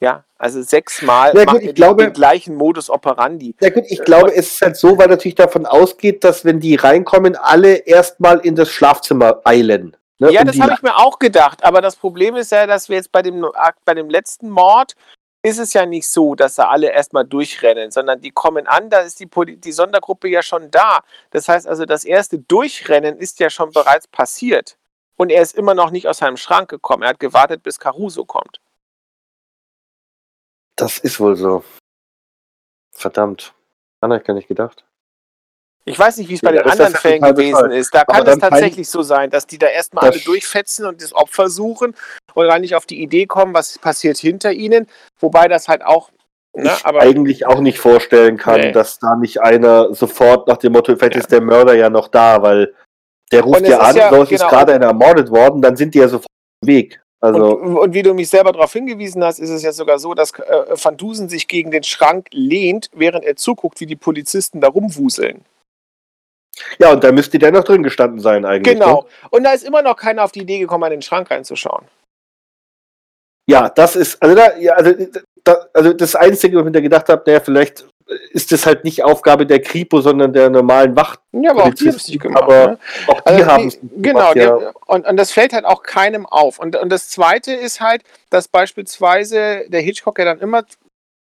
[0.00, 3.54] Ja, also sechsmal ja, gut, ich glaube, den gleichen Modus operandi.
[3.60, 6.74] Ja gut, ich glaube, es ist halt so, weil natürlich davon ausgeht, dass wenn die
[6.74, 9.96] reinkommen, alle erstmal in das Schlafzimmer eilen.
[10.18, 11.64] Ne, ja, um das habe ich mir auch gedacht.
[11.64, 13.46] Aber das Problem ist ja, dass wir jetzt bei dem,
[13.84, 14.94] bei dem letzten Mord
[15.42, 19.00] ist es ja nicht so, dass da alle erstmal durchrennen, sondern die kommen an, da
[19.00, 19.28] ist die,
[19.58, 21.00] die Sondergruppe ja schon da.
[21.30, 24.76] Das heißt also, das erste Durchrennen ist ja schon bereits passiert.
[25.16, 27.04] Und er ist immer noch nicht aus seinem Schrank gekommen.
[27.04, 28.60] Er hat gewartet, bis Caruso kommt.
[30.76, 31.64] Das ist wohl so.
[32.94, 33.54] Verdammt.
[34.02, 34.84] Habe ich gar nicht gedacht.
[35.88, 37.94] Ich weiß nicht, wie es bei ja, den anderen Fällen gewesen ist.
[37.94, 41.48] Da kann es tatsächlich so sein, dass die da erstmal alle durchfetzen und das Opfer
[41.48, 41.94] suchen
[42.34, 44.88] und gar nicht auf die Idee kommen, was passiert hinter ihnen.
[45.20, 46.10] Wobei das halt auch
[46.58, 48.72] Ne, ich eigentlich auch nicht vorstellen kann, nee.
[48.72, 51.20] dass da nicht einer sofort nach dem Motto, vielleicht ja.
[51.20, 52.74] ist der Mörder ja noch da, weil
[53.30, 54.30] der ruft ja an, ja, so genau.
[54.30, 57.02] ist gerade einer ermordet worden, dann sind die ja sofort auf dem Weg.
[57.34, 60.14] Also und, und, wie du mich selber darauf hingewiesen hast, ist es ja sogar so,
[60.14, 64.60] dass äh, Van Dusen sich gegen den Schrank lehnt, während er zuguckt, wie die Polizisten
[64.60, 65.44] da rumwuseln.
[66.78, 68.74] Ja, und da müsste der noch drin gestanden sein eigentlich.
[68.74, 69.02] Genau.
[69.02, 69.08] Ne?
[69.30, 71.84] Und da ist immer noch keiner auf die Idee gekommen, an den Schrank reinzuschauen.
[73.48, 74.92] Ja, das ist, also da, ja, also,
[75.44, 77.86] da, also das Einzige, was ich mir gedacht habe, naja, vielleicht
[78.30, 81.20] ist das halt nicht Aufgabe der Kripo, sondern der normalen Wacht.
[81.32, 82.42] Ja, aber auch die haben es nicht gemacht.
[82.44, 82.78] Aber ne?
[83.08, 84.72] auch die also haben es Genau, gemacht, ja.
[84.86, 86.58] und, und das fällt halt auch keinem auf.
[86.58, 90.64] Und, und das Zweite ist halt, dass beispielsweise der Hitchcock ja dann immer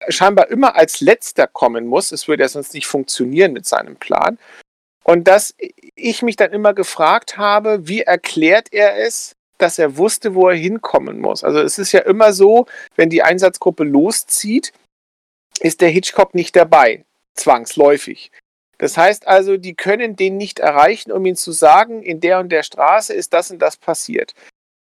[0.10, 2.12] scheinbar immer als letzter kommen muss.
[2.12, 4.38] Es würde ja sonst nicht funktionieren mit seinem Plan.
[5.04, 5.56] Und dass
[5.96, 10.56] ich mich dann immer gefragt habe, wie erklärt er es, dass er wusste, wo er
[10.56, 11.44] hinkommen muss.
[11.44, 14.74] Also es ist ja immer so, wenn die Einsatzgruppe loszieht,
[15.60, 17.06] ist der Hitchcock nicht dabei,
[17.36, 18.32] zwangsläufig.
[18.78, 22.50] Das heißt also, die können den nicht erreichen, um ihm zu sagen, in der und
[22.50, 24.34] der Straße ist das und das passiert.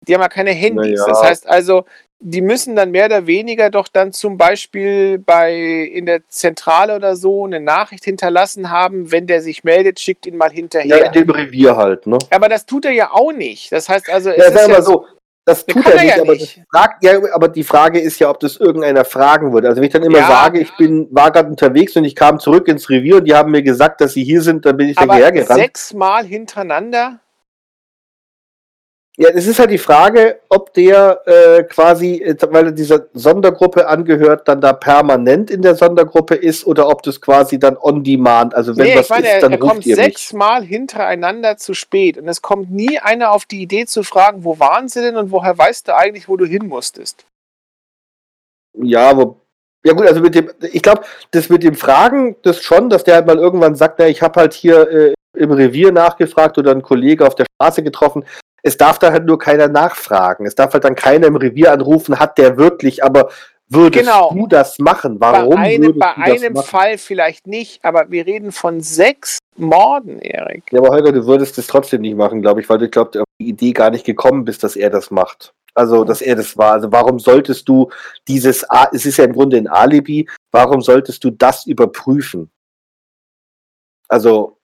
[0.07, 1.01] Die haben ja keine Handys.
[1.01, 1.07] Ja.
[1.07, 1.85] Das heißt also,
[2.21, 7.17] die müssen dann mehr oder weniger doch dann zum Beispiel bei in der Zentrale oder
[7.17, 10.99] so eine Nachricht hinterlassen haben, wenn der sich meldet, schickt ihn mal hinterher.
[10.99, 12.19] Ja, in dem Revier halt, ne?
[12.31, 13.73] Aber das tut er ja auch nicht.
[13.73, 15.07] Das heißt also, ja, ist ja so,
[15.51, 16.63] das tut er nicht, ja aber, nicht.
[16.71, 19.69] Fragt, ja, aber die Frage ist ja, ob das irgendeiner fragen würde.
[19.69, 22.39] Also wenn ich dann immer ja, sage, ich bin, war gerade unterwegs und ich kam
[22.39, 24.99] zurück ins Revier und die haben mir gesagt, dass sie hier sind, dann bin ich
[24.99, 25.61] aber daher gerannt.
[25.61, 27.21] Sechsmal hintereinander?
[29.23, 33.87] Ja, es ist halt die Frage, ob der äh, quasi, äh, weil er dieser Sondergruppe
[33.87, 38.55] angehört, dann da permanent in der Sondergruppe ist oder ob das quasi dann on demand,
[38.55, 42.29] also wenn nee, was meine, ist, dann er, er kommt sechsmal hintereinander zu spät und
[42.29, 45.59] es kommt nie einer auf die Idee zu fragen, wo waren sie denn und woher
[45.59, 47.27] weißt du eigentlich, wo du hin musstest?
[48.73, 49.37] Ja, wo,
[49.85, 51.03] ja gut, also mit dem, ich glaube,
[51.33, 54.41] das mit dem Fragen, das schon, dass der halt mal irgendwann sagt, na, ich habe
[54.41, 58.25] halt hier äh, im Revier nachgefragt oder einen Kollege auf der Straße getroffen,
[58.63, 60.47] es darf da halt nur keiner nachfragen.
[60.47, 63.31] Es darf halt dann keiner im Revier anrufen, hat der wirklich, aber
[63.69, 64.31] würdest genau.
[64.35, 65.17] du das machen?
[65.21, 65.55] Warum?
[65.55, 70.65] Bei einem, bei einem Fall vielleicht nicht, aber wir reden von sechs Morden, Erik.
[70.73, 73.27] Ja, aber Holger, du würdest das trotzdem nicht machen, glaube ich, weil du, glaube auf
[73.41, 75.53] die Idee gar nicht gekommen bist, dass er das macht.
[75.75, 76.73] Also, dass er das war.
[76.73, 77.91] Also, warum solltest du
[78.27, 82.51] dieses, es ist ja im Grunde ein Alibi, warum solltest du das überprüfen?
[84.09, 84.59] Also,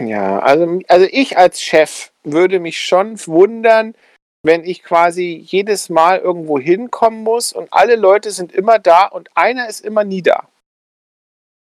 [0.00, 3.94] ja, also, also ich als Chef würde mich schon wundern,
[4.42, 9.30] wenn ich quasi jedes Mal irgendwo hinkommen muss und alle Leute sind immer da und
[9.34, 10.48] einer ist immer nie da.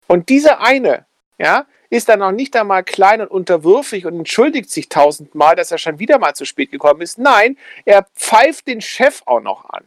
[0.07, 1.07] Und dieser eine,
[1.39, 5.79] ja, ist dann noch nicht einmal klein und unterwürfig und entschuldigt sich tausendmal, dass er
[5.79, 7.19] schon wieder mal zu spät gekommen ist.
[7.19, 9.85] Nein, er pfeift den Chef auch noch an.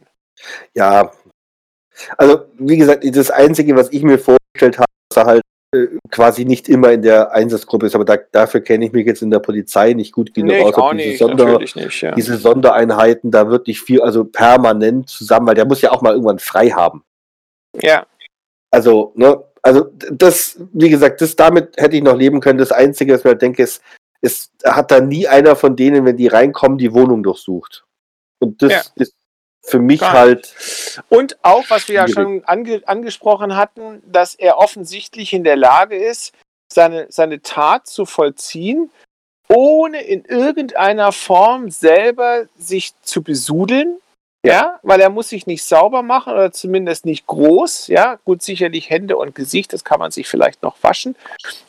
[0.74, 1.12] Ja,
[2.18, 5.42] also wie gesagt, das Einzige, was ich mir vorgestellt habe, ist er halt
[6.10, 9.30] quasi nicht immer in der Einsatzgruppe ist, aber da, dafür kenne ich mich jetzt in
[9.30, 10.74] der Polizei nicht gut genug nee, aus.
[10.74, 12.14] Diese, nicht, Sonder, nicht, ja.
[12.14, 16.12] diese Sondereinheiten, da wird nicht viel, also permanent zusammen, weil der muss ja auch mal
[16.12, 17.04] irgendwann frei haben.
[17.80, 18.06] Ja.
[18.70, 22.58] Also, ne, also das, wie gesagt, das damit hätte ich noch leben können.
[22.58, 23.82] Das Einzige, was ich mir denke, ist,
[24.20, 27.84] ist, hat da nie einer von denen, wenn die reinkommen, die Wohnung durchsucht.
[28.40, 28.82] Und das ja.
[28.96, 29.14] ist
[29.64, 30.54] für mich halt.
[31.08, 35.96] Und auch, was wir ja schon ange angesprochen hatten, dass er offensichtlich in der Lage
[35.96, 36.32] ist,
[36.72, 38.90] seine, seine Tat zu vollziehen,
[39.48, 43.98] ohne in irgendeiner Form selber sich zu besudeln.
[44.46, 47.86] Ja, weil er muss sich nicht sauber machen oder zumindest nicht groß.
[47.86, 51.16] Ja, gut, sicherlich Hände und Gesicht, das kann man sich vielleicht noch waschen.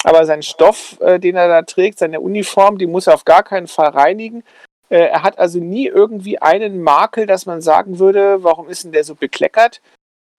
[0.04, 3.44] Aber sein Stoff, äh, den er da trägt, seine Uniform, die muss er auf gar
[3.44, 4.44] keinen Fall reinigen.
[4.90, 8.91] Äh, er hat also nie irgendwie einen Makel, dass man sagen würde, warum ist denn
[8.91, 9.82] der so bekleckert?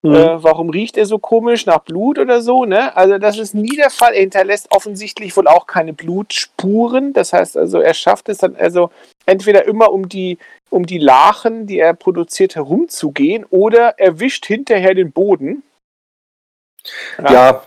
[0.02, 0.14] Mhm.
[0.14, 2.64] Äh, warum riecht er so komisch nach Blut oder so?
[2.64, 2.97] Ne?
[2.97, 4.14] Also das ist nie der Fall.
[4.14, 7.12] Er hinterlässt offensichtlich wohl auch keine Blutspuren.
[7.12, 8.90] Das heißt also, er schafft es dann also
[9.24, 10.39] entweder immer um die,
[10.70, 15.62] um die Lachen, die er produziert, herumzugehen oder er wischt hinterher den Boden.
[17.18, 17.62] Ja, ja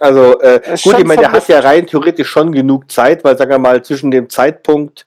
[0.00, 3.52] also äh, gut, ich meine, der hat ja rein theoretisch schon genug Zeit, weil, sagen
[3.52, 5.06] wir mal, zwischen dem Zeitpunkt,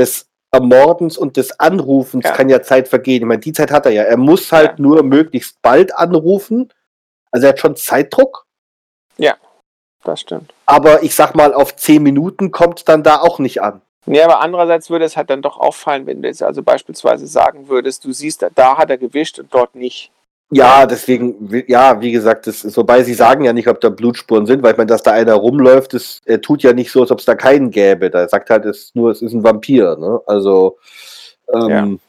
[0.00, 2.32] des Ermordens und des Anrufens ja.
[2.32, 3.22] kann ja Zeit vergehen.
[3.22, 4.02] Ich meine, die Zeit hat er ja.
[4.02, 4.82] Er muss halt ja.
[4.82, 6.72] nur möglichst bald anrufen.
[7.30, 8.46] Also er hat schon Zeitdruck.
[9.16, 9.36] Ja,
[10.02, 10.52] das stimmt.
[10.66, 13.80] Aber ich sag mal, auf zehn Minuten kommt es dann da auch nicht an.
[14.06, 17.68] Nee, aber andererseits würde es halt dann doch auffallen, wenn du jetzt also beispielsweise sagen
[17.68, 20.10] würdest, du siehst, da hat er gewischt und dort nicht.
[20.52, 24.46] Ja, deswegen, ja, wie gesagt, das ist, wobei sie sagen ja nicht, ob da Blutspuren
[24.46, 27.12] sind, weil ich meine, dass da einer rumläuft, das, er tut ja nicht so, als
[27.12, 28.10] ob es da keinen gäbe.
[28.10, 30.20] Da sagt halt es nur, es ist ein Vampir, ne?
[30.26, 30.78] Also,
[31.54, 32.00] ähm,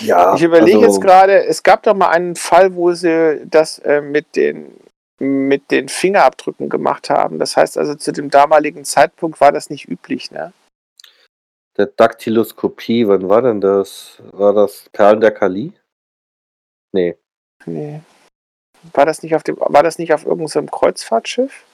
[0.00, 0.06] ja.
[0.06, 0.34] ja.
[0.34, 4.00] ich überlege also, jetzt gerade, es gab doch mal einen Fall, wo sie das äh,
[4.00, 4.72] mit den
[5.22, 7.38] mit den Fingerabdrücken gemacht haben.
[7.38, 10.54] Das heißt also, zu dem damaligen Zeitpunkt war das nicht üblich, ne?
[11.76, 14.22] Der Daktyloskopie, wann war denn das?
[14.32, 15.74] War das Perlen der Kali?
[16.92, 17.16] Nee.
[17.66, 18.00] Nee.
[18.92, 21.66] War das nicht auf dem, war das nicht auf irgendeinem so Kreuzfahrtschiff?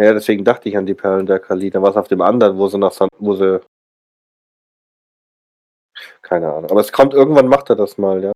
[0.00, 1.70] Ja, deswegen dachte ich an die Perlen der Kali.
[1.70, 3.60] Dann war es auf dem anderen, wo sie nach San, wo sie.
[6.22, 6.70] Keine Ahnung.
[6.70, 8.32] Aber es kommt irgendwann macht er das mal, ja.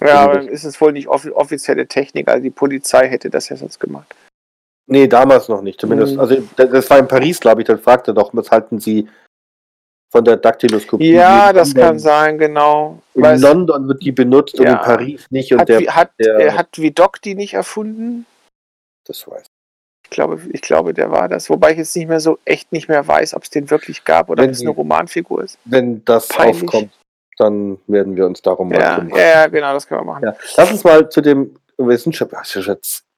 [0.00, 3.56] Ja, aber dann ist es wohl nicht offizielle Technik, also die Polizei hätte das ja
[3.56, 4.14] sonst gemacht.
[4.86, 5.80] Nee, damals noch nicht.
[5.80, 6.20] Zumindest, mhm.
[6.20, 9.08] also das war in Paris, glaube ich, dann fragte doch, was halten Sie
[10.14, 11.12] von der Daktyloskopie.
[11.12, 11.82] Ja, das London.
[11.82, 13.02] kann sein, genau.
[13.14, 14.60] In Weiß, London wird die benutzt ja.
[14.60, 15.52] und in Paris nicht.
[15.52, 18.24] Und hat, der, hat, der, hat Vidocq die nicht erfunden?
[19.06, 20.10] Das weiß ich.
[20.10, 21.50] Glaube, ich glaube, der war das.
[21.50, 24.30] Wobei ich jetzt nicht mehr so echt nicht mehr weiß, ob es den wirklich gab
[24.30, 25.58] oder ob es eine Romanfigur ist.
[25.64, 26.62] Wenn das Peinlich.
[26.62, 26.92] aufkommt,
[27.38, 30.26] dann werden wir uns darum ja, mal Ja, ja, genau, das können wir machen.
[30.26, 30.36] Ja.
[30.56, 32.28] Lass uns mal zu dem, wir sind schon,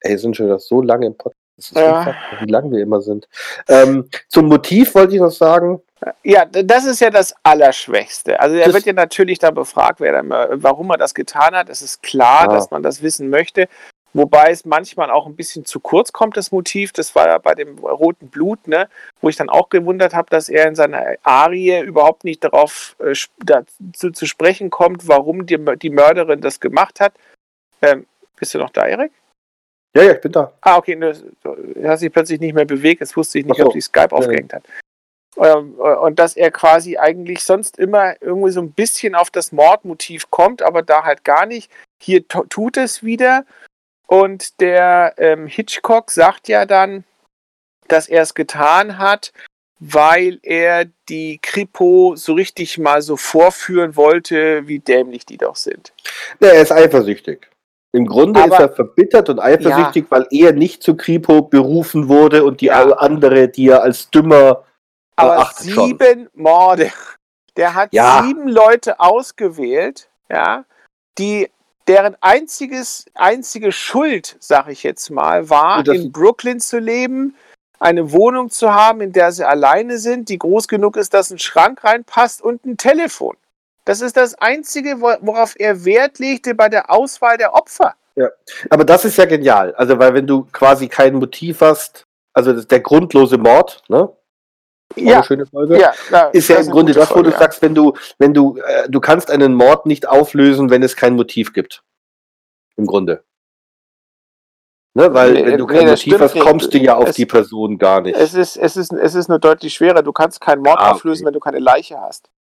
[0.01, 1.37] ey, sind schon so lange im Podcast.
[1.57, 2.15] Das ist ja.
[2.41, 3.29] wie lang wir immer sind.
[3.69, 5.81] Ähm, zum Motiv wollte ich noch sagen,
[6.23, 8.39] ja, das ist ja das Allerschwächste.
[8.39, 10.29] Also er wird ja natürlich dann befragt, wer dann,
[10.63, 11.71] warum er das getan hat.
[11.71, 12.49] Es ist klar, ja.
[12.49, 13.69] dass man das wissen möchte.
[14.13, 16.93] Wobei es manchmal auch ein bisschen zu kurz kommt, das Motiv.
[16.93, 18.89] Das war ja bei dem roten Blut, ne?
[19.21, 23.15] wo ich dann auch gewundert habe, dass er in seiner Arie überhaupt nicht darauf äh,
[23.45, 27.13] dazu zu sprechen kommt, warum die, die Mörderin das gemacht hat.
[27.83, 28.07] Ähm,
[28.37, 29.13] bist du noch da, Erik?
[29.97, 30.53] Ja, ja, ich bin da.
[30.61, 31.13] Ah, okay, du,
[31.43, 33.01] du hast dich plötzlich nicht mehr bewegt.
[33.01, 33.67] Jetzt wusste ich nicht, so.
[33.67, 34.63] ob die Skype ja, aufgehängt hat.
[35.39, 40.31] Ähm, und dass er quasi eigentlich sonst immer irgendwie so ein bisschen auf das Mordmotiv
[40.31, 41.71] kommt, aber da halt gar nicht.
[42.03, 43.47] Hier tut es wieder
[44.07, 47.05] und der ähm, Hitchcock sagt ja dann,
[47.89, 49.33] dass er es getan hat,
[49.79, 55.93] weil er die Kripo so richtig mal so vorführen wollte, wie dämlich die doch sind.
[56.41, 57.49] Ja, er ist eifersüchtig.
[57.97, 60.11] Im Grunde Aber, ist er verbittert und eifersüchtig, ja.
[60.11, 62.83] weil er nicht zu Kripo berufen wurde und die ja.
[62.93, 64.65] andere, die er als dümmer
[65.17, 66.29] Aber sieben schon.
[66.35, 66.93] Morde.
[67.57, 68.23] Der hat ja.
[68.23, 70.67] sieben Leute ausgewählt, ja,
[71.17, 71.49] die
[71.89, 77.35] deren einziges, einzige Schuld, sag ich jetzt mal, war, in Brooklyn zu leben,
[77.79, 81.39] eine Wohnung zu haben, in der sie alleine sind, die groß genug ist, dass ein
[81.39, 83.37] Schrank reinpasst und ein Telefon.
[83.87, 87.95] Das ist das Einzige, worauf er Wert legte bei der Auswahl der Opfer.
[88.17, 88.29] Ja,
[88.69, 89.75] aber das ist ja genial.
[89.77, 94.11] Also, weil wenn du quasi kein Motiv hast, also der grundlose Mord, ne?
[94.97, 95.23] ja.
[95.23, 95.79] schöne Folge.
[95.79, 97.39] Ja, na, ist ja im Grunde das, wo du ja.
[97.39, 101.15] sagst, wenn du, wenn du, äh, du kannst einen Mord nicht auflösen, wenn es kein
[101.15, 101.85] Motiv gibt.
[102.77, 103.23] Im Grunde.
[104.95, 107.27] Ne, weil nee, wenn du kein nee, Motiv hast, kommst du ja auf es, die
[107.27, 108.17] Person gar nicht.
[108.17, 110.03] Es ist, es, ist, es ist nur deutlich schwerer.
[110.03, 111.27] Du kannst keinen Mord ah, auflösen, okay.
[111.27, 112.31] wenn du keine Leiche hast.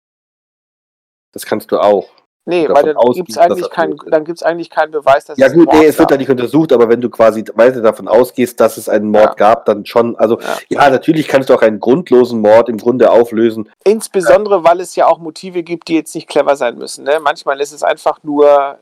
[1.36, 2.08] Das kannst du auch.
[2.46, 3.94] Nee, weil dann gibt es eigentlich, kein,
[4.42, 6.88] eigentlich keinen Beweis, dass ja, es Ja gut, nee, es wird ja nicht untersucht, aber
[6.88, 9.34] wenn du quasi weiter davon ausgehst, dass es einen Mord ja.
[9.34, 10.56] gab, dann schon, also ja.
[10.70, 10.88] ja.
[10.88, 13.70] natürlich kannst du auch einen grundlosen Mord im Grunde auflösen.
[13.84, 17.04] Insbesondere, weil es ja auch Motive gibt, die jetzt nicht clever sein müssen.
[17.04, 17.20] Ne?
[17.20, 18.78] Manchmal ist es einfach nur,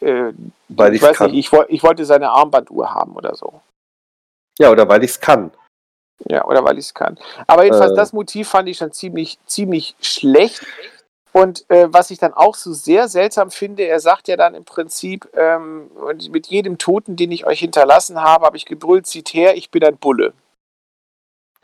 [0.00, 0.32] äh,
[0.70, 1.30] weil ich weiß kann.
[1.30, 3.52] nicht, ich, ich wollte seine Armbanduhr haben oder so.
[4.58, 5.50] Ja, oder weil ich es kann.
[6.28, 7.18] Ja, oder weil ich es kann.
[7.46, 10.64] Aber jedenfalls, äh, das Motiv fand ich schon ziemlich, ziemlich schlecht.
[11.32, 14.64] Und äh, was ich dann auch so sehr seltsam finde, er sagt ja dann im
[14.64, 15.90] Prinzip, ähm,
[16.30, 19.82] mit jedem Toten, den ich euch hinterlassen habe, habe ich gebrüllt, zieht her, ich bin
[19.82, 20.34] ein Bulle.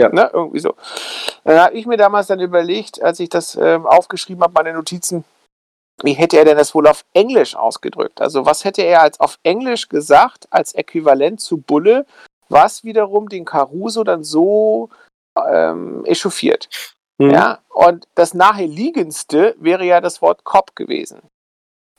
[0.00, 0.08] Ja.
[0.10, 0.74] Ne, irgendwie so.
[1.44, 5.24] Dann habe ich mir damals dann überlegt, als ich das ähm, aufgeschrieben habe, meine Notizen,
[6.02, 8.20] wie hätte er denn das wohl auf Englisch ausgedrückt?
[8.20, 12.06] Also was hätte er als auf Englisch gesagt, als Äquivalent zu Bulle,
[12.48, 14.90] was wiederum den Caruso dann so
[15.50, 16.68] ähm, echauffiert?
[17.18, 17.30] Mhm.
[17.30, 21.20] Ja, und das naheliegendste wäre ja das Wort Cop gewesen.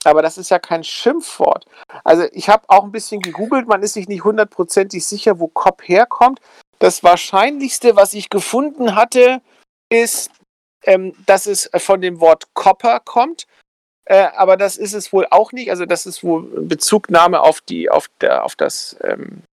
[0.06, 1.66] Aber das ist ja kein Schimpfwort.
[2.06, 5.82] Also ich habe auch ein bisschen gegoogelt, man ist sich nicht hundertprozentig sicher, wo Cop
[5.84, 6.40] herkommt.
[6.80, 9.42] Das Wahrscheinlichste, was ich gefunden hatte,
[9.90, 10.32] ist,
[10.84, 13.46] ähm, dass es von dem Wort Copper kommt.
[14.06, 15.70] Äh, aber das ist es wohl auch nicht.
[15.70, 19.44] Also das ist wohl Bezugnahme auf die, auf der, auf das ähm,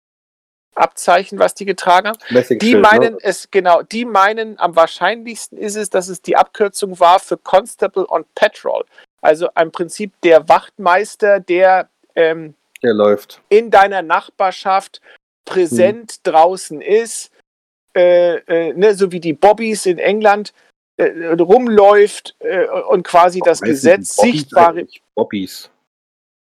[0.77, 2.19] Abzeichen, was die getragen haben.
[2.59, 2.81] Die ne?
[2.81, 3.19] meinen ne?
[3.23, 8.09] es, genau, die meinen, am wahrscheinlichsten ist es, dass es die Abkürzung war für Constable
[8.09, 8.85] on Patrol.
[9.21, 13.41] Also im Prinzip der Wachtmeister, der, ähm, der läuft.
[13.49, 15.01] in deiner Nachbarschaft
[15.45, 16.33] präsent hm.
[16.33, 17.31] draußen ist,
[17.97, 20.53] äh, äh, ne, so wie die Bobbys in England
[20.99, 24.87] äh, rumläuft äh, und quasi das Gesetz sichtbare.
[25.15, 25.71] Bobbys.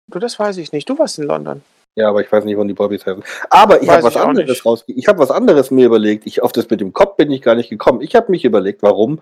[0.09, 0.89] Du, das weiß ich nicht.
[0.89, 1.63] Du warst in London.
[1.97, 3.23] Ja, aber ich weiß nicht, wann die Bobbys heißen.
[3.51, 6.27] Aber ich habe was anderes rausge Ich habe was anderes mir überlegt.
[6.27, 8.01] Ich, auf das mit dem Kopf bin ich gar nicht gekommen.
[8.01, 9.21] Ich habe mich überlegt, warum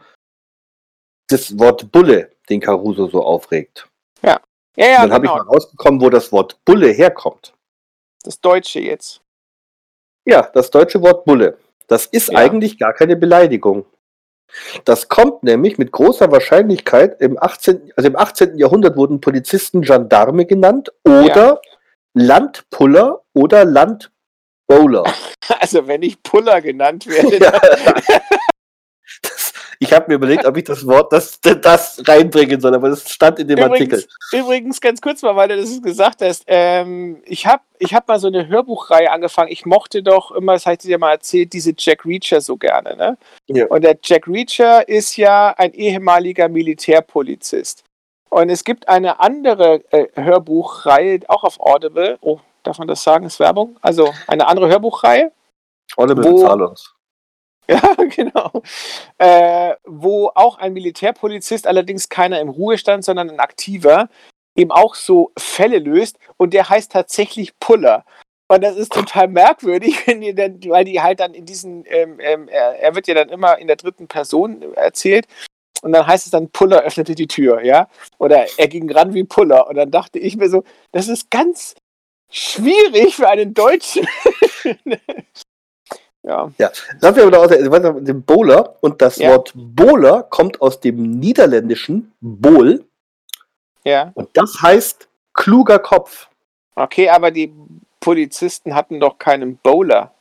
[1.29, 3.89] das Wort Bulle den Caruso so aufregt.
[4.23, 4.41] Ja.
[4.77, 5.37] Ja, ja, dann habe genau.
[5.37, 7.53] ich mal rausgekommen, wo das Wort Bulle herkommt.
[8.25, 9.21] Das Deutsche jetzt.
[10.25, 11.59] Ja, das deutsche Wort Bulle.
[11.89, 12.39] Das ist ja.
[12.39, 13.85] eigentlich gar keine Beleidigung.
[14.85, 17.93] Das kommt nämlich mit großer Wahrscheinlichkeit im 18.
[17.97, 18.57] Also im 18.
[18.59, 21.72] Jahrhundert wurden Polizisten Gendarme genannt oder ja.
[22.15, 25.05] Landpuller oder Landbowler.
[25.59, 27.39] Also wenn ich Puller genannt werde.
[27.39, 27.61] Ja.
[29.21, 33.11] Das, ich habe mir überlegt, ob ich das Wort das, das reinbringen soll, aber das
[33.11, 34.05] stand in dem übrigens, Artikel.
[34.33, 38.19] Übrigens, ganz kurz mal, weil du das gesagt hast, ähm, ich habe ich hab mal
[38.19, 39.51] so eine Hörbuchreihe angefangen.
[39.51, 42.97] Ich mochte doch immer, das habe ich dir mal erzählt, diese Jack Reacher so gerne.
[42.97, 43.19] Ne?
[43.49, 43.67] Ja.
[43.67, 47.85] Und der Jack Reacher ist ja ein ehemaliger Militärpolizist.
[48.33, 52.17] Und es gibt eine andere äh, Hörbuchreihe, auch auf Audible.
[52.23, 53.27] Oh, darf man das sagen?
[53.27, 53.77] Ist Werbung?
[53.83, 55.33] Also eine andere Hörbuchreihe.
[55.99, 56.95] Audible bezahlt uns.
[57.69, 58.51] Ja, genau.
[59.19, 64.09] Äh, wo auch ein Militärpolizist, allerdings keiner im Ruhestand, sondern ein aktiver,
[64.57, 66.19] eben auch so Fälle löst.
[66.39, 68.05] Und der heißt tatsächlich Puller.
[68.49, 72.19] Und das ist total merkwürdig, wenn die dann, weil die halt dann in diesen, ähm,
[72.19, 75.27] ähm, er, er, wird ja dann immer in der dritten Person erzählt
[75.83, 77.89] und dann heißt es dann, Puller öffnete die Tür, ja?
[78.19, 79.67] Oder er ging ran wie Puller.
[79.69, 81.75] Und dann dachte ich mir so, das ist ganz
[82.31, 84.07] schwierig für einen Deutschen.
[86.23, 86.51] ja.
[86.57, 89.31] Ja, sagen wir aber noch aus dem Bowler und das ja.
[89.31, 92.85] Wort Bowler kommt aus dem niederländischen Bohl.
[93.85, 94.13] Ja.
[94.15, 96.29] Und das heißt kluger Kopf.
[96.77, 97.53] Okay, aber die
[97.99, 100.15] Polizisten hatten doch keinen Bowler.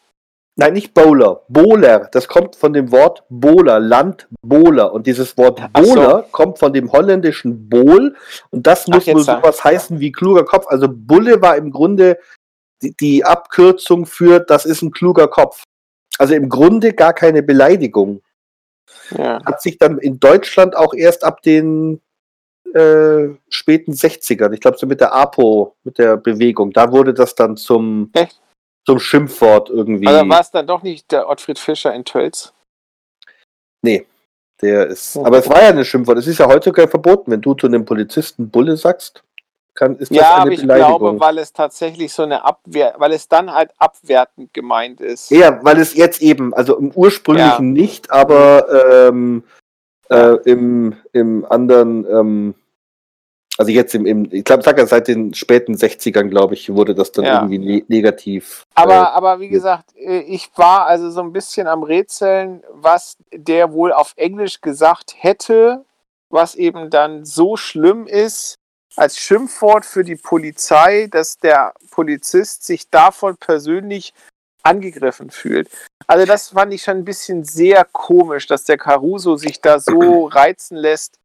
[0.58, 2.10] Nein, nicht Bowler, Bowler.
[2.12, 4.94] Das kommt von dem Wort Bowler, Land Bowler.
[4.94, 6.32] Und dieses Wort Bowler so.
[6.32, 8.16] kommt von dem holländischen Bohl.
[8.50, 10.68] Und das muss Ach, wohl sowas heißen wie kluger Kopf.
[10.68, 12.20] Also Bulle war im Grunde
[12.82, 15.64] die, die Abkürzung für das ist ein kluger Kopf.
[16.18, 18.22] Also im Grunde gar keine Beleidigung.
[19.18, 19.44] Ja.
[19.46, 22.02] Hat sich dann in Deutschland auch erst ab den
[22.74, 27.36] äh, späten 60ern, ich glaube so mit der APO, mit der Bewegung, da wurde das
[27.36, 28.12] dann zum,
[28.86, 30.08] zum Schimpfwort irgendwie.
[30.08, 32.54] Also war es dann doch nicht der Ottfried Fischer in Tölz?
[33.82, 34.06] Nee,
[34.62, 35.16] der ist.
[35.16, 35.26] Okay.
[35.26, 36.18] Aber es war ja ein Schimpfwort.
[36.18, 39.24] Es ist ja heute sogar verboten, wenn du zu einem Polizisten Bulle sagst.
[39.74, 43.14] Kann, ist das ja, eine aber ich glaube, weil es tatsächlich so eine Abwehr, weil
[43.14, 45.32] es dann halt abwertend gemeint ist.
[45.32, 47.82] Ja, weil es jetzt eben, also im ursprünglichen ja.
[47.82, 49.44] nicht, aber ähm,
[50.10, 52.56] äh, im, im anderen ähm,
[53.62, 57.12] also jetzt im, im ich glaube, sag seit den späten 60ern, glaube ich, wurde das
[57.12, 57.36] dann ja.
[57.36, 58.64] irgendwie ne negativ.
[58.74, 63.18] Aber, äh, aber wie gesagt, äh, ich war also so ein bisschen am Rätseln, was
[63.32, 65.86] der wohl auf Englisch gesagt hätte,
[66.32, 68.56] was eben dann so schlimm ist,
[68.96, 74.12] als Schimpfwort für die Polizei, dass der Polizist sich davon persönlich
[74.64, 75.70] angegriffen fühlt.
[76.08, 80.26] Also das fand ich schon ein bisschen sehr komisch, dass der Caruso sich da so
[80.32, 81.21] reizen lässt,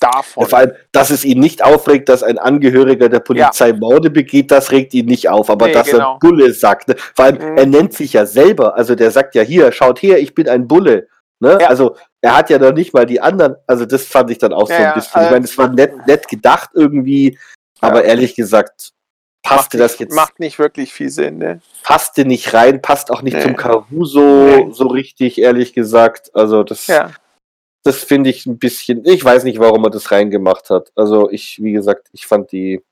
[0.00, 0.42] davon.
[0.42, 3.76] Ja, vor allem, dass es ihn nicht aufregt, dass ein Angehöriger der Polizei ja.
[3.76, 5.50] Morde begeht, das regt ihn nicht auf.
[5.50, 6.14] Aber nee, dass genau.
[6.14, 6.96] er Bulle sagt, ne?
[7.14, 7.58] vor allem, mhm.
[7.58, 10.68] er nennt sich ja selber, also der sagt ja hier, schaut her, ich bin ein
[10.68, 11.08] Bulle.
[11.40, 11.58] Ne?
[11.60, 11.68] Ja.
[11.68, 14.68] Also er hat ja noch nicht mal die anderen, also das fand ich dann auch
[14.68, 15.22] so ein bisschen.
[15.22, 17.38] ich meine, es war nett, nett gedacht irgendwie,
[17.80, 18.92] aber ehrlich gesagt,
[19.42, 20.14] passte das jetzt.
[20.14, 21.60] Macht nicht wirklich viel Sinn, ne?
[21.82, 23.42] Passte nicht rein, passt auch nicht nee.
[23.42, 24.68] zum Caruso nee.
[24.72, 26.30] so richtig, ehrlich gesagt.
[26.34, 27.10] Also das ja
[27.84, 30.90] das finde ich ein bisschen, ich weiß nicht, warum er das reingemacht hat.
[30.96, 32.82] Also ich, wie gesagt, ich fand die,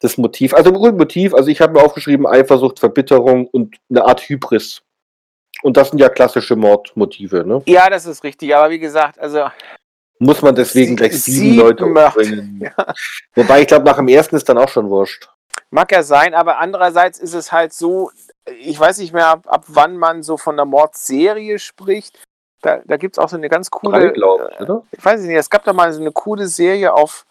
[0.00, 4.20] das Motiv, also ein Motiv, also ich habe mir aufgeschrieben, Eifersucht, Verbitterung und eine Art
[4.28, 4.82] Hybris.
[5.62, 7.62] Und das sind ja klassische Mordmotive, ne?
[7.66, 9.48] Ja, das ist richtig, aber wie gesagt, also.
[10.18, 12.60] Muss man deswegen gleich sieben, sieben Leute umbringen.
[12.76, 12.94] Ja.
[13.34, 15.28] Wobei ich glaube, nach dem ersten ist dann auch schon wurscht.
[15.70, 18.10] Mag ja sein, aber andererseits ist es halt so,
[18.60, 22.18] ich weiß nicht mehr, ab, ab wann man so von der Mordserie spricht.
[22.62, 24.12] Da, da gibt es auch so eine ganz coole.
[24.12, 24.82] Drei, ich, oder?
[24.90, 27.26] ich weiß nicht, es gab da mal so eine coole Serie auf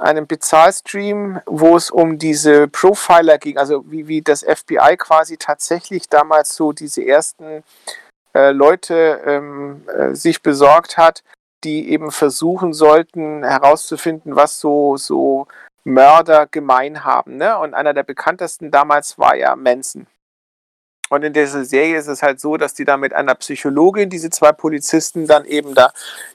[0.00, 6.08] einem Bezahlstream, wo es um diese Profiler ging, also wie, wie das FBI quasi tatsächlich
[6.08, 7.62] damals so diese ersten
[8.34, 11.22] äh, Leute ähm, äh, sich besorgt hat,
[11.64, 15.46] die eben versuchen sollten herauszufinden, was so, so
[15.84, 17.36] Mörder gemein haben.
[17.36, 17.58] Ne?
[17.58, 20.06] Und einer der bekanntesten damals war ja Manson.
[21.10, 24.30] Und in dieser Serie ist es halt so, dass die da mit einer Psychologin, diese
[24.30, 25.92] zwei Polizisten, dann eben da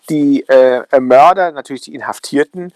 [0.09, 2.73] die äh, Mörder, natürlich die Inhaftierten,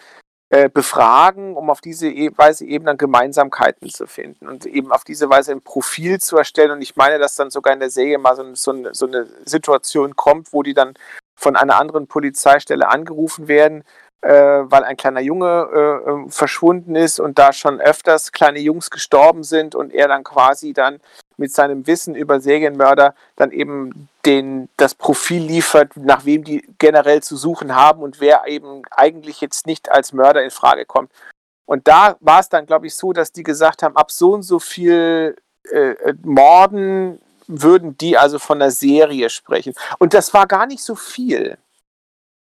[0.50, 5.04] äh, befragen, um auf diese e Weise eben dann Gemeinsamkeiten zu finden und eben auf
[5.04, 6.72] diese Weise ein Profil zu erstellen.
[6.72, 9.28] Und ich meine, dass dann sogar in der Serie mal so, so, eine, so eine
[9.46, 10.96] Situation kommt, wo die dann
[11.36, 13.84] von einer anderen Polizeistelle angerufen werden,
[14.22, 18.90] äh, weil ein kleiner Junge äh, ähm, verschwunden ist und da schon öfters kleine Jungs
[18.90, 21.00] gestorben sind und er dann quasi dann
[21.40, 27.24] mit seinem Wissen über Serienmörder dann eben den, das Profil liefert, nach wem die generell
[27.24, 31.12] zu suchen haben und wer eben eigentlich jetzt nicht als Mörder in Frage kommt.
[31.66, 34.44] Und da war es dann, glaube ich, so, dass die gesagt haben, ab so und
[34.44, 35.36] so viel
[35.72, 39.74] äh, äh Morden würden die also von der Serie sprechen.
[39.98, 41.58] Und das war gar nicht so viel.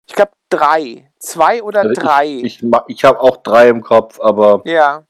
[0.06, 1.10] Ich glaube drei.
[1.18, 2.26] Zwei oder drei.
[2.26, 4.62] Ich, ich, ich habe auch drei im Kopf, aber.
[4.64, 5.04] Ja.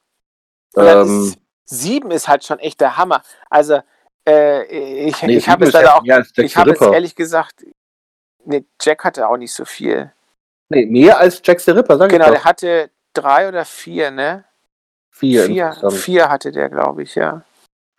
[0.76, 1.38] Ähm, ist,
[1.70, 3.22] sieben ist halt schon echt der Hammer.
[3.48, 3.80] Also,
[4.28, 4.64] äh,
[5.06, 6.02] ich, nee, ich habe es leider auch.
[6.36, 7.64] Ich habe es ehrlich gesagt.
[8.44, 10.12] Nee, Jack hatte auch nicht so viel.
[10.68, 14.10] Nee, mehr als Jack the Ripper, sag genau, ich Genau, der hatte drei oder vier,
[14.10, 14.44] ne?
[15.10, 15.44] Vier.
[15.44, 17.42] Vier, vier hatte der, glaube ich, ja.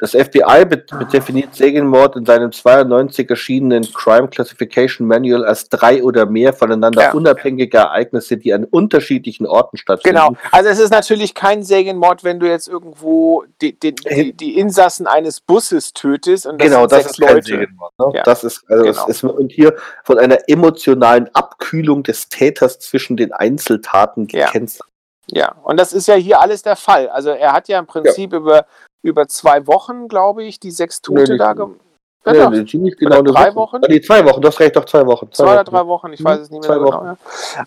[0.02, 0.66] Das FBI
[1.14, 7.12] definiert Serienmord in seinem 92 erschienenen Crime Classification Manual als drei oder mehr voneinander ja.
[7.12, 10.18] unabhängige Ereignisse, die an unterschiedlichen Orten stattfinden.
[10.18, 14.58] Genau, also es ist natürlich kein Serienmord, wenn du jetzt irgendwo die, die, die, die
[14.58, 17.34] Insassen eines Busses tötest und das genau, das ist Leute.
[17.34, 17.94] kein Serienmord.
[18.00, 18.12] Ne?
[18.16, 18.24] Ja.
[18.24, 19.04] Das ist, also genau.
[19.08, 24.92] es ist und hier von einer emotionalen Abkühlung des Täters zwischen den Einzeltaten gekennzeichnet.
[25.28, 25.42] Ja.
[25.42, 27.08] ja, und das ist ja hier alles der Fall.
[27.08, 28.40] Also er hat ja im Prinzip ja.
[28.40, 28.66] über
[29.02, 31.80] über zwei Wochen, glaube ich, die sechs Tote nee, da gemacht.
[32.26, 33.80] Ja, nee, die nicht genau oder drei Woche.
[33.80, 33.92] Wochen.
[33.92, 35.32] Nee, zwei Wochen, das reicht doch zwei Wochen.
[35.32, 37.04] Zwei, zwei oder drei Wochen, ich weiß es nicht mehr so genau.
[37.04, 37.18] Ja.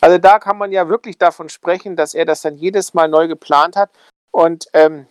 [0.00, 3.26] Also da kann man ja wirklich davon sprechen, dass er das dann jedes Mal neu
[3.26, 3.90] geplant hat.
[4.30, 5.06] Und ähm,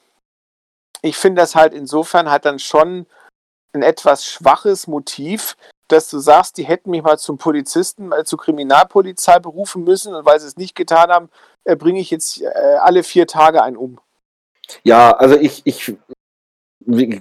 [1.01, 3.05] ich finde das halt insofern halt dann schon
[3.73, 5.57] ein etwas schwaches Motiv,
[5.89, 10.25] dass du sagst, die hätten mich mal zum Polizisten, äh, zur Kriminalpolizei berufen müssen und
[10.25, 11.29] weil sie es nicht getan haben,
[11.65, 13.99] äh, bringe ich jetzt äh, alle vier Tage einen um.
[14.83, 15.95] Ja, also ich, ich,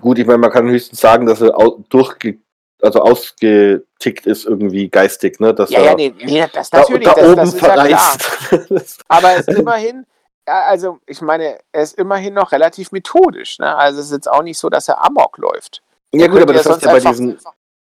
[0.01, 1.55] gut, ich meine, man kann höchstens sagen, dass er
[1.89, 2.39] durchge
[2.83, 5.55] also ausgetickt ist irgendwie geistig, ne?
[5.55, 8.51] Dass ja, er ja, nee, nee, das natürlich, da, da das, oben das ist verreist.
[8.51, 8.83] ja klar.
[9.09, 10.07] Aber es ist immerhin,
[10.45, 13.77] also ich meine, er ist immerhin noch relativ methodisch, ne?
[13.77, 15.83] Also es ist jetzt auch nicht so, dass er Amok läuft.
[16.12, 17.39] ja gut, aber das heißt ja bei diesen,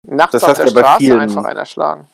[0.02, 2.06] nachts das auf der Straße vielen- einfach einer schlagen.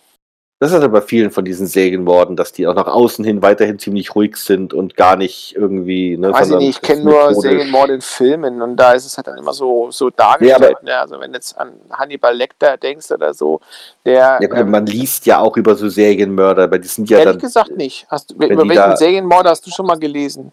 [0.62, 3.78] Das ist ja bei vielen von diesen Sägenmorden, dass die auch nach außen hin weiterhin
[3.78, 6.32] ziemlich ruhig sind und gar nicht irgendwie, ne?
[6.34, 7.34] Weiß ich nicht, ich kenne nur.
[7.34, 10.82] Serienmord in Filmen und da ist es halt dann immer so, so dargestellt.
[10.82, 10.98] ne?
[10.98, 13.60] Also wenn du jetzt an Hannibal Lecter denkst oder so,
[14.04, 17.18] der Ja, gut, ähm, man liest ja auch über so Serienmörder, aber die sind ja
[17.18, 17.40] ehrlich dann.
[17.40, 18.06] gesagt nicht.
[18.10, 20.52] Hast über welchen da- hast du schon mal gelesen?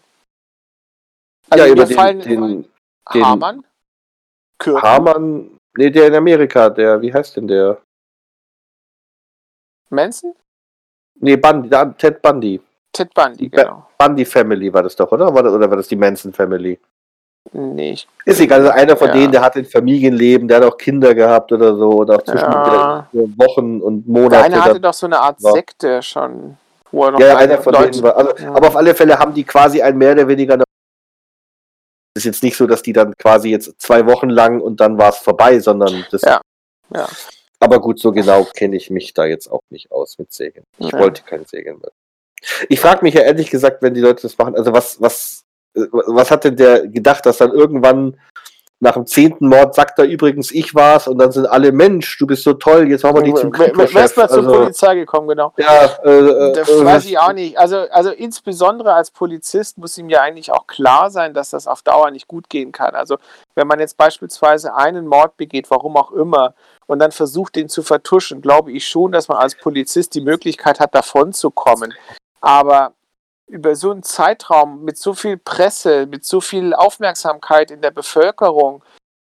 [1.54, 2.64] ja, mir über den, fallen den
[3.12, 3.64] den- Hamann,
[4.58, 7.78] Kürten, Hamann, nee, der in Amerika, der, wie heißt denn der?
[9.90, 10.34] Manson,
[11.20, 12.60] Nee, Bundy, Ted Bundy.
[12.92, 13.86] Ted Bundy, genau.
[13.98, 15.28] Bundy Family war das doch, oder?
[15.32, 16.78] Oder war das die Manson Family?
[17.52, 19.14] Nee, ich, Ist egal, also einer von Ja.
[19.14, 22.44] denen, der hat ein Familienleben, der hat auch Kinder gehabt oder so, oder auch zwischen
[22.44, 23.08] Ja.
[23.12, 24.44] der- Wochen und der Monate.
[24.44, 26.56] eine hatte doch so eine Art war- Sekte schon,
[26.92, 28.16] wo er noch ja, einer von Leute- denen war.
[28.16, 28.54] Also, Ja.
[28.54, 30.56] Aber auf alle Fälle haben die quasi ein mehr oder weniger.
[32.14, 34.98] Es ist jetzt nicht so, dass die dann quasi jetzt zwei Wochen lang und dann
[34.98, 36.22] war es vorbei, sondern das.
[36.22, 36.40] Ja,
[36.94, 37.06] ja.
[37.60, 40.64] Aber gut, so genau kenne ich mich da jetzt auch nicht aus mit Sägen.
[40.78, 40.98] Ich Ja.
[41.00, 41.90] wollte kein Sägen mehr.
[42.68, 45.44] Ich frage mich ja ehrlich gesagt, wenn die Leute das machen, also was, was,
[45.74, 48.18] äh, was hat denn der gedacht, dass dann irgendwann
[48.80, 52.26] nach dem zehnten Mord sagt er übrigens, ich war's und dann sind alle Mensch, du
[52.26, 53.92] bist so toll, jetzt machen wir dich zum Kriegschef.
[53.92, 55.52] mal zur Also, Polizei gekommen, genau.
[55.56, 57.58] ja, äh, äh, Das äh, weiß ich auch nicht.
[57.58, 61.82] Also, also insbesondere als Polizist muss ihm ja eigentlich auch klar sein, dass das auf
[61.82, 62.94] Dauer nicht gut gehen kann.
[62.94, 63.16] Also
[63.56, 66.54] wenn man jetzt beispielsweise einen Mord begeht, warum auch immer,
[66.86, 70.80] und dann versucht, den zu vertuschen, glaube ich schon, dass man als Polizist die Möglichkeit
[70.80, 71.92] hat, davon zu kommen.
[72.40, 72.92] Aber
[73.48, 78.82] über so einen Zeitraum mit so viel Presse, mit so viel Aufmerksamkeit in der Bevölkerung,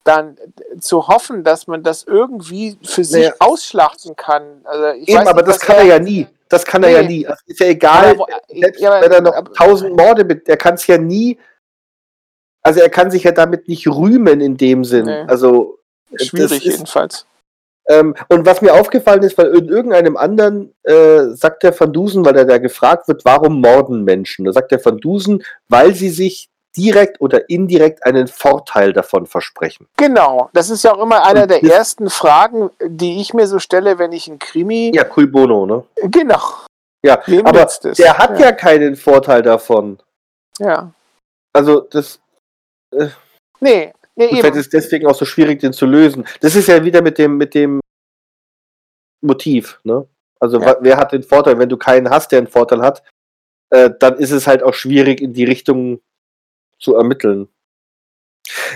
[0.04, 0.38] dann
[0.80, 3.34] zu hoffen, dass man das irgendwie für sich Naja.
[3.40, 4.62] ausschlachten kann.
[4.64, 6.28] Also Eben, weiß aber nicht, das kann er ja nie.
[6.50, 7.08] Das kann er ja Nee.
[7.08, 7.28] nie.
[7.28, 10.58] Also ist ja egal, Aber selbst ja, aber- wenn er noch tausend Morde mit, er
[10.58, 11.38] kann es ja nie,
[12.64, 15.06] also er kann sich ja damit nicht rühmen in dem Sinn.
[15.06, 15.22] Nee.
[15.28, 15.78] Also
[16.16, 17.26] Schwierig das ist, jedenfalls.
[17.90, 22.24] Ähm, und was mir aufgefallen ist, weil in irgendeinem anderen äh, sagt der Van Dusen,
[22.24, 24.46] weil er da gefragt wird, warum morden Menschen?
[24.46, 29.88] Da sagt der Van Dusen, weil sie sich direkt oder indirekt einen Vorteil davon versprechen.
[29.98, 33.98] Genau, das ist ja auch immer einer der ersten Fragen, die ich mir so stelle,
[33.98, 34.92] wenn ich einen Krimi.
[34.94, 35.84] Ja, cui bono, ne?
[36.04, 36.40] Genau.
[37.04, 38.52] Ja, Wem aber der hat ja.
[38.52, 40.00] keinen Vorteil davon.
[40.60, 40.92] Ja.
[41.54, 42.20] Also das
[43.60, 46.28] Nee, nee, Und vielleicht ist es deswegen auch so schwierig, den zu lösen.
[46.42, 47.80] Das ist ja wieder mit dem, mit dem
[49.22, 50.08] Motiv, ne?
[50.40, 50.78] Also Ja.
[50.82, 51.58] wer hat den Vorteil?
[51.58, 53.04] Wenn du keinen hast, der einen Vorteil hat,
[53.72, 56.02] äh, dann ist es halt auch schwierig, in die Richtung
[56.80, 57.48] zu ermitteln.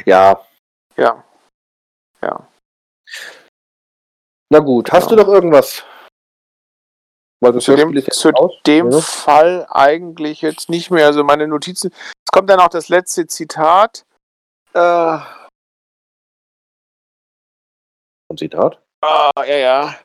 [0.06, 0.42] Ja,
[0.98, 1.24] Ja.
[2.22, 2.48] Ja.
[4.50, 4.92] na gut.
[4.92, 5.28] Hast du Genau.
[5.28, 5.84] noch irgendwas?
[7.42, 8.32] Weil Zu dem, zu
[8.66, 9.02] dem ne?
[9.02, 11.08] Fall eigentlich jetzt nicht mehr.
[11.08, 11.92] Also meine Notizen.
[11.92, 14.06] Es kommt dann auch das letzte Zitat.
[14.74, 14.80] Äh,
[18.30, 18.80] Ein Zitat.
[19.02, 19.96] ah, ja, ja.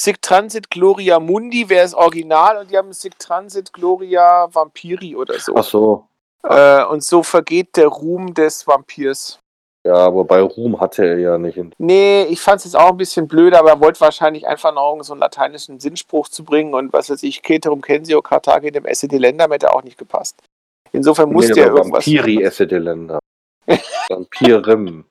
[0.00, 5.38] Sic Transit Gloria Mundi wäre das Original und die haben Sic Transit Gloria Vampiri oder
[5.38, 5.54] so.
[5.56, 6.08] Ach so.
[6.42, 9.38] Äh, und so vergeht der Ruhm des Vampirs.
[9.86, 11.58] Ja, wobei Ruhm hatte er ja nicht.
[11.78, 15.00] Nee, ich fand es jetzt auch ein bisschen blöd, aber er wollte wahrscheinlich einfach noch
[15.02, 19.06] so einen lateinischen Sinnspruch zu bringen und was weiß ich, Ceterum Censeo Carthage dem Esse
[19.08, 20.40] Delendam hätte auch nicht gepasst.
[20.92, 22.06] Insofern musste Nee, er aber irgendwas.
[22.06, 23.18] Vampiri esse de Länder.
[24.08, 25.04] Vampirem.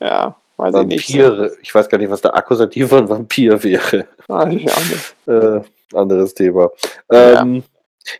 [0.00, 1.08] Ja, weiß ich nicht.
[1.08, 1.56] Vampire.
[1.62, 4.06] Ich weiß gar nicht, was der Akkusativ von Vampir wäre.
[4.26, 5.14] Weiß ich auch nicht.
[5.26, 5.60] Äh,
[5.96, 6.70] anderes Thema.
[7.10, 7.62] Ähm,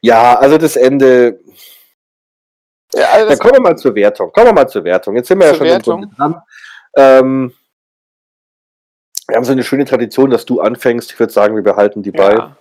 [0.01, 0.39] ja.
[0.39, 1.41] also das Ende.
[2.95, 4.33] Ja, also Dann kommen wir mal zur Wertung.
[4.33, 5.17] Kommen wir mal zur Wertung.
[5.17, 6.01] Jetzt sind wir ja schon im Wertung.
[6.01, 6.43] Grunde dran.
[6.97, 7.53] Ähm,
[9.29, 11.13] wir haben so eine schöne Tradition, dass du anfängst.
[11.13, 12.33] Ich würde sagen, wir behalten die bei.
[12.33, 12.57] ja.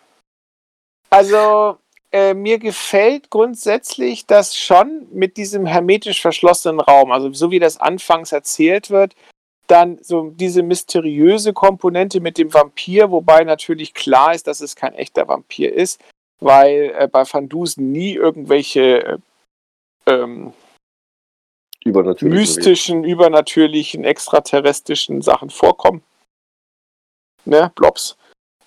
[1.10, 1.78] Also,
[2.16, 7.78] äh, mir gefällt grundsätzlich das schon mit diesem hermetisch verschlossenen Raum, also so wie das
[7.78, 9.16] anfangs erzählt wird,
[9.68, 14.94] dann so diese mysteriöse Komponente mit dem Vampir, wobei natürlich klar ist, dass es kein
[14.94, 16.02] echter Vampir ist,
[16.40, 19.20] weil äh, bei Van Dusen nie irgendwelche
[20.06, 20.54] äh, ähm,
[21.84, 22.40] Übernatürlich.
[22.40, 26.02] mystischen, übernatürlichen, extraterrestrischen Sachen vorkommen.
[27.44, 28.16] Ne, Blobs.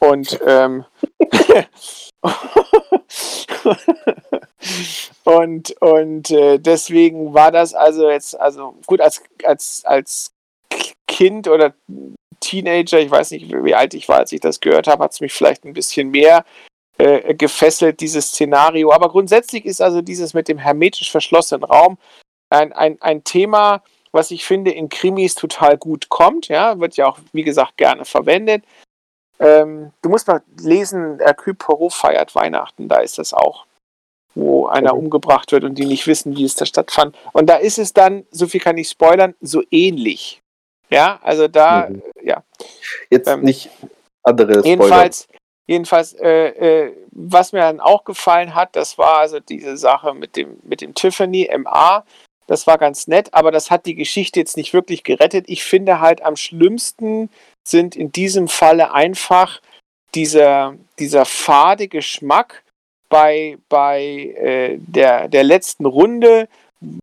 [0.01, 0.85] Und, ähm,
[5.25, 10.33] und und äh, deswegen war das also jetzt, also gut, als, als, als
[11.07, 11.75] Kind oder
[12.41, 15.21] Teenager, ich weiß nicht, wie alt ich war, als ich das gehört habe, hat es
[15.21, 16.45] mich vielleicht ein bisschen mehr
[16.99, 18.93] äh, gefesselt, dieses Szenario.
[18.93, 21.99] Aber grundsätzlich ist also dieses mit dem hermetisch verschlossenen Raum
[22.51, 23.83] ein, ein, ein Thema,
[24.13, 26.49] was ich finde in Krimis total gut kommt.
[26.49, 28.65] Ja, wird ja auch, wie gesagt, gerne verwendet.
[29.41, 33.67] Ähm, du musst mal lesen, Hercule Poirot feiert Weihnachten, da ist das auch,
[34.35, 34.99] wo einer okay.
[34.99, 37.17] umgebracht wird und die nicht wissen, wie es da stattfand.
[37.33, 40.43] Und da ist es dann, so viel kann ich spoilern, so ähnlich.
[40.91, 42.03] Ja, also da, mhm.
[42.23, 42.43] ja.
[43.11, 43.71] Jetzt ähm, nicht
[44.23, 44.67] andere Spoiler.
[44.67, 45.29] Jedenfalls,
[45.67, 50.37] jedenfalls äh, äh, was mir dann auch gefallen hat, das war also diese Sache mit
[50.37, 52.05] dem, mit dem Tiffany MA.
[52.47, 55.45] Das war ganz nett, aber das hat die Geschichte jetzt nicht wirklich gerettet.
[55.49, 57.29] Ich finde halt am schlimmsten
[57.67, 59.61] sind in diesem Falle einfach
[60.15, 62.65] dieser, dieser fade Geschmack
[63.09, 64.03] bei, bei
[64.37, 66.49] äh, der, der letzten Runde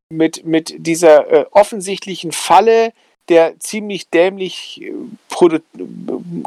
[0.10, 2.94] mit, mit dieser äh, offensichtlichen Falle,
[3.30, 5.60] der ziemlich dämlich äh,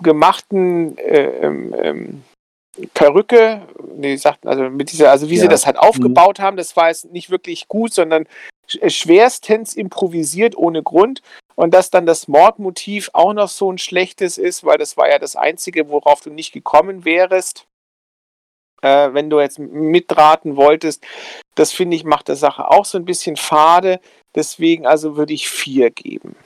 [0.02, 2.22] gemachten äh, ähm, ähm,
[2.94, 3.62] Perücke,
[3.96, 5.42] nee, sagten also mit dieser, also wie ja.
[5.42, 6.42] sie das halt aufgebaut mhm.
[6.42, 8.26] haben, das war jetzt nicht wirklich gut, sondern
[8.68, 11.22] schwerstens improvisiert ohne Grund
[11.58, 15.18] und dass dann das Mordmotiv auch noch so ein schlechtes ist, weil das war ja
[15.18, 17.66] das einzige, worauf du nicht gekommen wärst,
[18.80, 21.04] äh, wenn du jetzt mitraten wolltest.
[21.56, 23.98] Das finde ich macht der Sache auch so ein bisschen fade.
[24.36, 26.36] Deswegen also würde ich vier geben.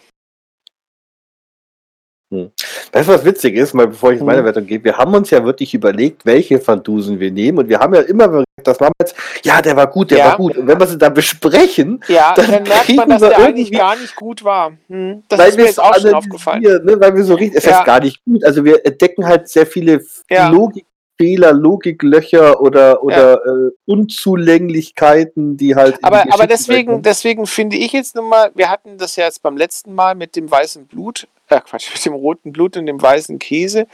[2.32, 2.50] Hm.
[2.92, 4.46] Weißt du, was witzig ist, mal bevor ich in meine hm.
[4.46, 4.82] Wertung gehe?
[4.82, 8.00] Wir haben uns ja wirklich überlegt, welche Van Dusen wir nehmen und wir haben ja
[8.00, 10.24] immer gesagt, das machen wir jetzt, ja, der war gut, der ja.
[10.28, 10.56] war gut.
[10.56, 13.96] Und wenn wir sie dann besprechen, ja, dann, dann merkt man, dass der eigentlich gar
[13.96, 14.72] nicht gut war.
[14.88, 15.22] Hm.
[15.28, 16.62] Das ist mir jetzt auch schon aufgefallen.
[16.62, 17.80] Ne, weil wir so richtig, es ja.
[17.80, 18.42] ist gar nicht gut.
[18.44, 20.00] Also wir entdecken halt sehr viele
[20.30, 20.48] ja.
[20.48, 20.86] Logik
[21.18, 23.66] Fehler, Logiklöcher oder, oder ja.
[23.68, 26.02] äh, Unzulänglichkeiten, die halt.
[26.02, 29.94] Aber, aber deswegen, deswegen finde ich jetzt nochmal, wir hatten das ja jetzt beim letzten
[29.94, 33.86] Mal mit dem weißen Blut, äh Quatsch, mit dem roten Blut und dem weißen Käse.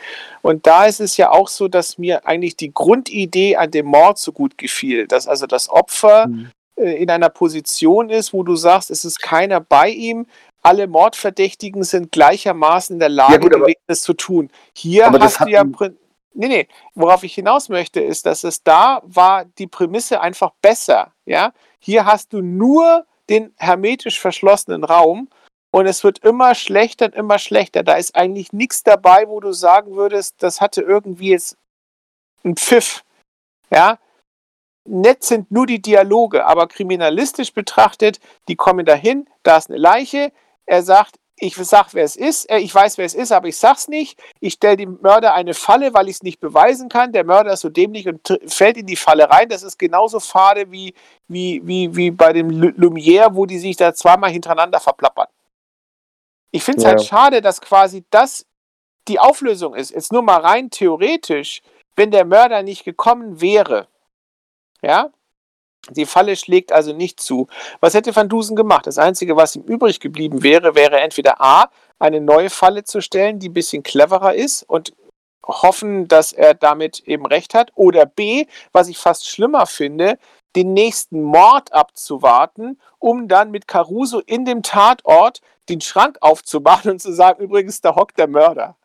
[0.43, 4.18] Und da ist es ja auch so, dass mir eigentlich die Grundidee an dem Mord
[4.18, 6.51] so gut gefiel, dass also das Opfer mhm.
[6.76, 10.26] äh, in einer Position ist, wo du sagst, es ist keiner bei ihm,
[10.62, 14.51] alle Mordverdächtigen sind gleichermaßen in der Lage ja, gut, gewesen, es zu tun.
[14.74, 15.64] Hier hast du ja.
[16.35, 21.12] Nee, nee, worauf ich hinaus möchte, ist, dass es da war die Prämisse einfach besser.
[21.26, 25.28] Ja, hier hast du nur den hermetisch verschlossenen Raum
[25.70, 27.82] und es wird immer schlechter und immer schlechter.
[27.82, 31.57] Da ist eigentlich nichts dabei, wo du sagen würdest, das hatte irgendwie jetzt
[32.45, 33.05] einen Pfiff.
[33.70, 33.99] Ja,
[34.85, 40.32] nett sind nur die Dialoge, aber kriminalistisch betrachtet, die kommen dahin, da ist eine Leiche,
[40.65, 43.57] er sagt, ich sag, wer es ist, äh, ich weiß, wer es ist, aber ich
[43.57, 44.20] sag's nicht.
[44.40, 47.12] Ich stelle dem Mörder eine Falle, weil ich es nicht beweisen kann.
[47.12, 49.49] Der Mörder ist so dämlich und fällt in die Falle rein.
[49.49, 50.95] Das ist genauso fade wie,
[51.28, 55.28] wie, wie, wie bei dem Lumière, wo die sich da zweimal hintereinander verplappern.
[56.51, 56.91] Ich finde es ja.
[56.91, 58.47] halt schade, dass quasi das
[59.09, 59.91] die Auflösung ist.
[59.91, 61.62] Jetzt nur mal rein theoretisch,
[61.97, 63.89] wenn der Mörder nicht gekommen wäre,
[64.83, 65.11] ja,
[65.91, 67.49] die Falle schlägt also nicht zu.
[67.81, 68.87] Was hätte Van Dusen gemacht?
[68.87, 73.39] Das Einzige, was ihm übrig geblieben wäre, wäre entweder A, eine neue Falle zu stellen,
[73.39, 74.93] die ein bisschen cleverer ist und
[75.47, 80.19] hoffen, dass er damit eben recht hat, oder B, was ich fast schlimmer finde,
[80.57, 87.01] den nächsten Mord abzuwarten, um dann mit Caruso in dem Tatort den Schrank aufzumachen und
[87.01, 88.77] zu sagen, übrigens, da hockt der Mörder.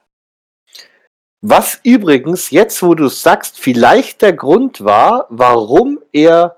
[1.41, 6.57] Was übrigens, jetzt wo du sagst, vielleicht der Grund war, warum er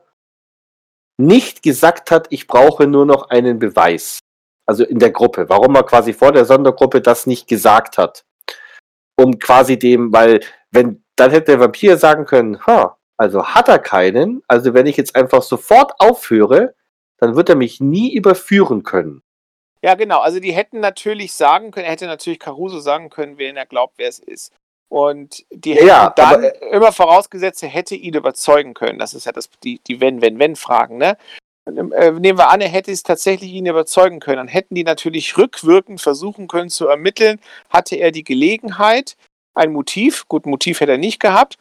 [1.18, 4.20] nicht gesagt hat, ich brauche nur noch einen Beweis.
[4.68, 5.50] Also in der Gruppe.
[5.50, 8.26] Warum er quasi vor der Sondergruppe das nicht gesagt hat.
[9.18, 10.42] Um quasi dem, weil,
[10.72, 14.44] wenn, dann hätte der Vampir sagen können, ha, also hat er keinen.
[14.48, 16.76] Also wenn ich jetzt einfach sofort aufhöre,
[17.18, 19.22] dann wird er mich nie überführen können.
[19.82, 20.20] Ja, genau.
[20.20, 23.94] Also die hätten natürlich sagen können, er hätte natürlich Caruso sagen können, wen er glaubt,
[23.98, 24.52] wer es ist.
[24.90, 29.00] Und die hätten ja, dann aber, immer vorausgesetzt, er hätte ihn überzeugen können.
[29.00, 31.18] Das ist ja das, die, die Wenn-Wenn-Wenn-Fragen, ne?
[31.68, 34.38] Ähm, äh, nehmen wir an, er hätte es tatsächlich ihn überzeugen können.
[34.38, 37.40] Dann hätten die natürlich rückwirkend versuchen können zu ermitteln,
[37.70, 39.16] hatte er die Gelegenheit,
[39.56, 41.58] ein Motiv, gut, Motiv hätte er nicht gehabt,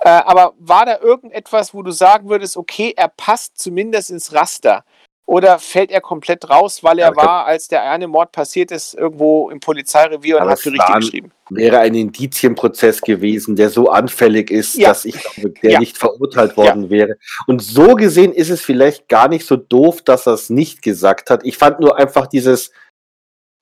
[0.00, 4.84] äh, aber war da irgendetwas, wo du sagen würdest, okay, er passt zumindest ins Raster?
[5.26, 8.94] Oder fällt er komplett raus, weil er ja, war, als der eine Mord passiert ist,
[8.94, 11.32] irgendwo im Polizeirevier und hat für richtig geschrieben?
[11.50, 14.88] Wäre ein Indizienprozess gewesen, der so anfällig ist, ja.
[14.88, 15.80] dass ich glaube, der ja.
[15.80, 17.18] nicht verurteilt worden wäre.
[17.46, 21.28] Und so gesehen ist es vielleicht gar nicht so doof, dass er es nicht gesagt
[21.28, 21.44] hat.
[21.44, 22.72] Ich fand nur einfach dieses,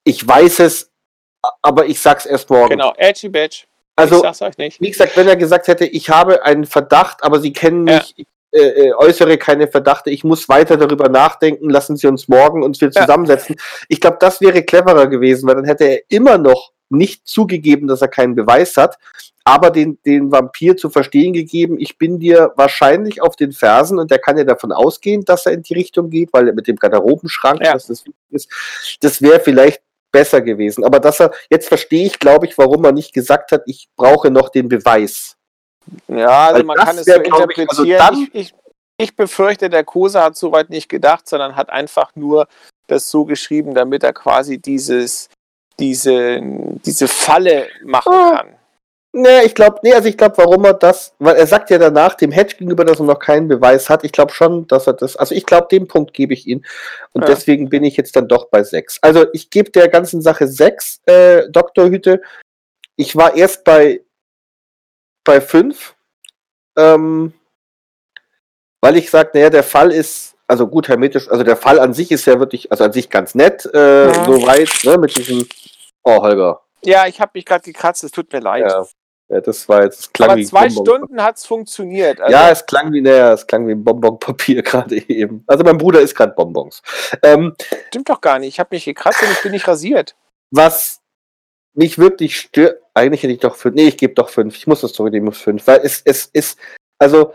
[0.05, 0.93] ich weiß es,
[1.63, 2.71] aber ich sag's erst morgen.
[2.71, 3.65] Genau, edgy badge.
[3.97, 8.15] Also, wie gesagt, wenn er gesagt hätte, ich habe einen Verdacht, aber Sie kennen mich,
[8.53, 12.93] äh, äußere keine Verdachte, ich muss weiter darüber nachdenken, lassen Sie uns morgen uns wieder
[12.93, 13.57] zusammensetzen.
[13.59, 13.65] Ja.
[13.89, 18.03] Ich glaube, das wäre cleverer gewesen, weil dann hätte er immer noch nicht zugegeben, dass
[18.03, 18.99] er keinen Beweis hat,
[19.45, 24.11] aber den, den Vampir zu verstehen gegeben, ich bin dir wahrscheinlich auf den Fersen und
[24.11, 26.77] der kann ja davon ausgehen, dass er in die Richtung geht, weil er mit dem
[26.77, 27.73] Garderobenschrank, ja.
[27.73, 28.49] dass das ist,
[29.01, 29.83] das wäre vielleicht
[30.17, 30.83] besser gewesen.
[30.83, 34.31] Aber dass er, jetzt verstehe ich, glaube ich, warum er nicht gesagt hat, ich brauche
[34.31, 35.37] noch den Beweis.
[36.09, 37.87] Ja, also weil man kann es so interpretieren.
[37.87, 38.55] Ich, also ich, ich,
[38.97, 42.49] ich befürchte, der Kose hat soweit nicht gedacht, sondern hat einfach nur
[42.87, 45.29] das so geschrieben, damit er quasi dieses,
[45.79, 48.37] diese, diese Falle machen oh.
[48.37, 48.55] kann.
[49.19, 52.17] Nee, ich glaube, nee, also ich glaube, warum er das, weil er sagt ja danach
[52.17, 54.05] dem Hedge gegenüber, dass er noch keinen Beweis hat.
[54.05, 56.63] Ich glaube schon, dass er das, also ich glaube, den Punkt gebe ich ihm.
[57.13, 57.29] Und ja.
[57.29, 58.99] deswegen bin ich jetzt dann doch bei sechs.
[59.01, 62.21] Also ich gebe der ganzen Sache sechs, äh, Doktorhüte.
[62.97, 64.03] Ich war erst bei,
[65.25, 65.95] bei fünf,
[66.77, 67.33] ähm,
[68.83, 72.13] weil ich sage, naja, der Fall ist, also gut hermetisch, also der Fall an sich
[72.13, 74.25] ist ja wirklich, also an sich ganz nett, äh, ja.
[74.27, 75.49] soweit, ne, mit diesem,
[76.05, 76.61] oh Holger.
[76.85, 78.71] Ja, ich habe mich gerade gekratzt, es tut mir leid.
[78.71, 78.87] Ja.
[79.29, 80.15] Ja, das war jetzt.
[80.15, 82.21] klang Aber wie zwei Stunden hat es funktioniert.
[82.21, 85.43] Also ja, es klang wie, naja, es klang wie ein Bonbonpapier gerade eben.
[85.47, 86.81] Also mein Bruder isst gerade Bonbons.
[87.23, 87.55] Ähm,
[87.89, 88.49] Stimmt doch gar nicht.
[88.49, 90.15] Ich habe mich gekratzt und ich bin nicht rasiert.
[90.53, 91.01] Was
[91.75, 93.75] mich wirklich stört, eigentlich hätte ich doch fünf.
[93.75, 94.57] Nee, ich gebe doch fünf.
[94.57, 95.67] Ich muss das zurücknehmen, muss fünf.
[95.67, 96.59] Weil es, es ist,
[96.99, 97.35] also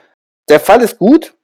[0.49, 1.35] der Fall ist gut.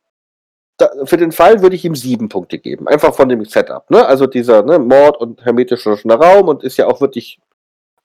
[0.78, 2.88] Da, für den Fall würde ich ihm sieben Punkte geben.
[2.88, 3.90] Einfach von dem Setup.
[3.90, 4.06] Ne?
[4.06, 7.40] Also dieser ne, Mord und hermetischer Raum und ist ja auch wirklich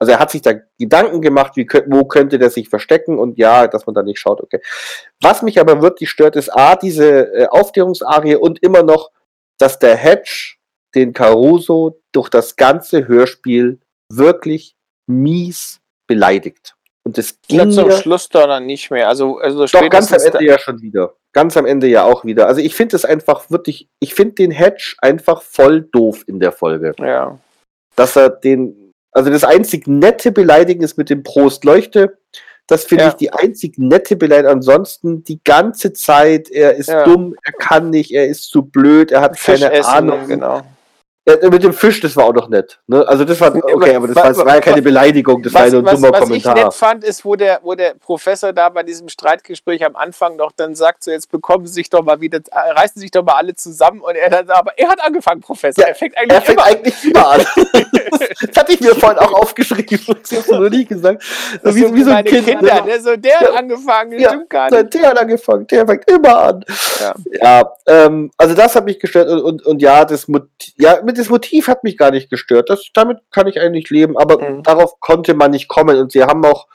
[0.03, 3.69] also er hat sich da Gedanken gemacht, wie, wo könnte der sich verstecken und ja,
[3.69, 4.61] dass man da nicht schaut, okay.
[5.20, 9.12] Was mich aber wirklich stört, ist A, diese äh, Aufklärungsarie und immer noch,
[9.59, 10.57] dass der Hedge
[10.97, 13.79] den Caruso durch das ganze Hörspiel
[14.12, 14.74] wirklich
[15.07, 16.74] mies beleidigt.
[17.05, 19.07] Und das ging zum Schluss dann nicht mehr.
[19.07, 21.15] Also, also doch ganz am Ende ja schon wieder.
[21.33, 22.49] Ganz am Ende ja auch wieder.
[22.49, 26.51] Also ich finde es einfach wirklich, ich finde den Hedge einfach voll doof in der
[26.51, 26.93] Folge.
[26.99, 27.39] Ja.
[27.95, 28.82] Dass er den
[29.12, 32.18] also das einzig nette Beleidigen ist mit dem Prost Leuchte.
[32.66, 33.10] Das finde ja.
[33.10, 34.56] ich die einzig nette Beleidigung.
[34.56, 37.05] Ansonsten die ganze Zeit, er ist ja.
[37.05, 40.26] dumm, er kann nicht, er ist zu blöd, er hat Fisch keine essen, Ahnung.
[40.26, 40.62] Genau.
[41.24, 42.81] Ja, mit dem Fisch, das war auch noch nett.
[42.89, 43.07] Ne?
[43.07, 45.70] Also das war okay, aber das war, das war ja keine Beleidigung, das was, war
[45.70, 46.55] nur ein dummer was, was Kommentar.
[46.55, 49.94] Was ich nett fand, ist, wo der, wo der Professor da bei diesem Streitgespräch am
[49.94, 53.23] Anfang noch dann sagt, so jetzt bekommen Sie sich doch mal wieder, reißen sich doch
[53.23, 55.85] mal alle zusammen und er dann sagt, aber er hat angefangen, Professor.
[55.85, 57.40] Ja, er fängt eigentlich, er fängt immer, eigentlich immer an.
[58.40, 61.23] das hatte ich mir vorhin auch aufgeschrieben, das hast du noch nie gesagt.
[61.62, 62.47] Das wie, wie so ein Kind.
[62.47, 63.01] Kinder, ne?
[63.01, 64.94] so der hat angefangen, ja, stimmt gar nicht.
[64.94, 66.65] Der hat angefangen, der fängt immer an.
[66.99, 70.27] Ja, ja ähm, also das hat mich gestört und, und, und ja, das,
[70.77, 72.70] ja, mit das Motiv hat mich gar nicht gestört.
[72.70, 74.62] Das, damit kann ich eigentlich leben, aber mhm.
[74.62, 75.98] darauf konnte man nicht kommen.
[75.98, 76.66] Und sie haben auch,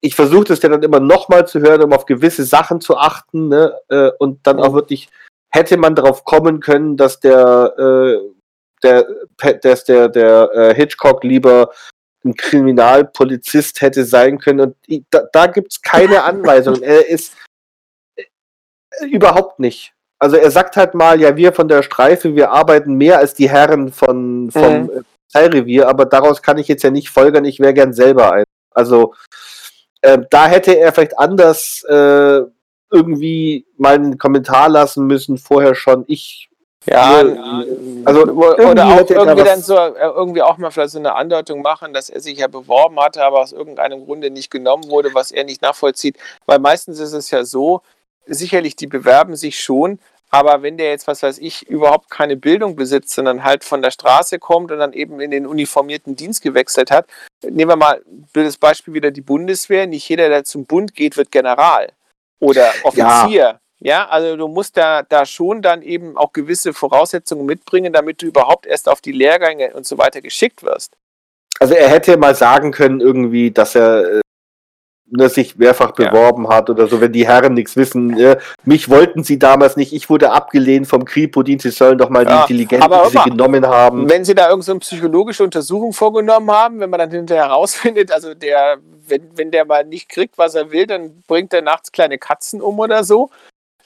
[0.00, 3.48] ich versuche das ja dann immer nochmal zu hören, um auf gewisse Sachen zu achten,
[3.48, 3.78] ne?
[3.88, 4.62] Äh, und dann mhm.
[4.62, 5.08] auch wirklich,
[5.50, 8.18] hätte man darauf kommen können, dass der, äh,
[8.82, 9.06] der,
[9.62, 11.70] dass der, der äh, Hitchcock lieber
[12.24, 14.60] ein Kriminalpolizist hätte sein können.
[14.60, 16.82] Und da, da gibt es keine Anweisung.
[16.82, 17.34] er ist
[18.16, 18.24] äh,
[19.06, 19.94] überhaupt nicht.
[20.20, 23.48] Also er sagt halt mal, ja, wir von der Streife, wir arbeiten mehr als die
[23.48, 25.04] Herren von, vom mhm.
[25.32, 28.44] Teilrevier, aber daraus kann ich jetzt ja nicht folgern, ich wäre gern selber ein.
[28.72, 29.14] Also
[30.02, 32.42] äh, da hätte er vielleicht anders äh,
[32.90, 36.04] irgendwie mal einen Kommentar lassen müssen, vorher schon.
[36.06, 36.50] Ich
[36.86, 37.22] ja,
[38.06, 41.92] also oder auch irgendwie dann so äh, irgendwie auch mal vielleicht so eine Andeutung machen,
[41.92, 45.44] dass er sich ja beworben hatte, aber aus irgendeinem Grunde nicht genommen wurde, was er
[45.44, 46.16] nicht nachvollzieht.
[46.46, 47.82] Weil meistens ist es ja so,
[48.26, 49.98] sicherlich, die bewerben sich schon,
[50.30, 53.90] aber wenn der jetzt, was weiß ich, überhaupt keine Bildung besitzt, sondern halt von der
[53.90, 57.06] Straße kommt und dann eben in den uniformierten Dienst gewechselt hat,
[57.42, 58.00] nehmen wir mal
[58.32, 59.88] das Beispiel wieder die Bundeswehr.
[59.88, 61.92] Nicht jeder, der zum Bund geht, wird General
[62.38, 63.42] oder Offizier.
[63.42, 63.60] Ja.
[63.82, 68.26] Ja, also du musst da, da schon dann eben auch gewisse Voraussetzungen mitbringen, damit du
[68.26, 70.98] überhaupt erst auf die Lehrgänge und so weiter geschickt wirst.
[71.58, 74.20] Also er hätte mal sagen können irgendwie, dass er äh,
[75.10, 76.56] ne, sich mehrfach beworben ja.
[76.56, 78.08] hat oder so, wenn die Herren nichts wissen.
[78.08, 82.24] Ne, mich wollten sie damals nicht, ich wurde abgelehnt vom Kripo-Dienst, sie sollen doch mal
[82.24, 84.08] ja, die Intelligenz, die sie genommen haben.
[84.08, 88.34] Wenn sie da irgendeine so psychologische Untersuchung vorgenommen haben, wenn man dann hinterher herausfindet, also
[88.34, 92.18] der, wenn, wenn der mal nicht kriegt, was er will, dann bringt er nachts kleine
[92.18, 93.30] Katzen um oder so.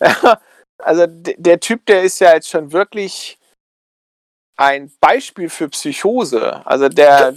[0.78, 3.38] also der Typ, der ist ja jetzt schon wirklich
[4.56, 6.64] ein Beispiel für Psychose.
[6.64, 7.34] Also der,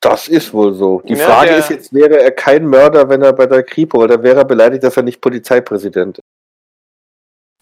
[0.00, 1.02] das ist wohl so.
[1.02, 4.22] Die ja, Frage ist jetzt, wäre er kein Mörder, wenn er bei der Kripo, oder
[4.22, 6.24] wäre er beleidigt, dass er nicht Polizeipräsident ist?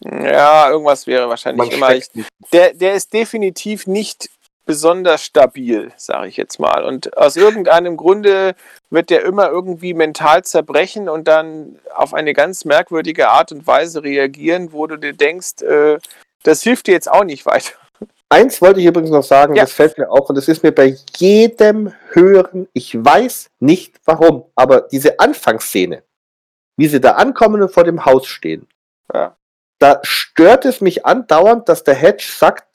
[0.05, 1.93] Ja, irgendwas wäre wahrscheinlich immer.
[1.93, 2.09] Ich,
[2.53, 4.29] der, der ist definitiv nicht
[4.65, 6.85] besonders stabil, sage ich jetzt mal.
[6.85, 8.55] Und aus irgendeinem Grunde
[8.91, 14.03] wird der immer irgendwie mental zerbrechen und dann auf eine ganz merkwürdige Art und Weise
[14.03, 15.97] reagieren, wo du dir denkst, äh,
[16.43, 17.78] das hilft dir jetzt auch nicht weiter.
[18.31, 19.63] Eins wollte ich übrigens noch sagen, ja.
[19.63, 24.45] das fällt mir auf und das ist mir bei jedem Hören, ich weiß nicht warum,
[24.55, 26.03] aber diese Anfangsszene,
[26.77, 28.67] wie sie da ankommen und vor dem Haus stehen,
[29.11, 29.35] ja.
[29.79, 32.67] da stört es mich andauernd, dass der Hedge sagt,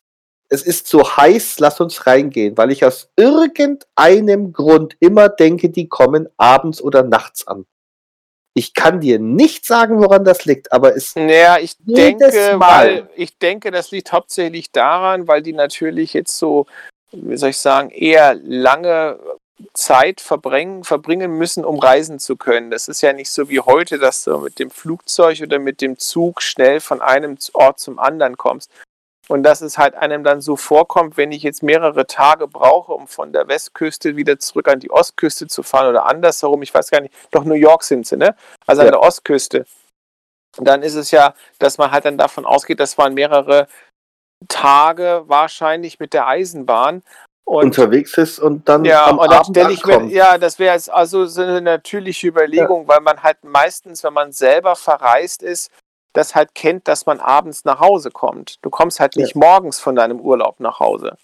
[0.49, 5.89] es ist so heiß, lass uns reingehen, weil ich aus irgendeinem Grund immer denke, die
[5.89, 7.65] kommen abends oder nachts an.
[8.57, 13.37] Ich kann dir nicht sagen, woran das liegt, aber es naja, ich denke, weil ich
[13.37, 16.67] denke, das liegt hauptsächlich daran, weil die natürlich jetzt so,
[17.11, 19.19] wie soll ich sagen, eher lange
[19.73, 22.71] Zeit verbringen, verbringen müssen, um reisen zu können.
[22.71, 25.99] Das ist ja nicht so wie heute, dass du mit dem Flugzeug oder mit dem
[25.99, 28.71] Zug schnell von einem Ort zum anderen kommst.
[29.29, 33.07] Und dass es halt einem dann so vorkommt, wenn ich jetzt mehrere Tage brauche, um
[33.07, 37.01] von der Westküste wieder zurück an die Ostküste zu fahren oder andersherum, ich weiß gar
[37.01, 38.37] nicht, doch New York sind sie, ne?
[38.67, 38.89] Also ja.
[38.89, 39.65] an der Ostküste.
[40.59, 43.67] Dann ist es ja, dass man halt dann davon ausgeht, das waren mehrere
[44.49, 47.03] Tage wahrscheinlich mit der Eisenbahn.
[47.47, 50.91] Und, unterwegs ist und dann ja, am und dann ich mir, ja, das wäre jetzt
[50.91, 52.89] also so eine natürliche Überlegung, ja.
[52.89, 55.71] weil man halt meistens, wenn man selber verreist ist,
[56.15, 58.57] das halt kennt, dass man abends nach Hause kommt.
[58.63, 59.41] Du kommst halt nicht ja.
[59.41, 61.17] morgens von deinem Urlaub nach Hause.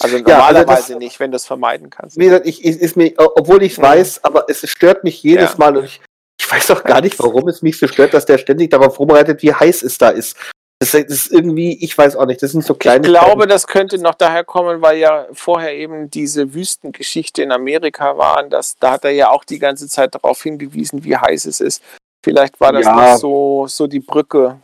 [0.00, 2.18] Also normalerweise ja, also das, nicht, wenn du es vermeiden kannst.
[2.18, 3.82] Wie gesagt, ich, ist mir, obwohl ich es mhm.
[3.82, 5.58] weiß, aber es stört mich jedes ja.
[5.58, 6.00] Mal und ich,
[6.40, 9.42] ich weiß auch gar nicht, warum es mich so stört, dass der ständig darauf vorbereitet,
[9.42, 10.36] wie heiß es da ist.
[10.82, 13.06] Das ist irgendwie, ich weiß auch nicht, das sind so kleine.
[13.06, 18.16] Ich glaube, das könnte noch daher kommen, weil ja vorher eben diese Wüstengeschichte in Amerika
[18.16, 21.60] waren, dass da hat er ja auch die ganze Zeit darauf hingewiesen, wie heiß es
[21.60, 21.82] ist.
[22.22, 22.94] Vielleicht war das ja.
[22.94, 24.60] noch so, so die Brücke.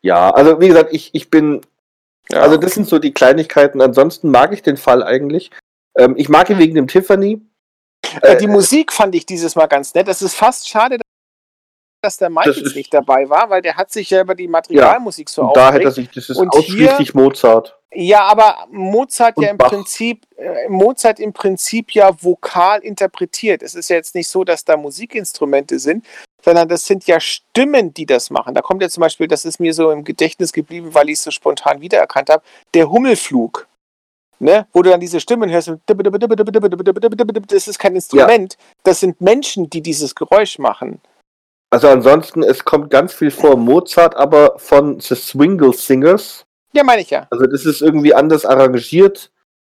[0.00, 1.60] Ja, also wie gesagt, ich, ich bin.
[2.30, 2.40] Ja.
[2.40, 3.82] Also, das sind so die Kleinigkeiten.
[3.82, 5.50] Ansonsten mag ich den Fall eigentlich.
[5.96, 7.40] Ähm, ich mag ihn wegen dem Tiffany.
[8.22, 10.08] Äh, die Musik fand ich dieses Mal ganz nett.
[10.08, 10.98] Es ist fast schade,
[12.04, 15.28] dass der Mike jetzt nicht dabei war, weil der hat sich ja über die Materialmusik
[15.28, 15.56] ja, so aufgeregt.
[15.56, 17.76] Da hätte er sich, das ist und ausschließlich hier, Mozart.
[17.94, 19.68] Ja, aber Mozart und ja im Bach.
[19.70, 23.62] Prinzip, äh, Mozart im Prinzip ja vokal interpretiert.
[23.62, 26.04] Es ist ja jetzt nicht so, dass da Musikinstrumente sind,
[26.44, 28.54] sondern das sind ja Stimmen, die das machen.
[28.54, 31.24] Da kommt ja zum Beispiel, das ist mir so im Gedächtnis geblieben, weil ich es
[31.24, 32.42] so spontan wiedererkannt habe,
[32.74, 33.66] der Hummelflug.
[34.40, 38.58] Ne, wo du dann diese Stimmen hörst, das ist kein Instrument, ja.
[38.82, 41.00] das sind Menschen, die dieses Geräusch machen.
[41.74, 46.46] Also ansonsten, es kommt ganz viel vor Mozart, aber von The Swingle Singers.
[46.72, 47.26] Ja, meine ich ja.
[47.30, 49.32] Also das ist irgendwie anders arrangiert.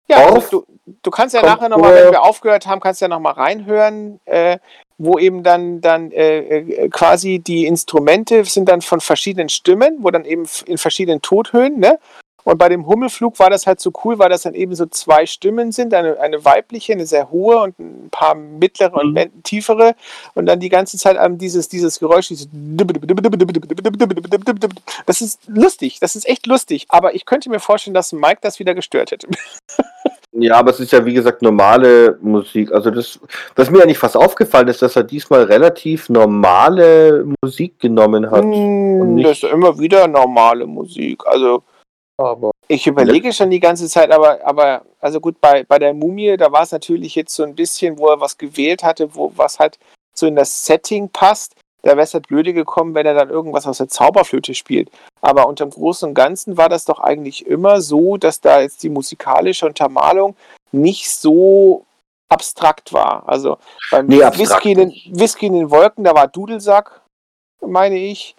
[0.09, 3.35] Ja, also du, du kannst ja nachher nochmal, wenn wir aufgehört haben, kannst ja nochmal
[3.35, 4.19] reinhören.
[4.25, 4.59] Äh,
[4.99, 10.11] wo eben dann, dann äh, äh, quasi die Instrumente sind dann von verschiedenen Stimmen, wo
[10.11, 12.01] dann eben in verschiedenen Tothöhen, ne?
[12.45, 15.27] Und bei dem Hummelflug war das halt so cool, weil das dann eben so zwei
[15.27, 19.43] Stimmen sind, eine, eine weibliche, eine sehr hohe und ein paar mittlere und mhm.
[19.43, 19.95] tiefere
[20.35, 22.49] und dann die ganze Zeit ähm, dieses, dieses Geräusch, dieses
[25.07, 28.59] das ist lustig, das ist echt lustig, aber ich könnte mir vorstellen, dass Mike das
[28.59, 29.29] wieder gestört hätte.
[30.37, 32.73] Ja, aber es ist ja wie gesagt normale Musik.
[32.73, 33.21] Also das,
[33.55, 38.45] was mir eigentlich fast aufgefallen ist, dass er diesmal relativ normale Musik genommen hat.
[38.45, 41.23] Mm, das ist immer wieder normale Musik.
[41.25, 41.62] Also
[42.16, 46.36] aber ich überlege schon die ganze Zeit, aber, aber also gut, bei, bei der Mumie,
[46.36, 49.59] da war es natürlich jetzt so ein bisschen, wo er was gewählt hatte, wo was
[49.59, 49.78] halt
[50.15, 51.55] so in das Setting passt.
[51.82, 54.91] Da wäre es halt blöde gekommen, wenn er dann irgendwas aus der Zauberflöte spielt.
[55.20, 58.89] Aber unterm Großen und Ganzen war das doch eigentlich immer so, dass da jetzt die
[58.89, 60.35] musikalische Untermalung
[60.73, 61.85] nicht so
[62.31, 63.28] abstrakt war.
[63.28, 63.59] Also
[63.91, 67.03] beim nee, Whisky, in den, Whisky in den Wolken, da war Dudelsack,
[67.61, 68.35] meine ich.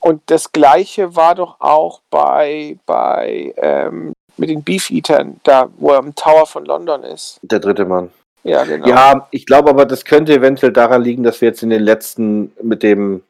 [0.00, 5.98] Und das gleiche war doch auch bei, bei ähm, mit den Beefeatern, da wo er
[5.98, 7.40] im Tower von London ist.
[7.42, 8.10] Der dritte Mann.
[8.44, 8.86] Ja, genau.
[8.86, 12.52] Ja, ich glaube aber, das könnte eventuell daran liegen, dass wir jetzt in den letzten
[12.62, 13.22] mit dem,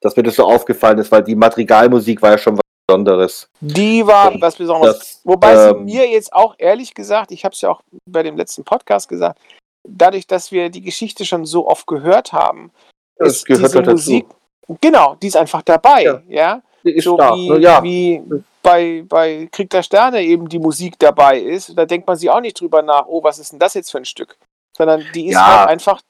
[0.00, 3.48] dass mir das so aufgefallen ist, weil die Madrigalmusik war ja schon was Besonderes.
[3.60, 4.98] Die war Und was Besonderes.
[4.98, 8.22] Das, Wobei ähm, sie mir jetzt auch ehrlich gesagt, ich habe es ja auch bei
[8.22, 9.38] dem letzten Podcast gesagt,
[9.86, 12.70] dadurch, dass wir die Geschichte schon so oft gehört haben,
[13.18, 14.40] ist diese halt Musik, dazu.
[14.80, 16.22] Genau, die ist einfach dabei, ja.
[16.28, 16.62] ja?
[16.84, 17.82] Die ist so da, wie, ja.
[17.82, 18.22] wie
[18.62, 21.76] bei, bei Krieg der Sterne eben die Musik dabei ist.
[21.76, 23.98] Da denkt man sich auch nicht drüber nach, oh, was ist denn das jetzt für
[23.98, 24.36] ein Stück?
[24.76, 25.60] sondern die ist ja.
[25.60, 26.00] halt einfach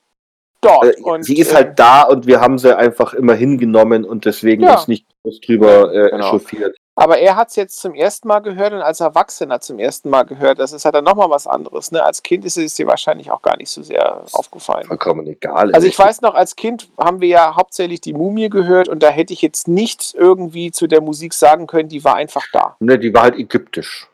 [0.61, 0.85] dort.
[0.85, 4.25] Äh, und, sie ist halt äh, da und wir haben sie einfach immer hingenommen und
[4.25, 4.75] deswegen ja.
[4.75, 6.31] ist nicht groß drüber äh, genau.
[6.31, 6.77] chauffiert.
[6.99, 10.23] Aber er hat es jetzt zum ersten Mal gehört und als Erwachsener zum ersten Mal
[10.23, 10.59] gehört.
[10.59, 11.93] Das ist halt dann nochmal was anderes.
[11.93, 12.03] Ne?
[12.03, 14.87] Als Kind ist es dir wahrscheinlich auch gar nicht so sehr aufgefallen.
[14.87, 15.73] Vollkommen egal.
[15.73, 19.11] Also ich weiß noch, als Kind haben wir ja hauptsächlich die Mumie gehört und da
[19.11, 22.77] hätte ich jetzt nichts irgendwie zu der Musik sagen können, die war einfach da.
[22.81, 24.09] Ne, die war halt ägyptisch.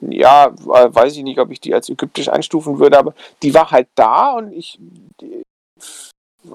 [0.00, 3.86] ja, weiß ich nicht, ob ich die als ägyptisch einstufen würde, aber die war halt
[3.94, 4.80] da und ich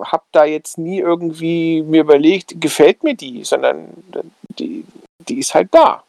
[0.03, 3.89] habe da jetzt nie irgendwie mir überlegt, gefällt mir die, sondern
[4.59, 4.85] die,
[5.19, 6.03] die ist halt da.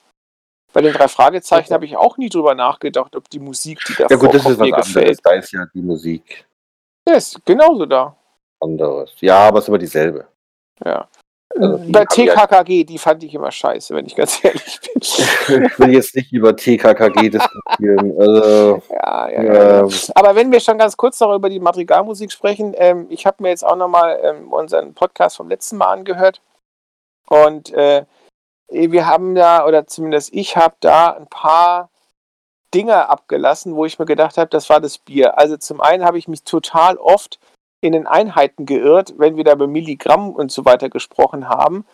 [0.73, 4.07] Bei den drei Fragezeichen habe ich auch nie drüber nachgedacht, ob die Musik, die da
[4.11, 4.87] Ja gut, das ist was anderes.
[4.87, 5.21] Gefällt.
[5.23, 6.47] Da ist ja die Musik.
[7.09, 8.15] Ja, ist genauso da.
[8.61, 9.13] Anderes.
[9.21, 10.27] Ja, aber es ist immer dieselbe.
[10.85, 11.09] Ja.
[11.55, 15.01] Also Bei TKKG, die fand ich immer scheiße, wenn ich ganz ehrlich bin.
[15.01, 18.15] ich will jetzt nicht über TKKG diskutieren.
[18.19, 19.81] Also, ja, ja, ja.
[19.81, 23.43] Ähm, Aber wenn wir schon ganz kurz noch über die Madrigalmusik sprechen, ähm, ich habe
[23.43, 26.43] mir jetzt auch nochmal ähm, unseren Podcast vom letzten Mal angehört.
[27.29, 28.05] Und äh,
[28.69, 31.91] wir haben da, oder zumindest ich habe da ein paar
[32.75, 35.39] Dinge abgelassen, wo ich mir gedacht habe, das war das Bier.
[35.39, 37.39] Also zum einen habe ich mich total oft
[37.81, 41.85] in den Einheiten geirrt, wenn wir da über Milligramm und so weiter gesprochen haben.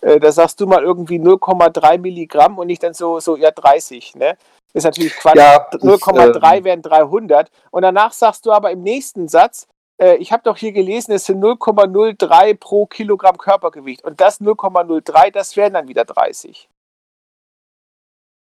[0.00, 4.14] Äh, da sagst du mal irgendwie 0,3 Milligramm und nicht dann so, so ja 30,
[4.14, 4.36] ne?
[4.74, 5.36] Ist natürlich Quatsch.
[5.36, 7.50] Ja, 0,3 äh, wären 300.
[7.70, 9.66] Und danach sagst du aber im nächsten Satz,
[10.00, 14.04] äh, ich habe doch hier gelesen, es sind 0,03 pro Kilogramm Körpergewicht.
[14.04, 16.68] Und das 0,03, das wären dann wieder 30.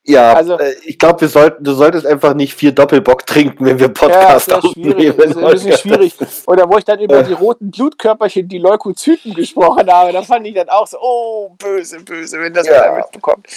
[0.08, 3.78] Ja, also, äh, ich glaube, wir sollten, du solltest einfach nicht vier Doppelbock trinken, wenn
[3.78, 5.14] wir Podcast ja, aufnehmen.
[5.18, 6.16] Das ist ein bisschen schwierig.
[6.48, 10.56] Oder wo ich dann über die roten Blutkörperchen, die Leukozyten gesprochen habe, da fand ich
[10.56, 12.84] dann auch so, oh, böse, böse, wenn das ja.
[12.84, 13.48] einer mitbekommt.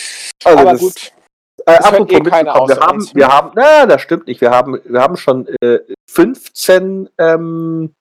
[0.44, 1.12] Also Aber das, gut.
[1.66, 4.40] Äh, apropos eh keiner aus wir haben, wir haben, na, das stimmt nicht.
[4.40, 5.78] Wir haben, wir haben schon äh,
[6.08, 7.94] 15 ähm,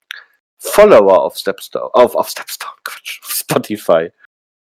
[0.58, 4.12] Follower auf Stepstone, auf, auf Stepstone, Quatsch, auf Spotify.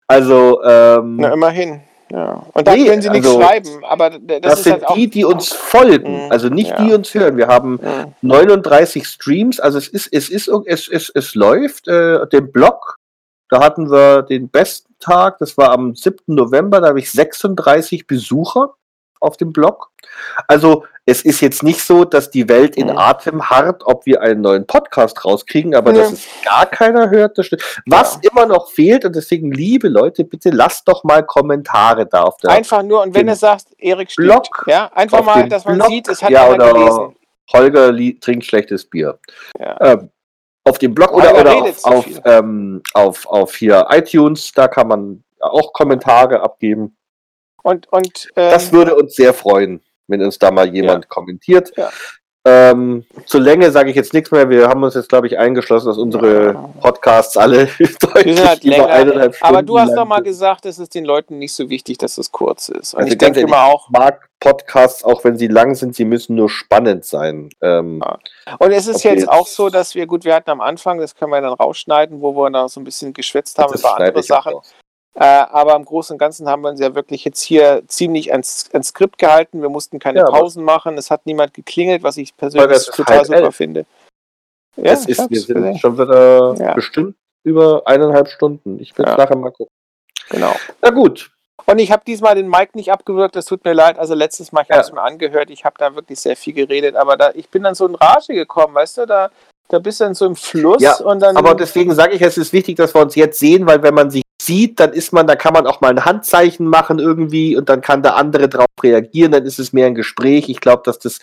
[0.07, 1.83] Also, ähm, na, immerhin.
[2.13, 2.45] Ja.
[2.53, 5.25] Und dann nee, können sie nichts also, schreiben, aber das, das sind halt die, die
[5.25, 6.31] uns folgen, mhm.
[6.31, 6.85] also nicht ja.
[6.85, 7.39] die uns hören.
[7.39, 8.15] Wir haben mhm.
[8.21, 11.89] 39 Streams, also es ist, es ist, es, es, es läuft.
[11.89, 12.99] Äh, den Blog,
[13.49, 16.19] da hatten wir den besten Tag, das war am 7.
[16.27, 18.75] November, da habe ich 36 Besucher
[19.23, 19.91] auf dem Blog.
[20.49, 22.99] Also es ist jetzt nicht so, dass die Welt in mhm.
[22.99, 26.03] Atem harrt, ob wir einen neuen Podcast rauskriegen, aber ja.
[26.03, 27.39] dass es gar keiner hört.
[27.87, 28.31] Was ja.
[28.31, 32.51] immer noch fehlt, und deswegen, liebe Leute, bitte lasst doch mal Kommentare da auf der
[32.51, 36.09] Einfach nur, und wenn du sagst, Erik Blog, ja, einfach mal, dass man Blog, sieht,
[36.09, 37.17] es hat ja, oder gelesen.
[37.53, 39.19] Holger trinkt schlechtes Bier.
[39.59, 39.77] Ja.
[39.81, 40.11] Ähm,
[40.65, 45.25] auf dem Blog oder, oder auf, auf, ähm, auf, auf hier iTunes, da kann man
[45.41, 46.97] auch Kommentare abgeben.
[47.63, 51.09] Und, und ähm, das würde uns sehr freuen, wenn uns da mal jemand ja.
[51.09, 51.73] kommentiert.
[51.77, 51.91] Ja.
[52.45, 54.51] Ähm, zur Länge sage ich jetzt nichts mehr.
[54.51, 57.69] Wir haben uns jetzt, glaube ich, eingeschlossen, dass unsere Podcasts alle
[58.01, 61.39] deutlich halt über eineinhalb Stunden Aber du hast doch mal gesagt, es ist den Leuten
[61.39, 62.95] nicht so wichtig, dass es kurz ist.
[62.95, 63.87] Und also ich denke immer auch.
[63.87, 67.51] Ich mag Podcasts, auch wenn sie lang sind, sie müssen nur spannend sein.
[67.61, 68.19] Ähm, ja.
[68.59, 71.15] Und es ist jetzt, jetzt, auch so, dass wir, gut, wir hatten am Anfang, das
[71.15, 74.55] können wir dann rausschneiden, wo wir da so ein bisschen geschwätzt haben über andere Sachen.
[74.55, 74.65] Auch.
[75.15, 78.71] Äh, aber im Großen und Ganzen haben wir uns ja wirklich jetzt hier ziemlich ans,
[78.73, 79.61] ans Skript gehalten.
[79.61, 80.97] Wir mussten keine ja, Pausen machen.
[80.97, 83.57] Es hat niemand geklingelt, was ich persönlich total super elf.
[83.57, 83.85] finde.
[84.77, 86.73] Ja, es ist, wir sind schon wieder ja.
[86.73, 87.15] bestimmt
[87.45, 88.81] über eineinhalb Stunden.
[88.81, 89.19] Ich will es ja.
[89.19, 89.75] nachher mal gucken.
[90.31, 90.55] Genau.
[90.81, 91.31] Na gut.
[91.67, 93.99] Und ich habe diesmal den Mike nicht abgewürgt, das tut mir leid.
[93.99, 94.77] Also letztes Mal, ich ja.
[94.77, 97.63] habe es mir angehört, ich habe da wirklich sehr viel geredet, aber da, ich bin
[97.63, 99.31] dann so in Rage gekommen, weißt du, da,
[99.69, 101.37] da bist du dann so im Fluss ja, und dann.
[101.37, 104.11] Aber deswegen sage ich, es ist wichtig, dass wir uns jetzt sehen, weil wenn man
[104.11, 107.69] sich sieht, dann ist man, da kann man auch mal ein Handzeichen machen irgendwie und
[107.69, 110.49] dann kann der andere darauf reagieren, dann ist es mehr ein Gespräch.
[110.49, 111.21] Ich glaube, dass das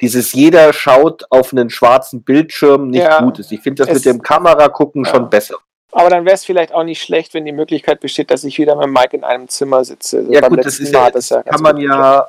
[0.00, 3.52] dieses jeder schaut auf einen schwarzen Bildschirm nicht ja, gut ist.
[3.52, 5.10] Ich finde das mit dem Kamera gucken ja.
[5.10, 5.56] schon besser.
[5.92, 8.76] Aber dann wäre es vielleicht auch nicht schlecht, wenn die Möglichkeit besteht, dass ich wieder
[8.76, 10.18] mit Mike in einem Zimmer sitze.
[10.18, 12.28] Also ja gut, das ist ja, das ja kann man ja,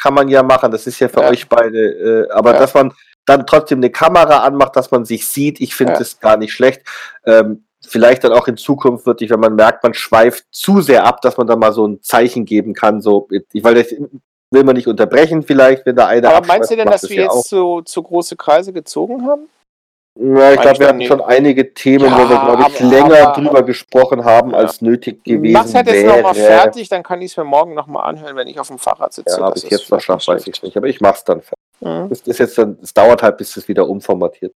[0.00, 0.70] kann man ja machen.
[0.70, 2.28] Das ist ja für euch beide.
[2.28, 2.92] Äh, aber dass man
[3.26, 6.82] dann trotzdem eine Kamera anmacht, dass man sich sieht, ich finde das gar nicht schlecht.
[7.26, 11.20] Ähm, vielleicht dann auch in Zukunft wirklich, wenn man merkt, man schweift zu sehr ab,
[11.20, 13.94] dass man dann mal so ein Zeichen geben kann, so, ich, weil das
[14.50, 17.22] will man nicht unterbrechen vielleicht, wenn da einer Aber meinst du denn, dass wir ja
[17.24, 19.48] jetzt so, so große Kreise gezogen haben?
[20.20, 23.28] Ja, ich glaube, wir hatten schon einige Themen, ja, wo wir, glaube ich, aber, länger
[23.28, 24.58] aber, drüber gesprochen haben, ja.
[24.58, 28.10] als nötig gewesen Mach's halt jetzt nochmal fertig, dann kann ich es mir morgen nochmal
[28.10, 29.40] anhören, wenn ich auf dem Fahrrad sitze.
[29.40, 31.56] Ja, ob ich jetzt noch schaffe, weiß ich nicht, aber ich mach's dann fertig.
[31.80, 32.10] Mhm.
[32.10, 34.52] Das ist jetzt dann, es dauert halt, bis es wieder umformatiert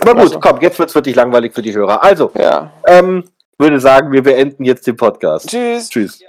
[0.00, 0.40] aber gut, also.
[0.40, 2.02] komm, jetzt wird es wirklich langweilig für die Hörer.
[2.02, 2.72] Also, ja.
[2.86, 3.24] ähm,
[3.58, 5.48] würde sagen, wir beenden jetzt den Podcast.
[5.48, 5.88] Tschüss.
[5.90, 6.20] Tschüss.
[6.20, 6.28] Ja.